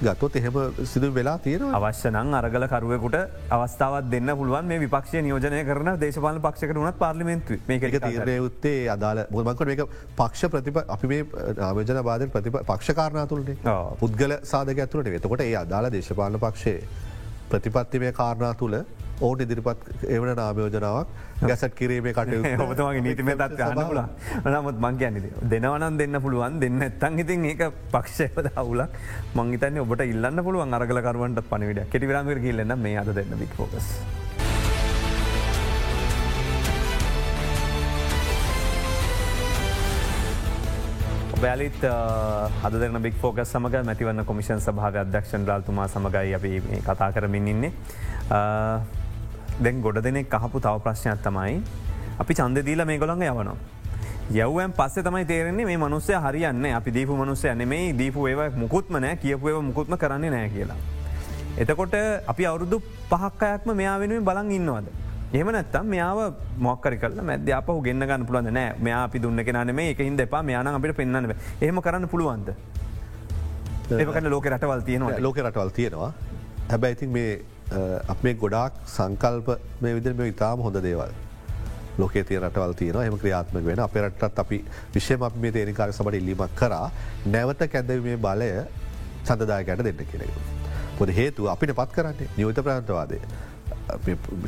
ගත්තොත් 0.00 0.36
එහෙම 0.36 0.56
සිදු 0.84 1.08
වෙලා 1.12 1.38
තියෙන 1.38 1.62
අවශ්‍ය 1.72 2.10
නං 2.10 2.34
අරගල 2.38 2.66
කරුවෙකුට 2.68 3.16
අවස්ථාවත් 3.50 4.10
දෙන්න 4.12 4.30
පුළුවන් 4.32 4.68
මේ 4.70 4.78
විපක්ෂ 4.78 5.16
නියෝජනය 5.18 5.62
කරන 5.64 5.90
දේශපාල 5.98 6.38
පක්ෂක 6.38 6.74
වනත් 6.74 6.94
පාර්ලිමෙන්තු 6.96 7.58
මේක 7.66 7.88
තීරණය 7.96 8.36
යුත්තේ 8.36 8.76
අදාල 8.88 9.24
මුල්මකට 9.32 9.66
මේක 9.66 9.82
පක්ෂ 10.14 10.52
ප්‍රතිප 10.52 10.80
අපි 10.86 11.06
මේ 11.08 11.26
ආමජන 11.62 12.02
බාධ 12.04 12.26
ප්‍රතිප 12.30 12.60
පක්ෂකාරණතුළනේ 12.64 13.76
පුද්ගල 13.98 14.38
සාධක 14.44 14.78
ඇතුළට 14.78 15.10
වෙතකොට 15.10 15.42
ඒ 15.42 15.54
අදාල 15.56 15.90
දේශපාලන 15.90 16.40
පක්ෂයේ 16.40 17.07
ප්‍රතිපත්තිමය 17.50 18.12
කාරණා 18.12 18.54
තුළ 18.54 18.76
ඕට 19.20 19.40
ඉදිරිපත් 19.44 19.82
එවන 20.08 20.30
නාමයෝජනාවක් 20.38 21.08
ගැසට 21.42 21.74
කිරීමේ 21.80 22.12
කට 22.12 22.60
ඔබතුමගේ 22.64 23.02
නීතිම 23.06 23.30
තත් 23.32 23.60
අනල 23.66 24.00
නමුත් 24.46 24.78
මං 24.84 25.00
කියන්නද 25.00 25.26
දෙනවනන් 25.52 25.98
දෙන්න 26.00 26.20
පුළුවන් 26.24 26.60
දෙන්න 26.62 26.86
ඇත්තන් 26.86 27.18
ඉතින් 27.24 27.48
ඒක 27.50 27.64
පක්ෂයපද 27.94 28.50
අවුලක් 28.54 28.96
මංගතන්නේ 29.34 29.84
ඔබට 29.86 30.06
ඉල්ලන්න 30.06 30.44
පුළුවන් 30.48 30.78
අරගලකරුවන්ට 30.80 31.42
පනිවිට 31.50 31.90
කෙටිවිරංගර 31.92 32.42
කියල්ලන්න 32.46 32.78
මේ 32.78 32.96
අද 33.02 33.12
දෙන්න 33.14 33.38
වික්ෝකස්. 33.42 33.90
බැලිත් 41.42 41.82
හදන 42.62 42.98
බික් 43.02 43.14
ෆෝක 43.22 43.36
සමග 43.44 43.82
මැතිවන්න 43.88 44.24
කොමිෂන් 44.26 44.60
සභාව 44.64 44.96
අධ්‍යක්ෂන් 45.02 45.44
රාල්තුමා 45.46 45.86
සමගයි 45.88 46.34
අපි 46.38 46.50
කතා 46.86 47.10
කරමින් 47.14 47.48
ඉන්නේ. 47.52 47.72
දැන් 49.62 49.80
ගොඩ 49.84 50.02
දෙනෙක් 50.06 50.28
කහපු 50.34 50.60
තව 50.66 50.82
ප්‍රශ්නයක් 50.86 51.22
තමයි 51.26 51.62
අපි 52.18 52.34
චන්දදීල 52.40 52.84
මේ 52.90 52.98
ගොළඟ 52.98 53.22
යවනවා. 53.28 53.56
යව්වන් 54.40 54.72
පස්සේ 54.78 55.06
තමයි 55.06 55.24
තේරෙන්නේ 55.30 55.66
මේ 55.70 55.78
මනුස්සය 55.78 56.18
හරියන්න 56.26 56.66
අපි 56.80 56.90
දීපු 56.96 57.16
මනුස්සය 57.22 57.54
නෙමේ 57.54 57.92
දීපු 58.00 58.26
ඒව 58.28 58.58
මුකුත්ම 58.62 58.98
නෑ 59.04 59.16
කියපු 59.24 59.48
ඒව 59.48 59.62
මුකුත්ම 59.70 59.96
කරන්නේ 59.96 60.30
නෑ 60.36 60.48
කියලා. 60.56 60.80
එතකොට 61.58 61.94
අපි 62.32 62.46
අවුරුදු 62.50 62.82
පහක්කයක්ම 63.10 63.76
මෙයා 63.82 63.98
වෙනුවෙන් 64.02 64.24
බලන් 64.30 64.50
ඉන්නවද. 64.58 64.86
එහම 65.36 65.48
නැත්තම් 65.52 65.86
මෙයාව 65.92 66.18
මොක්කරි 66.66 66.96
කල 67.02 67.20
මැද 67.28 67.48
අප 67.60 67.68
ගෙන්න්න 67.86 68.06
ගන්න 68.08 68.26
පුළන්ද 68.30 68.50
නෑ. 68.58 68.72
මෙයා 68.86 69.02
අපි 69.08 69.18
දුන්න 69.24 69.44
කෙනන 69.44 69.74
මේ 69.74 69.90
එක 69.92 70.00
හිද 70.06 70.20
එපා. 70.26 70.42
මෙයාන 70.42 70.66
අපිට 70.74 70.96
පෙන්න්නව 70.96 71.34
එහම 71.60 71.80
කරන්න 71.86 72.08
පුළුවන්ද. 72.08 72.48
ඒකට 73.90 74.28
ලෝක 74.34 74.46
රටවල් 74.52 74.82
තියෙනවා 74.88 75.20
ලෝක 75.26 75.38
රටවල් 75.44 75.70
තියෙනවා. 75.78 76.12
හැබැයි 76.70 76.96
ඉතින් 76.96 77.10
මේ 77.16 77.30
අපේ 78.14 78.34
ගොඩාක් 78.42 78.72
සංකල්ප 78.96 79.48
මේ 79.80 79.94
විදිර 79.98 80.14
මේ 80.20 80.28
ඉතාම 80.34 80.62
හොඳ 80.66 80.80
දේවල්. 80.88 81.12
ලෝකේ 81.98 82.24
තිය 82.24 82.38
රටවල් 82.40 82.74
තියන 82.80 82.96
එම 83.02 83.18
ක්‍රියාත්මක 83.22 83.64
වෙන 83.68 83.80
අප 83.84 83.96
රටත් 84.02 84.38
අපි 84.44 84.58
විශ්ෂම 84.94 85.24
අප 85.28 85.36
මේ 85.44 85.52
තේනිකාර 85.56 85.92
සබට 85.92 86.20
ඉල්ලීමක් 86.22 86.56
කරා. 86.60 86.90
නැවත 87.34 87.62
කැදවීමේ 87.74 88.16
බලය 88.26 88.50
සඳදායකට 89.28 89.84
දෙන්න 89.88 90.06
කෙනෙක. 90.12 90.32
පොද 90.98 91.14
හේතු 91.20 91.48
අපිට 91.54 91.74
පත් 91.80 91.90
කරන්නේ 91.96 92.28
නියත 92.36 92.64
ප්‍රාන්තවාදය. 92.68 93.20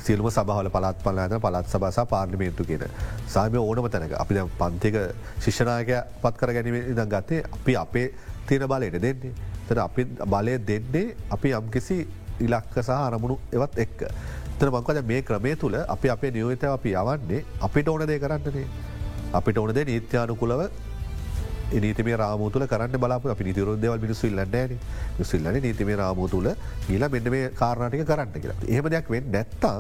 සිල්ම 0.07 0.31
සබහල 0.31 0.71
පලත් 0.77 1.05
පලන 1.05 1.37
පලත් 1.45 1.67
සබසා 1.69 2.07
පාර්ලිමේන්තු 2.07 2.65
කියන 2.65 2.85
සාම 3.29 3.57
ඕනම 3.63 3.89
තැනක 3.91 4.17
අපි 4.25 4.43
පන්තික 4.59 4.99
ශිෂ්ණනායක 5.45 5.95
පත් 6.23 6.35
කර 6.37 6.55
ගැනීම 6.57 6.77
ඉදන් 6.83 7.09
ගත්තේ 7.15 7.45
අපි 7.59 7.77
අපේ 7.77 8.07
තියෙන 8.47 8.69
බලයට 8.69 9.01
දෙන්නේ 9.03 9.33
තර 9.69 9.79
අපි 9.87 10.05
බලය 10.27 10.59
දෙන්නේ 10.67 11.17
අපි 11.31 11.55
යම්කිසි 11.59 11.99
ඉලක්ක 12.41 12.77
සහ 12.83 12.91
අරමුණු 12.91 13.37
එවත් 13.53 13.79
එක්ක. 13.79 14.01
තර 14.59 14.71
මංකද 14.71 15.03
මේ 15.07 15.23
ක්‍රමේ 15.23 15.57
තුළ 15.57 15.77
අපි 15.87 16.11
අපේ 16.11 16.31
නියෝත 16.31 16.65
අපි 16.77 16.95
යවන්නේ 16.95 17.45
අපිට 17.61 17.89
ඕන 17.89 18.07
දේ 18.07 18.19
කරන්නනේ. 18.19 18.67
අපිට 19.33 19.59
ඕනදේ 19.59 19.85
නීත්‍යානුකුලව 19.85 20.63
නීතිමේ 21.73 22.17
රාමූ 22.23 22.51
තුළ 22.51 22.67
කරන්න 22.73 23.01
බලාප 23.05 23.27
අපි 23.35 23.45
නිතිවරු 23.49 23.77
දෙවල් 23.85 23.99
මිනිස්සු 24.05 24.27
ඉල්ලන්නෑන 24.31 24.79
සිල්ලන 25.33 25.59
නීතිමේ 25.67 25.97
රාමූ 26.03 26.29
තුළ 26.35 26.49
ඊලා 26.95 27.11
මෙන්න 27.15 27.31
මේ 27.35 27.51
කාරණටික 27.61 28.07
කරන්න 28.13 28.41
කියලා. 28.43 28.59
එහෙම 28.69 28.91
දෙයක් 28.95 29.11
වෙන් 29.15 29.31
නැත්තා 29.37 29.77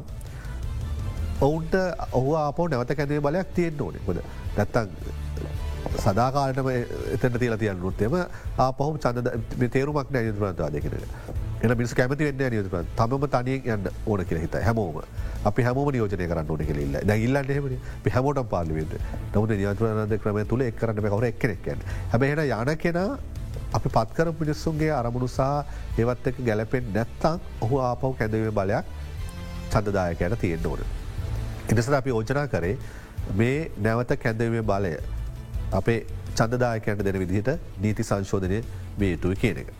ඔවුන්ට 1.40 1.74
ඔහු 2.12 2.36
ආපෝ 2.44 2.68
නැවත 2.68 2.94
කැදේ 3.00 3.20
බලයක් 3.26 3.54
තියෙන්න්න 3.58 3.82
ඕනෙ 3.86 3.98
ොද 4.06 4.22
නැත්තන් 4.56 4.88
සදාකාලටම 6.04 6.68
එතන 7.16 7.38
තියල 7.42 7.56
තියන්න 7.62 7.80
නුත්තෙම 7.84 8.16
ආපහු 8.66 8.90
චන්ද 9.04 9.70
තේරුමක් 9.76 10.10
නෑ 10.10 10.26
යුතුරන්තවා 10.28 10.72
දෙකෙන. 10.74 10.98
එන 11.62 11.76
මිස් 11.76 11.92
කැමති 11.94 12.24
වෙන්න 12.24 12.44
නියුතුප 12.52 12.76
තමම 12.96 13.24
තනියෙන් 13.32 13.66
යන්න 13.74 13.88
ඕන 14.06 14.24
කියල 14.24 14.38
හිත 14.40 14.54
හැමෝම. 14.66 15.02
අපි 15.44 15.62
හැමෝම 15.62 15.90
නියෝජනය 15.92 16.28
කරන්න 16.28 16.50
ඕන 16.50 16.62
කෙල්ල 16.68 16.94
දැගල්ලන්න 17.04 17.50
හෙම 17.56 17.66
හැමෝට 18.14 18.40
පාලිවෙට 18.52 18.94
නමුද 19.34 19.52
නියතුරනද 19.52 20.14
ක්‍රම 20.22 20.38
තුළ 20.52 20.64
එක්කරන්න 20.66 21.02
කවර 21.04 21.26
එක්කෙනෙක්කෙන් 21.28 21.84
හැබැහෙන 22.12 22.40
යන 22.46 22.72
කෙනා 22.84 23.18
අපි 23.72 23.92
පත්කර 23.96 24.32
පිනිස්සුන්ගේ 24.38 24.92
අරමුණුසා 24.92 25.64
ඒවත් 25.98 26.30
එක 26.32 26.40
ගැලපෙන් 26.48 26.88
නැත්තං 26.94 27.44
ඔහු 27.60 27.82
ආපව් 27.88 28.16
කැදවේ 28.20 28.54
බලයක් 28.60 28.96
චන්දදායකයට 29.72 30.38
තියෙන්න්න 30.40 30.66
ඕන. 30.66 30.80
එනිසට 31.70 31.98
අපි 32.00 32.10
ඕජනා 32.12 32.46
කරේ 32.48 32.78
මේ 33.34 33.70
නැවත 33.78 34.16
කැදවේ 34.24 34.64
බලය 34.64 34.94
අපේ 35.72 36.00
චන්දදායකයට 36.34 37.04
දෙන 37.04 37.18
විදිහට 37.18 37.52
නීති 37.78 38.02
සංශෝධනය 38.04 38.64
මේ 38.98 39.12
යුතුයි 39.12 39.36
කියන 39.36 39.62
එක. 39.64 39.79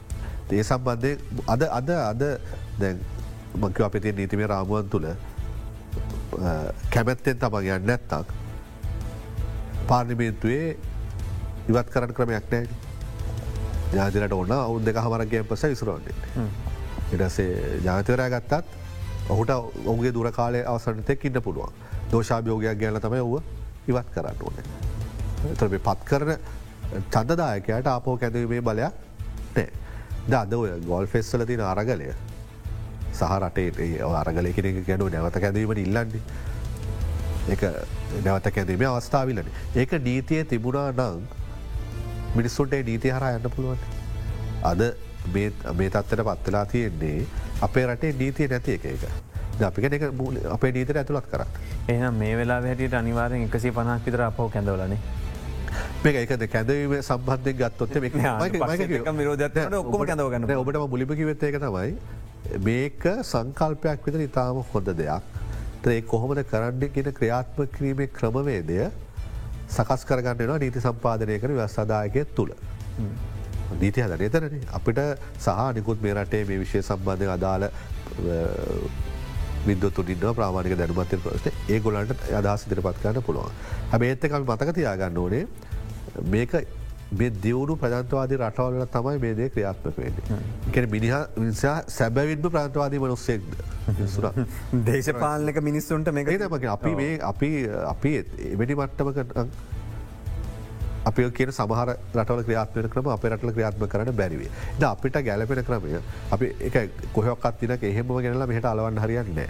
ඒ 0.51 0.63
සම්බන්ධය 0.63 1.13
අද 1.47 1.63
අද 1.71 1.91
අද 1.91 2.23
දැන් 2.81 2.99
මංකව 3.55 3.85
අපිතිය 3.85 4.13
නීතිමේ 4.13 4.47
රාමුවන් 4.47 4.89
තුළ 4.91 5.09
කැමැත්තෙන් 6.91 7.39
තමන් 7.39 7.69
යන්න 7.77 7.87
නැත්තක් 7.87 8.33
පාර්ලිමේන්තුවේ 9.89 10.77
ඉවත් 11.69 11.89
කරන්න 11.95 12.15
ක්‍රමයක් 12.15 12.53
නෑ 12.53 12.67
ජාතිරට 13.95 14.33
ඔන්න 14.33 14.53
ඔවුන් 14.57 14.85
දෙක 14.85 14.97
හමරගේ 14.97 15.43
පස 15.45 15.65
විසුරවන්නේ. 15.73 16.47
ඉටසේ 17.13 17.81
ජාතවරය 17.85 18.29
ගත්තත් 18.35 18.65
ඔහුට 19.29 19.51
ඔහුගේ 19.51 20.15
දුර 20.15 20.31
කාලය 20.33 20.63
අවසට 20.65 21.05
තෙක් 21.07 21.25
ඉන්න 21.25 21.43
පුළුවන්. 21.43 21.73
දෝෂාභයෝගයක් 22.13 22.79
ගැල 22.79 23.01
තමයි 23.01 23.21
ඔව 23.21 23.35
ඉවත් 23.89 24.09
කරන්න 24.15 24.43
ඕනේ. 24.43 24.65
තරේ 25.57 25.79
පත් 25.81 26.01
කරන 26.05 26.31
චන්දදායකයට 27.11 27.87
ආපෝ 27.87 28.17
කැදවීමේ 28.17 28.63
බලයක් 28.63 28.95
නෑ 29.57 29.80
අද 30.29 30.53
ඔය 30.53 30.71
ගොල් 30.87 31.07
ෆෙස්වල 31.07 31.45
තින 31.47 31.61
අරගලය. 31.61 32.13
සහ 33.13 33.23
රටේ 33.39 34.01
අරගල 34.03 34.53
කෙනෙ 34.53 34.73
ගැනු 34.89 35.09
නැවත 35.09 35.39
කැදීමට 35.41 35.79
ඉල්ලන්නේ. 35.79 36.21
එක 37.49 37.63
නැවත 38.25 38.51
කැදීම 38.55 38.85
අවස්ථාවිලන 38.89 39.49
ඒක 39.77 39.93
නීතිය 40.09 40.45
තිබුණා 40.45 40.93
නං 40.93 41.23
මිනිස්සුන්ට 42.37 42.77
නීති 42.91 43.11
හර 43.11 43.25
යන්න 43.39 43.51
පුළුවන්. 43.57 43.79
අද 44.63 44.81
මේ 45.35 45.51
තත්වට 45.91 46.25
පත්වෙලා 46.29 46.67
තියෙන්නේ 46.67 47.27
අපේ 47.63 47.87
රටේ 47.87 48.13
නීතිය 48.21 48.49
නැති 48.49 48.77
එක 48.77 48.85
එක 48.85 49.03
අපික 49.63 49.85
එක 49.93 50.05
අපේ 50.51 50.73
නීතර 50.73 50.97
ඇතුළත් 50.97 51.27
කර 51.33 51.45
එහම 51.89 52.15
මේ 52.15 52.37
වෙලා 52.37 52.61
හැටියට 52.63 52.95
අනිවාරෙන් 52.95 53.49
එකසි 53.49 53.73
පනක් 53.79 54.07
විතර 54.07 54.23
අපෝ 54.27 54.49
කැඳවලනේ 54.49 54.99
මේ 56.05 56.21
එකද 56.23 56.43
කැදවීම 56.53 56.93
සම්බන්ධය 56.99 57.53
ගත්තොත් 57.61 57.91
ඔබට 60.61 60.79
මුලිපකිවෙත්ත 60.93 61.43
එක 61.49 61.57
තමයි 61.65 61.91
මේක 62.69 63.03
සංකල්පයක් 63.31 64.07
විත 64.07 64.17
ඉතාම 64.27 64.63
හොඳ 64.71 64.89
දෙයක්. 65.01 65.23
ඒ 65.93 66.01
කොහොමද 66.13 66.41
කරන්න 66.53 66.81
ගෙන 66.95 67.09
ක්‍රියාත්ම 67.19 67.69
කිරීමේ 67.77 68.09
ක්‍රමවේදය 68.17 68.79
සකස් 69.77 70.03
කරගන්නවා 70.09 70.59
නීති 70.65 70.81
සම්පාදනය 70.87 71.37
කර 71.43 71.53
වස්සදායකය 71.59 72.25
තුළ. 72.37 72.53
නීති 73.81 74.01
හදන 74.05 74.25
එතරන 74.29 74.57
අපිට 74.79 75.01
සහ 75.45 75.59
නිකුත් 75.79 75.99
මේ 76.07 76.15
රටේ 76.17 76.45
මේ 76.49 76.63
විශෂය 76.63 76.81
සම්බන්ධය 76.83 77.29
අදාළ 77.37 77.65
විද්තුටින්න 79.67 80.25
ප්‍රමාණක 80.39 80.75
දැනුමත්ය 80.81 81.17
ප්‍රශ්න. 81.27 81.53
ඒ 81.69 81.79
ගොලන්ට 81.85 82.31
අදහස් 82.41 82.65
ඉදිරිපත් 82.67 83.03
කරන්න 83.03 83.27
පුළුවන්. 83.29 83.53
හැබ 83.93 84.03
ඒත්තකම 84.09 84.49
මතක 84.49 84.71
තියාගන්න 84.81 85.21
ඕනේ 85.25 85.45
මේක 86.35 86.55
මේ 87.19 87.31
දියවුණු 87.45 87.75
ප්‍රජන්තවාදී 87.83 88.39
රටවල්ල 88.43 88.87
තමයි 88.97 89.19
මේ 89.25 89.35
දේ 89.39 89.49
ක්‍රියාත්මක 89.55 89.97
වෙන්නේ. 90.03 90.39
කෙන 90.75 90.91
මිනිහ 90.91 91.15
විනිසා 91.39 91.75
සැබැවින්ම 91.97 92.51
ප්‍රාන්තවාදී 92.57 93.01
මනුස්සෙක්ද. 93.05 93.51
දේශපාලනක 94.87 95.59
මිනිස්සුන්ට 95.71 96.13
මේක 96.19 96.31
මගේ 96.55 96.71
අපි 96.77 96.95
මේ 97.03 97.19
අපි 97.33 97.51
අපි 97.95 98.13
එවැනි 98.53 98.75
මට්ටමක 98.81 99.19
අපි 101.11 101.27
කියන 101.37 101.51
සමහර 101.59 101.91
රටවල 102.15 102.43
ක්‍රියාත්මය 102.47 102.89
ක්‍රම 102.95 103.11
අප 103.17 103.27
රටල 103.33 103.53
ක්‍රියාත්ම 103.59 103.85
කරන 103.97 104.15
බැරිවේ 104.23 104.51
ද 104.81 104.83
අපිට 104.93 105.21
ගැලපෙන 105.29 105.65
ක්‍රමය 105.69 106.01
අපි 106.39 106.55
එක 106.71 106.77
කොහොක්ත් 107.19 107.61
තිනක 107.61 107.85
එහෙම 107.91 108.17
ගෙනලා 108.27 108.51
මෙහට 108.53 108.73
අලවන්න 108.73 109.03
හරියන්නේ. 109.05 109.49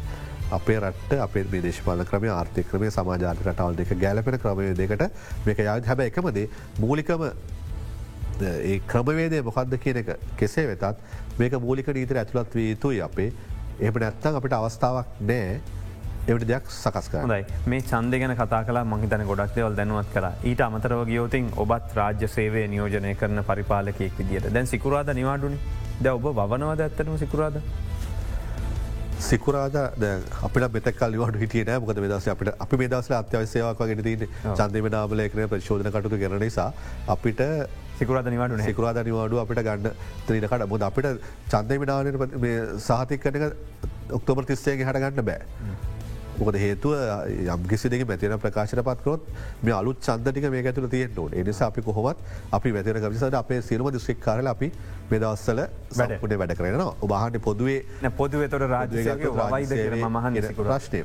අපේ 0.59 0.79
රට 0.81 1.21
අපේ 1.27 1.63
දේශපාල 1.67 2.05
ක්‍රම 2.11 2.27
ආර්ථය 2.35 2.65
ක්‍රමය 2.71 2.91
සමාජාත 2.97 3.43
රටවල් 3.47 3.81
දෙක 3.81 3.95
ගැලපෙන 4.05 4.39
ක්‍රමය 4.45 4.75
දෙකට 4.83 5.03
මේක 5.47 5.59
යත්. 5.59 5.87
හැබ 5.91 6.01
එකමදේ 6.07 6.47
මූලිකම 6.85 7.27
ඒ 8.43 8.79
ක්‍රමවේදය 8.93 9.43
මොකක්ද 9.49 9.77
කියන 9.85 10.01
එක 10.03 10.15
කෙසේ 10.37 10.67
වෙතත් 10.71 10.85
මේක 11.39 11.59
මූලික 11.67 11.91
නීතර 11.99 12.23
ඇතුළත් 12.23 12.55
වී 12.55 12.71
යුතුයි 12.71 13.03
අපේ. 13.09 13.33
එහම 13.81 14.01
නැත්තං 14.05 14.39
අපිට 14.39 14.57
අවස්ථාවක් 14.57 15.21
නෑ 15.29 15.61
එවට 16.31 16.47
දෙයක් 16.49 16.67
සකස් 16.71 17.07
කරයි 17.13 17.45
මේ 17.73 17.85
චන්ද 17.91 18.19
ගැන 18.23 18.35
කතා 18.41 18.63
කලා 18.69 18.85
මහිතන 18.85 19.23
ගොඩක් 19.31 19.55
දෙවල් 19.59 19.77
දැනුවත් 19.79 20.11
කලා 20.17 20.33
ඊට 20.51 20.61
අමතරව 20.67 21.05
ගියෝතින් 21.11 21.53
ඔබත් 21.65 21.95
රාජ්‍ය 21.99 22.29
සේවය 22.35 22.67
නියෝජනය 22.75 23.15
කරන 23.21 23.45
පරිපාලකයෙක් 23.51 24.19
විදිට 24.19 24.51
දැන් 24.57 24.67
සිකුරාද 24.73 25.15
නිවාඩුනි. 25.21 25.59
ද 26.03 26.07
ඔබ 26.17 26.27
වනවද 26.53 26.81
ඇත්තනම 26.89 27.17
සිකුරාද? 27.23 27.57
සිකුරාද 29.29 29.77
අපිට 30.47 30.67
මෙතකල් 30.77 31.19
වට 31.23 31.41
හිටිය 31.43 31.65
නෑ. 31.69 31.81
මොකද 31.85 32.01
දස 32.13 32.27
අපට 32.35 32.51
අපි 32.65 32.89
දසල 32.95 33.15
අත්‍යවසයවක් 33.21 33.85
ගෙන 33.91 34.03
තින 34.09 34.27
චන්දම 34.57 34.89
නාමලයකන 34.97 35.47
ප්‍රශෝධන 35.53 35.93
කටතු 35.95 36.21
කරන 36.23 36.43
නිසා 36.45 36.73
අපිට 37.15 37.43
සිකුරාද 38.01 38.33
නිවාඩු 38.35 38.61
සිකුරාද 38.65 39.01
නිවාඩු 39.11 39.43
අපිට 39.45 39.63
ගන්න 39.69 39.95
ත්‍රීනකට 40.27 40.67
මුද 40.73 40.89
අපිට 40.91 41.09
චන්දම 41.53 41.87
නාවන 41.93 42.81
සාහතික් 42.89 43.25
කනක 43.25 43.55
ඔක්තෝබර් 44.19 44.45
තිස්සේගේ 44.51 44.87
හටගන්න 44.89 45.27
බෑ. 45.31 45.43
මොකද 46.41 46.59
හේතුව 46.63 46.93
යම්කිසි 47.55 47.91
දෙක 47.93 48.07
මැතින 48.11 48.35
ප්‍රකාශන 48.45 48.83
පත්කොත් 48.89 49.27
මේ 49.63 49.75
අලුත් 49.79 49.99
චන්දටික 50.07 50.47
මේ 50.55 50.63
ඇතුල 50.65 50.89
තියෙන 50.95 51.19
ඕන. 51.19 51.35
එනිසා 51.35 51.69
අපි 51.73 51.83
කොහොමත් 51.83 52.19
අපි 52.59 52.75
වැතින 52.77 53.01
කවිසට 53.05 53.37
අපේ 53.43 53.61
සිරුම 53.63 53.91
දිස්්‍රික් 53.97 54.21
කාරල 54.27 54.53
අපි 54.55 54.73
මෙදවස්සල 55.11 55.61
වැඩකුණේ 55.99 56.39
වැඩ. 56.43 56.57
කරන 56.59 56.85
ඔබහට 57.07 57.41
පොදුවේ 57.49 58.11
පොදුව 58.17 58.47
තොට 58.49 58.67
රාජ 58.75 58.89
මහන් 60.11 60.39
ප්‍රශ්නය. 60.61 61.03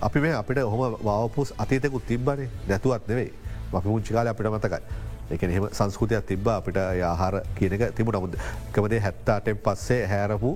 අපි 0.00 0.20
මේ 0.20 0.34
අපිට 0.40 0.64
හොම 0.72 0.98
වවපුස් 1.04 1.54
අතීතකුත් 1.58 2.06
තිබ්බනේ. 2.06 2.50
නැතුවත් 2.68 3.08
නෙවෙයි. 3.08 3.32
අපි 3.72 3.88
මුංචිකාල 3.88 4.28
අපිට 4.28 4.52
මතකයි. 4.56 5.08
එක 5.30 5.42
එහෙම 5.44 5.66
සංස්කෘතියක් 5.70 6.26
තිබ්බ 6.26 6.48
අපිට 6.50 6.76
ආහාර 6.76 7.34
කියනක 7.56 7.84
තිබු 7.96 8.12
නමුද 8.12 8.34
එකමදේ 8.36 9.00
හැත්තාටෙන් 9.00 9.58
පස්සේ 9.64 10.02
හැරපු 10.12 10.50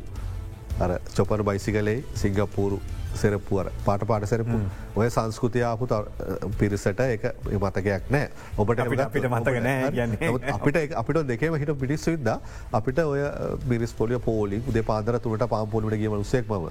චොපර 1.17 1.43
බයිසිකලේ 1.49 1.99
සිංගපූරු 2.15 2.81
සෙරපුුවර 3.23 3.71
පාට 3.87 4.07
පාට 4.11 4.27
සෙරපු 4.33 4.59
ඔය 4.97 5.09
සංස්කෘතියාපු 5.17 5.89
පිරිසට 6.59 7.01
එක 7.07 7.25
මතකයක් 7.65 8.11
නෑ. 8.11 8.29
ඔබට 8.59 8.85
අපිට 8.85 9.29
මතක 9.31 9.57
නෑ 9.69 10.09
අපිට 10.57 10.97
අපිට 11.03 11.23
දෙකම 11.31 11.57
හිට 11.63 11.73
පිටිස් 11.85 12.07
විද 12.13 12.29
අපිට 12.73 12.99
ඔය 13.05 13.23
බිරිස් 13.69 13.93
පොලිය 14.01 14.19
පෝලි 14.29 14.63
උදේ 14.69 14.85
පාදර 14.91 15.19
තුරට 15.21 15.49
පාම්පොලිට 15.55 16.01
ගීම 16.03 16.19
උසෙක්මව 16.21 16.69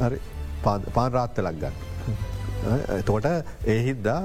හරි. 0.00 0.18
පාන් 0.62 1.12
රාත්ත 1.12 1.38
ලක්ගන්න. 1.38 1.74
එතකොට 2.98 3.26
ඒහිද්දා 3.74 4.20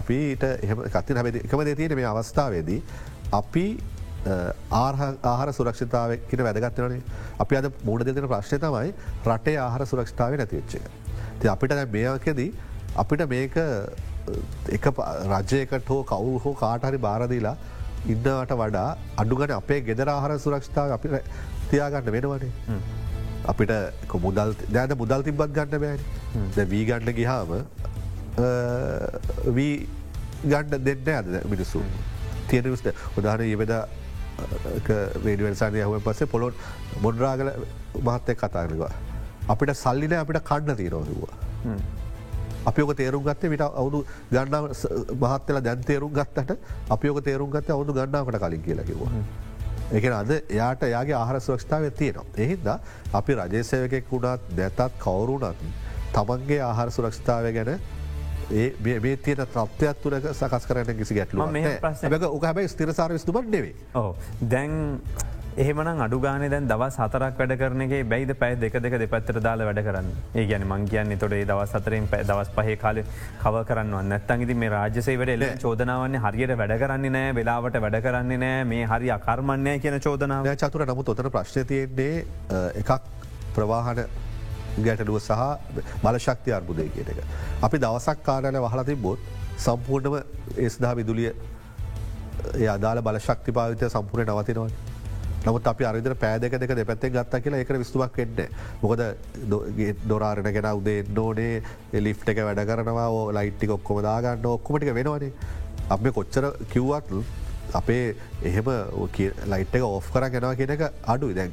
අපිට 0.00 0.42
එහම 0.44 0.80
කත්ති 0.94 1.18
හැමති 1.18 1.44
එකම 1.46 1.60
දෙතියට 1.68 1.94
මේ 1.98 2.08
අවස්ථාවේදී 2.12 2.80
අපි 3.40 3.66
ආහාර 4.80 5.48
සුරක්ෂතාවකට 5.58 6.40
වැදගත්වනේ 6.48 7.00
අපි 7.44 7.58
අද 7.60 7.66
මුණ 7.88 8.04
දෙන 8.08 8.28
ප්‍රශ්නය 8.32 8.58
තමයි 8.64 8.90
රටේ 9.32 9.56
ආහාර 9.64 9.86
සුරක්ෂතාව 9.92 10.36
නැතිවෙච්ච. 10.42 10.74
ති 11.40 11.48
අපිට 11.54 11.72
මේකෙදී 11.96 12.50
අපිට 13.04 13.22
මේක 13.34 13.56
එක 14.76 14.86
රජයකට 15.32 15.88
හෝ 15.94 16.02
කවු 16.12 16.38
හෝ 16.44 16.54
කාටහරි 16.62 16.98
බාරදීලා 17.06 17.56
ඉන්නවට 18.14 18.52
වඩා 18.62 18.88
අඩුගන 19.24 19.52
අපේ 19.60 19.80
ගෙදර 19.88 20.08
ආහාර 20.14 20.38
සුරක්ෂතාව 20.46 20.94
අපි 20.96 21.08
තියාගන්න 21.70 22.10
වෙනවනේ. 22.16 22.50
අපිට 23.52 23.72
මුදල් 24.24 24.50
දැන 24.76 24.96
මුදල් 25.02 25.20
තිබත් 25.28 25.52
ගන්න 25.58 25.80
බෑන 25.84 26.70
වී 26.72 26.84
ගණ්ඩ 26.88 27.16
ගිහාම 27.20 27.50
වී 29.58 29.74
ගණ්ඩ 30.50 30.90
දෙන්න 31.06 31.14
ඇද 31.14 31.48
මිනිස්සු. 31.52 31.80
තියෙන 32.48 32.66
විස්ට 32.72 32.88
උදාහන 33.18 33.40
ඒවෙදා 33.46 33.82
වේඩිවන්සානය 35.24 35.82
හුව 35.82 36.00
පස්සේ 36.02 36.26
පොළොන් 36.26 36.54
මොඩ්රාගල 37.02 37.50
මහත්තය 38.00 38.34
කතාරවා. 38.36 38.92
අපිට 39.48 39.76
සල්ලින 39.76 40.14
අපිට 40.14 40.42
කණ්ඩ 40.42 40.76
තීරෝදවා. 40.76 41.34
අපියක 42.66 42.92
තේරුම් 42.96 43.22
ගත්තේ 43.22 43.50
විට 43.50 43.64
අවුදු 43.64 44.04
ගන්නාව 44.30 44.70
මහත්තල 45.16 45.60
දැන් 45.62 45.82
තේරුම් 45.82 46.12
ගත්තට 46.12 46.56
අපියක 46.90 47.20
තේරුම් 47.24 47.50
ගත්ත 47.50 47.70
අවුදු 47.70 47.92
ගන්නාවට 47.92 48.38
කලින් 48.38 48.62
කියලකිවා. 48.62 49.10
එක 49.92 50.04
අද 50.12 50.30
එයාට 50.30 50.82
යාගේ 50.84 51.14
ආහර 51.14 51.40
සුරක්ෂතාව 51.40 51.90
තියෙනවා. 51.92 52.26
එහිද 52.36 52.66
අපි 53.14 53.32
රජේසයකෙක් 53.34 54.10
වුණත් 54.10 54.40
දැතත් 54.52 54.80
කවුරුනත් 54.98 55.60
තමන්ගේ 56.12 56.60
ආහාර 56.62 56.90
සුරක්ෂතාව 56.90 57.46
ගැන 57.52 57.70
ඒ 58.50 58.66
මේ 58.80 59.16
තියන 59.16 59.46
ත්‍රප්තයක් 59.54 60.02
තුරක 60.02 60.26
සකස් 60.32 60.66
කරන 60.66 60.98
කිසි 60.98 61.14
ගැටලු 61.14 61.46
ඕක 62.28 62.44
හැබයි 62.44 62.68
ස්තිරසාර 62.68 63.12
විස්තුමට 63.12 63.50
නෙවේ 63.50 63.74
දැන් 64.52 64.76
එහෙමන 65.56 65.88
අඩුගාන 66.04 66.42
දැන් 66.52 66.68
දවස් 66.68 66.96
හතරක් 67.02 67.38
වැඩ 67.40 67.54
කරනගේ 67.60 68.02
බැයිද 68.04 68.32
පැයි 68.40 68.56
දෙක 68.62 68.74
දෙක 68.84 68.96
දෙපත්තර 69.02 69.40
දාල 69.40 69.64
වැඩ 69.68 69.80
කරන්න? 69.86 70.10
ඒ 70.34 70.44
ගැන 70.50 70.66
මං 70.68 70.84
කියන්න 70.90 71.18
තොට 71.22 71.34
දවස් 71.50 71.72
සතරෙන් 71.72 72.08
දවස් 72.12 72.50
පහේ 72.56 72.76
කාල 72.82 73.00
කව 73.42 73.64
කරන්න 73.70 74.10
නැත්තන්ගති 74.12 74.54
මේ 74.62 74.70
රාජසේ 74.74 75.16
වැඩ 75.22 75.34
එල 75.36 75.46
චෝදනාවන්නේ 75.64 76.22
හරියට 76.26 76.54
වැඩ 76.60 76.76
කරන්නේ 76.82 77.14
නෑ 77.16 77.32
වෙලාවට 77.40 77.80
වැඩ 77.86 77.98
කරන්නේ 78.06 78.40
නෑ 78.44 78.68
මේ 78.74 78.84
හරි 78.92 79.10
අකර්මණය 79.16 79.78
කියන 79.80 79.98
චෝදනාව. 80.06 80.52
චතුර 80.62 80.86
නමුත් 80.92 81.12
ඔතන 81.14 81.32
ප්‍රශ්නතියන්නේ 81.38 82.14
එකක් 82.82 82.92
ප්‍රවාහන 83.56 84.04
ගැටලුව 84.84 85.18
සහ 85.20 85.32
බලශක්ති 86.02 86.52
අර්බුදය 86.52 86.88
කියන 86.94 87.12
එක. 87.12 87.20
අපි 87.62 87.76
දවසක් 87.78 88.18
කාරණ 88.24 88.60
වහල 88.64 88.82
තිබොත් 88.84 89.18
සම්පූර්ණම 89.58 90.16
ඒස්දා 90.58 90.96
විදුලිය 90.96 91.30
අදාල 92.68 93.02
බලශක්ති 93.02 93.52
පාවිතය 93.52 93.88
සම්පූර්ණ 93.88 94.32
නවතිනවා. 94.32 94.70
නමුත් 95.46 95.66
අපි 95.66 95.84
අරිදර 95.84 96.14
පෑදක 96.16 96.54
දෙක 96.60 96.72
දෙපැත්තේ 96.76 97.10
ගත්තා 97.10 97.40
කියලා 97.40 97.60
එක 97.60 97.72
විස්තුවක් 97.82 98.18
එන්න. 98.18 98.40
මොකද 98.82 99.02
දොරාරණ 100.08 100.52
ගෙන 100.52 100.68
උදේ 100.72 101.04
නෝනේ 101.10 101.62
එලිෆ් 101.92 102.28
එක 102.28 102.42
වැඩ 102.48 102.62
කරනවා 102.70 103.08
ලයිට්ටි 103.38 103.72
ඔක්කොම 103.78 104.02
දාගන්න 104.02 104.46
ඔක්කොමටික 104.52 104.94
වෙනවානේ. 104.94 105.32
අප 105.88 106.06
කොච්චර 106.18 106.44
කිව්වත් 106.72 107.12
අපේ 107.74 108.16
එහෙම 108.42 108.70
ලයිට් 109.52 109.74
එක 109.74 109.84
ඔෆ් 109.84 110.10
කර 110.12 110.28
ගෙනවා 110.30 110.54
කියන 110.54 110.74
එක 110.76 110.82
අඩු 111.14 111.32
දැන්. 111.34 111.52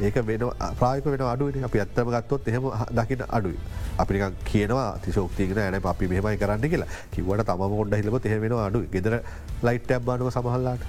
ඒක 0.00 0.16
වෙන 0.28 0.44
ප්‍රායක 0.80 1.04
වෙන 1.12 1.22
අඩුවනි 1.32 1.64
අපි 1.68 1.78
ඇත්තම 1.84 2.10
ගත්තොත් 2.14 2.48
එහෙම 2.48 2.64
දකින 2.98 3.22
අඩුයි. 3.28 3.58
අපි 3.98 4.20
කියනවා 4.50 4.88
තිශෝක්තිගෙන 5.04 5.58
ඇන 5.58 5.80
අපි 5.84 6.08
මෙහමයි 6.08 6.36
කරන්න 6.42 6.68
කියලා 6.72 6.88
කිවට 7.14 7.46
තම 7.48 7.78
ොඩ 7.82 7.94
හිලප 8.00 8.26
එහෙ 8.26 8.38
වෙන 8.44 8.52
අඩු 8.66 8.82
ගෙදර 8.94 9.14
ලයිට් 9.62 9.90
ඇබ්බානුව 9.90 10.30
සමහල්ලාට. 10.36 10.82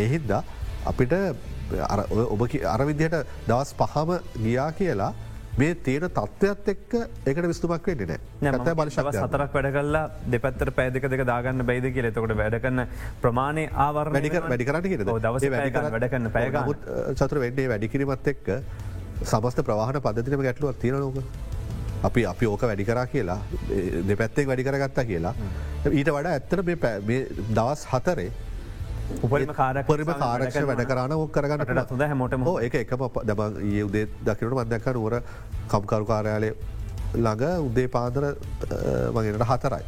ඒහිද්දා 0.00 0.42
අපිට 0.86 1.12
ඔබ 2.34 2.42
අර 2.74 2.80
විදිහට 2.88 3.16
දවස් 3.48 3.70
පහම 3.80 4.10
ගියා 4.44 4.70
කියලා 4.78 5.12
මේ 5.56 5.74
තියෙන 5.86 6.06
තත්ත්වත් 6.08 6.68
එක්ක 6.74 6.92
එකට 7.32 7.46
විස්තුමක් 7.52 7.88
වෙන්න 7.90 8.12
නෑ 8.46 8.74
බලශ 8.80 8.98
සතරක් 8.98 9.56
වැඩ 9.56 9.70
කල්ලා 9.76 10.04
දෙපත්තර 10.34 10.70
පෑදක 10.78 11.08
දෙක 11.14 11.24
දාගන්න 11.32 11.66
බයිද 11.70 11.86
කියල. 11.94 12.08
එතකොට 12.10 12.36
වැඩකන්න 12.42 12.84
ප්‍රමාණය 13.24 13.64
ආවර 13.86 14.12
වැඩික 14.14 14.38
වැඩිකරට 14.46 14.88
කිය 14.92 15.02
දවස 15.02 15.48
වැඩකන්න 15.54 16.30
පැයගමුත් 16.38 16.88
චතුර 17.20 17.42
වෙන්නේ 17.44 17.68
වැඩිකිරීමත් 17.74 18.32
එක්ක 18.34 18.54
සමස්ත 19.24 19.62
ප්‍රවාහන 19.66 20.00
පද්ධතිනම 20.02 20.44
ගැටලුවක් 20.46 20.78
තියෙනලෝක 20.82 21.22
අපි 22.08 22.22
අපි 22.32 22.46
ඕක 22.46 22.62
වැඩිකරා 22.70 23.06
කියලා 23.14 23.40
දෙපැත්තෙක් 24.10 24.46
වැඩිකරගත්තා 24.52 25.04
කියලා. 25.08 25.34
ඊට 25.90 26.10
වඩා 26.14 26.34
ඇත්තර 26.36 26.62
මේ 26.62 27.24
දවස් 27.56 27.82
හතරේ 27.92 28.30
උපරිම 29.26 29.52
කාරපරිම 29.58 30.10
කාරක්ෂ 30.22 30.58
වැඩ 30.70 30.82
කරන්න 30.90 31.14
ඕක් 31.16 31.30
කරගන්න 31.36 31.84
හොඳ 31.90 32.02
හැමෝටම 32.08 32.42
හෝ 32.48 32.56
එක 32.66 32.74
එකම 32.80 33.04
දම 33.30 33.40
ඒ 33.68 33.84
උදේ 33.88 34.04
දකිනට 34.26 34.56
මදැක්ක 34.58 34.88
නුවර 34.96 35.16
කම්කරු 35.72 36.08
කාරයාලය 36.10 36.50
ළඟ 37.14 37.44
උදේ 37.68 37.88
පාදර 37.96 38.26
වගේට 39.16 39.46
හතරයි. 39.52 39.84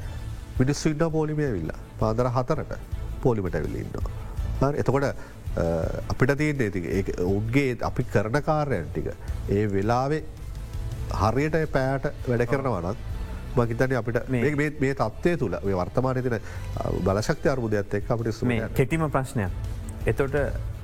මිනිස්සු 0.60 0.94
ඉන්න 0.94 1.04
පෝලිමය 1.18 1.50
විල්ලා 1.56 1.80
පාදර 2.00 2.30
හතරට 2.36 2.72
පෝලිමට 3.22 3.60
ඇවිල්ලඉන්නවා. 3.60 4.72
එතකොට 4.82 5.06
අපිට 6.12 6.34
තියන්නේ 6.40 6.70
ති 6.70 7.04
උන්ගේ 7.34 7.76
අපි 7.90 8.08
කරන 8.14 8.42
කාර්යන් 8.48 8.90
ටික 8.90 9.12
ඒ 9.56 9.66
වෙලාවේ 9.76 10.24
හරියට 11.22 11.60
පෑට 11.76 12.10
වැඩ 12.28 12.46
කරනවනත් 12.52 13.09
මහිතන 13.56 13.96
අපිට 13.96 14.28
මේ 14.28 14.94
තත්වය 14.94 15.36
තුළ 15.36 15.56
වර්තමානය 15.72 16.22
තින 16.22 16.38
බලශක්ති 17.02 17.48
අර්බුදයක්ත් 17.48 17.94
එක් 17.94 18.10
අපට 18.10 18.32
සු 18.32 18.46
කෙටිම 18.74 19.10
ප්‍රශ්නයක්. 19.10 19.50
එතොට 20.06 20.34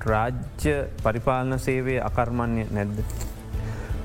රාජ්‍ය 0.05 0.75
පරිපාලන 1.03 1.59
සේවේ 1.59 2.01
අකර්මණ්‍ය 2.01 2.67
නැද්ද. 2.71 2.99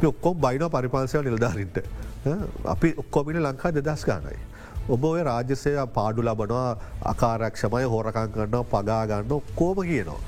ඔක්කොම් 0.03 0.37
බයින 0.37 0.69
පරිපාලසය 0.71 1.21
නිල්ධාරින්ට 1.21 1.77
අපි 2.65 2.93
ඔක්කොමිට 2.97 3.37
ලංකා 3.39 3.73
දෙදස් 3.73 4.05
ගානයි. 4.05 4.39
ඔබ 4.89 5.03
ඔය 5.03 5.23
රාජ්‍යසය 5.23 5.75
පාඩු 5.93 6.21
ලබනවා 6.23 6.77
අකාරක්ෂමය 7.05 7.83
හෝරකං 7.85 8.31
කරන්න 8.33 8.65
පගාගන්න 8.65 9.41
කෝම 9.55 9.81
කියනවා. 9.83 10.21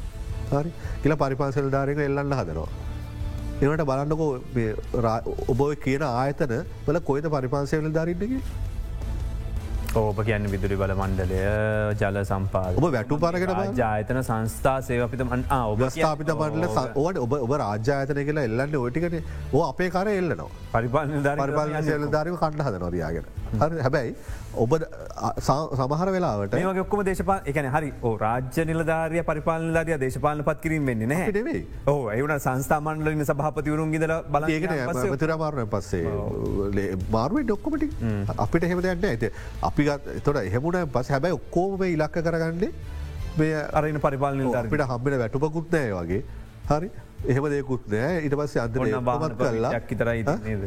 හරි 0.52 0.72
කියල 1.04 1.16
පරිපාසල් 1.18 1.70
ධාරක 1.72 1.98
එල්ලන්න 2.00 2.34
හදනවා. 2.34 2.83
එනට 3.64 3.86
බලන්නකෝ 3.90 4.30
ඔබ 5.54 5.64
කියන 5.86 6.06
ආයතන 6.10 6.54
වල 6.88 7.00
කොයිද 7.10 7.28
පරිපාසයවල 7.36 7.90
ධරින්නකි 7.98 8.40
ඕප 10.02 10.20
කියන්න 10.28 10.48
විදුරි 10.54 10.78
බල 10.82 10.94
මණ්ඩලය 11.00 11.42
ජල 12.02 12.18
සම්පාද 12.32 12.80
ඔබ 12.80 12.88
වැටු 12.96 13.20
බලන්න. 13.24 13.76
ජාතන 13.82 14.20
සංස්ථා 14.30 14.76
සේවපිතමන් 14.88 15.46
ඔබ 15.60 15.86
ස්ථාපිත 15.90 16.34
පටල 16.34 17.00
ඕට 17.04 17.22
ඔබ 17.26 17.38
ඔබ 17.40 17.56
රාජ්‍යායතන 17.64 18.22
කියලා 18.30 18.48
එල්ලන්න 18.50 18.76
ඔටිකන 18.82 19.20
ඕ 19.54 19.64
අපේ 19.70 19.90
කර 19.96 20.12
එල්ලනවා. 20.16 20.50
පරිපාලන 20.74 21.32
පරිපාලන 21.44 22.12
ධාරම 22.16 22.38
කණ්ඩ 22.44 22.68
හද 22.68 22.84
නොරයාගෙන. 22.86 23.32
හැබැයි 23.60 24.16
ඔබ 24.64 24.74
සමහර 25.48 26.10
වෙලාවට 26.16 26.56
මේ 26.58 26.82
ඔක්කම 26.84 27.04
දේශපා 27.10 27.38
එකන 27.52 27.68
හරි 27.76 27.90
රාජ්‍ය 28.24 28.66
නිලධාරය 28.70 29.24
පරිපාලන 29.30 29.70
ධාරය 29.78 29.98
දේශපාලන 30.04 30.44
පත් 30.50 30.60
කිරීම 30.66 30.86
වෙන්නේ 30.92 31.08
නෑ. 31.14 31.62
ඕ 31.88 32.10
එවන 32.16 32.34
සංස්ථාමන්ලන 32.40 33.26
සභහපතිවරුන් 33.30 33.94
ගෙදර 33.96 34.14
බල 34.36 34.50
ඒකන 34.50 35.14
මතුරමාරණය 35.14 35.66
පස්සේ 35.76 36.04
මාරුවේ 37.18 37.46
ඩොක්කොමටි 37.50 37.90
අපිට 38.46 38.70
හෙම 38.74 38.82
දෙයන්න 38.88 39.08
ඇත 39.12 39.26
අපි 39.70 39.90
තොට 40.28 40.44
එහෙමුණ 40.44 40.80
පස් 40.98 41.14
හැබැයි 41.16 41.40
ඔක්කෝම 41.40 41.84
ඉලක්ක 41.90 42.22
කරගන්නේ 42.30 42.72
මේ 43.42 43.66
අරන 43.82 44.00
පරිපාලන 44.08 44.56
අපිට 44.62 44.88
හම්බෙන 44.94 45.20
වැටුපකුත්නෑ 45.24 45.92
වගේ. 46.00 46.24
හරි? 46.70 46.90
එහෙම 47.32 47.46
දෙකුත් 47.52 47.88
නෑ 47.92 48.24
ඉට 48.28 48.36
පස්සේ 48.40 48.62
කරලා 49.40 49.80
කිතරයි 49.92 50.24
නේද. 50.24 50.64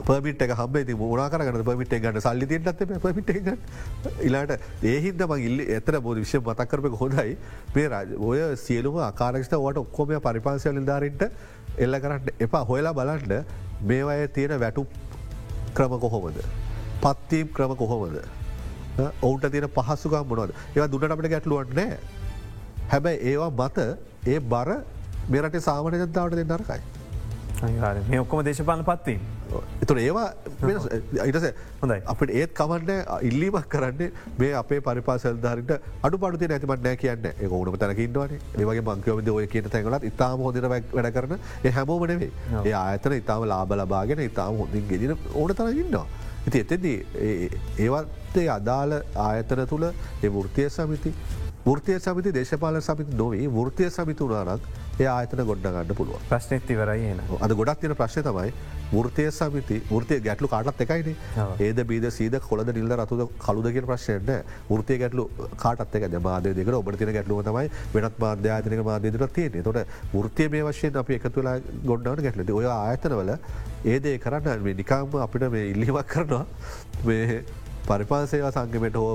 පමිට 0.00 0.42
එක 0.42 0.54
හබේ 0.54 0.84
ති 0.84 0.94
මුණ 0.94 1.22
කරගන්න 1.28 1.64
පමිට 1.64 1.94
ගන්න 1.96 2.20
සල්ලි 2.20 2.46
තියටත් 2.46 2.82
පමිට 2.98 3.30
ඉලාට 4.22 4.54
ඒහින්ද 4.84 5.24
මං 5.26 5.44
ඉල්ල 5.48 5.64
එතර 5.70 6.00
බෝධ 6.00 6.18
විශ්‍ය 6.18 6.40
මතක්කරපක 6.40 6.98
හොඳයි 6.98 7.36
මේ 7.74 7.88
රජ 7.88 8.14
ඔය 8.20 8.40
සියලුම 8.58 9.00
ආකාරක්ෂත 9.00 9.56
වට 9.56 9.84
ඔක්කොම 9.84 10.14
පරිපාසය 10.20 10.72
නිධාරන්ට 10.72 11.26
එල්ල 11.78 12.00
කරන්න 12.00 12.32
එපා 12.40 12.64
හොයලා 12.64 12.94
බලන්ට 12.94 13.32
මේවය 13.82 14.28
තියෙන 14.30 14.60
වැටු 14.60 14.86
ක්‍රම 15.74 15.98
කොහොමද. 15.98 16.40
පත්තීම් 17.00 17.48
ක්‍රම 17.50 17.76
කොහොමද. 17.76 18.16
ඔවුන්ට 19.22 19.50
තියෙන 19.50 19.68
පහසුකම් 19.70 20.26
මොනවද 20.28 20.56
ඒවා 20.74 20.88
දුන්නට 20.88 21.12
අපට 21.12 21.28
ගැටලුවට 21.28 21.74
නෑ. 21.74 21.98
හැබැයි 22.88 23.22
ඒවා 23.30 23.50
මත 23.60 23.78
ඒ 24.26 24.40
බර 24.48 24.70
මෙරට 25.28 25.60
සාමන 25.60 25.96
ජනතාවට 25.96 26.36
දෙ 26.36 26.44
නරකයි. 26.46 26.80
මේ 28.08 28.20
ඔක්කොම 28.20 28.44
දේශපාලන 28.44 28.84
පත්වීම. 28.84 29.22
එතුර 29.82 29.98
ඒවා 30.04 30.28
ඉටස 31.26 31.46
හොඳයි. 31.82 31.98
අපට 32.12 32.30
ඒත් 32.40 32.54
කමන්න 32.60 32.90
ඉල්ලීමක් 33.28 33.68
කරන්නේ 33.74 34.10
මේ 34.40 34.52
අපේ 34.62 34.80
පරිපාසල්ධාරට 34.88 35.72
අඩු 36.08 36.22
පඩුති 36.24 36.50
නැතිමට 36.52 36.84
නෑ 36.88 36.96
කියන්න. 37.02 37.28
ඕනම 37.50 37.76
තැනකින්ටවන 37.84 38.34
ඒවගේ 38.62 38.86
මංකවද 38.88 39.28
ඔය 39.36 39.46
කියන 39.54 39.70
තැඟලත් 39.74 40.08
ඉතාම 40.10 40.44
හොඳර 40.46 40.68
වැඩ 40.72 41.12
කරන 41.18 41.38
හැමෝමනවේ 41.78 42.30
ඒ 42.64 42.74
ආතන 42.80 43.18
ඉතාම 43.20 43.46
ලාබ 43.52 43.76
ලබාගෙන 43.82 44.26
ඉතාම 44.30 44.60
හොඳින් 44.64 44.88
ගෙදින 44.90 45.16
ඕන 45.34 45.54
තරගන්නවා. 45.60 46.06
ඉති 46.48 46.58
එතෙදී 46.64 46.98
ඒවත්තේ 47.84 48.48
අදාළ 48.56 48.98
ආයතන 49.26 49.62
තුළ 49.72 49.84
ඒ 49.88 50.30
වෘතිය 50.36 50.68
සමිති 50.76 51.12
ෘතිය 51.76 51.98
සමිති 52.06 52.32
දේශපාල 52.36 52.80
සමිති 52.86 53.18
නොවී 53.20 53.50
ෘතිය 53.66 53.90
සමිති 53.96 54.26
වනාරක් 54.30 54.64
ඒ 55.00 55.08
ආයතන 55.16 55.42
ගොඩ්ඩගන්න 55.50 55.94
පුළුව 55.98 56.24
ප්‍රශ්නයක් 56.30 56.66
තිවරයි 56.70 57.10
එන. 57.12 57.20
අද 57.44 57.54
ගොඩක් 57.60 57.84
තින 57.84 57.94
ප්‍රශ්න 58.00 58.26
තමයි 58.28 58.50
ෘතිය 58.92 59.30
සමිති 59.38 59.78
ෘතිය 59.90 60.20
ගැටලු 60.26 60.48
කාටත් 60.54 60.80
එකයින. 60.84 61.16
ඒද 61.66 61.80
බීද 61.90 62.06
සීද 62.18 62.36
කොළද 62.48 62.72
නිල්ල 62.76 62.94
රතුද 63.00 63.22
කළුදගෙන 63.44 63.88
ප්‍රශ්නයට 63.90 64.30
ෘතිය 64.80 64.98
ගැටලු 65.02 65.28
කාටත් 65.64 65.96
එක 65.96 66.08
මාද 66.28 66.50
දෙක 66.60 66.72
ඔබ 66.80 66.92
තින 66.96 67.12
ගැටලුව 67.16 67.42
තමයි 67.48 67.70
වෙනත් 67.94 68.20
මාධ්‍යාතනක 68.24 68.84
මාධ්‍යදර 68.90 69.26
තියෙන 69.38 69.62
තොට 69.62 69.80
ෘතිය 70.26 70.48
මේ 70.54 70.62
වශයෙන් 70.68 71.00
අපි 71.04 71.18
එකතුලා 71.20 71.56
ගොඩ්ඩට 71.90 72.22
ගැටලද 72.28 72.54
ඔය 72.58 72.68
ආයතනවල 72.76 73.34
ඒදේ 73.84 74.18
කරන්න 74.24 74.70
නිකාම 74.82 75.18
අපිට 75.26 75.50
මේ 75.56 75.70
ඉල්ලිවක් 75.72 76.06
කරනවා. 76.14 76.44
මේ 77.06 77.42
පරිපාසේව 77.86 78.44
සංගමට 78.54 78.96
හෝ 79.02 79.12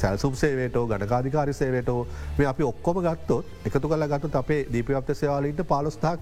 සැල්සුම් 0.00 0.34
සේවේටෝ 0.42 0.84
ගණකාධිකාරි 0.90 1.54
සේවේටෝ 1.60 2.06
මේ 2.38 2.46
අපි 2.50 2.62
ඔක්කොම 2.68 3.00
ගත්තොත් 3.06 3.66
එකතු 3.70 3.88
කල 3.88 4.06
ගත්තු 4.12 4.30
අපේ 4.42 4.60
දීපවප්ත 4.74 5.16
සේවාලීන්ට 5.22 5.64
පාලොස්ථාක් 5.72 6.20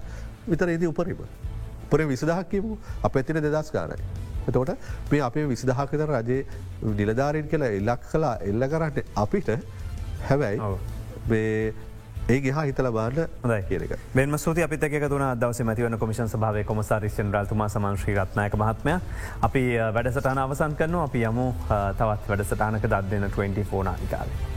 විතරේදී 0.49 0.89
උපරීම. 0.93 1.21
පොර 1.89 2.05
විසදහක් 2.05 2.49
කියමු 2.51 2.77
අප 3.03 3.15
ඇතින 3.15 3.41
දෙදස් 3.47 3.71
ගානයි. 3.71 3.99
එතකොට 4.47 4.71
මේ 5.11 5.21
අපේ 5.21 5.47
විසිදහකත 5.49 5.93
රජයේ 6.03 6.45
නිලධාරීන් 6.93 7.49
කියලා 7.51 7.73
එල්ලක් 7.79 8.07
කලා 8.11 8.35
එල්ල 8.43 8.69
කරන්න 8.71 9.03
අපිට. 9.15 9.49
හැබැයි 10.29 10.59
ඒ 12.27 12.39
ගහ 12.41 12.57
හිතල 12.59 12.89
බාන්න 12.91 13.19
හොයි 13.43 13.61
කියක 13.69 13.93
මෙම 14.15 14.37
සූති 14.37 14.63
අපිත 14.63 14.81
තුන 15.05 15.25
දවස 15.41 15.61
මතිවන 15.61 15.97
කොමිෂන් 15.97 16.27
සභාව 16.27 16.59
කොමසාරිෂන් 16.65 17.31
රල්තුමා 17.33 17.69
සමංශ්‍රී 17.69 18.17
රත්නායක 18.17 18.55
මහත්මය. 18.55 18.99
අපි 19.41 19.63
වැඩසටාන 19.95 20.37
අවසන් 20.39 20.75
කරනු 20.75 21.01
අපි 21.01 21.23
යමු 21.23 21.47
තවත් 21.97 22.29
වැඩසටානක 22.29 22.83
දත් 22.85 23.03
දෙන 23.11 23.31
24 23.31 23.83
නානිකාවේ. 23.83 24.56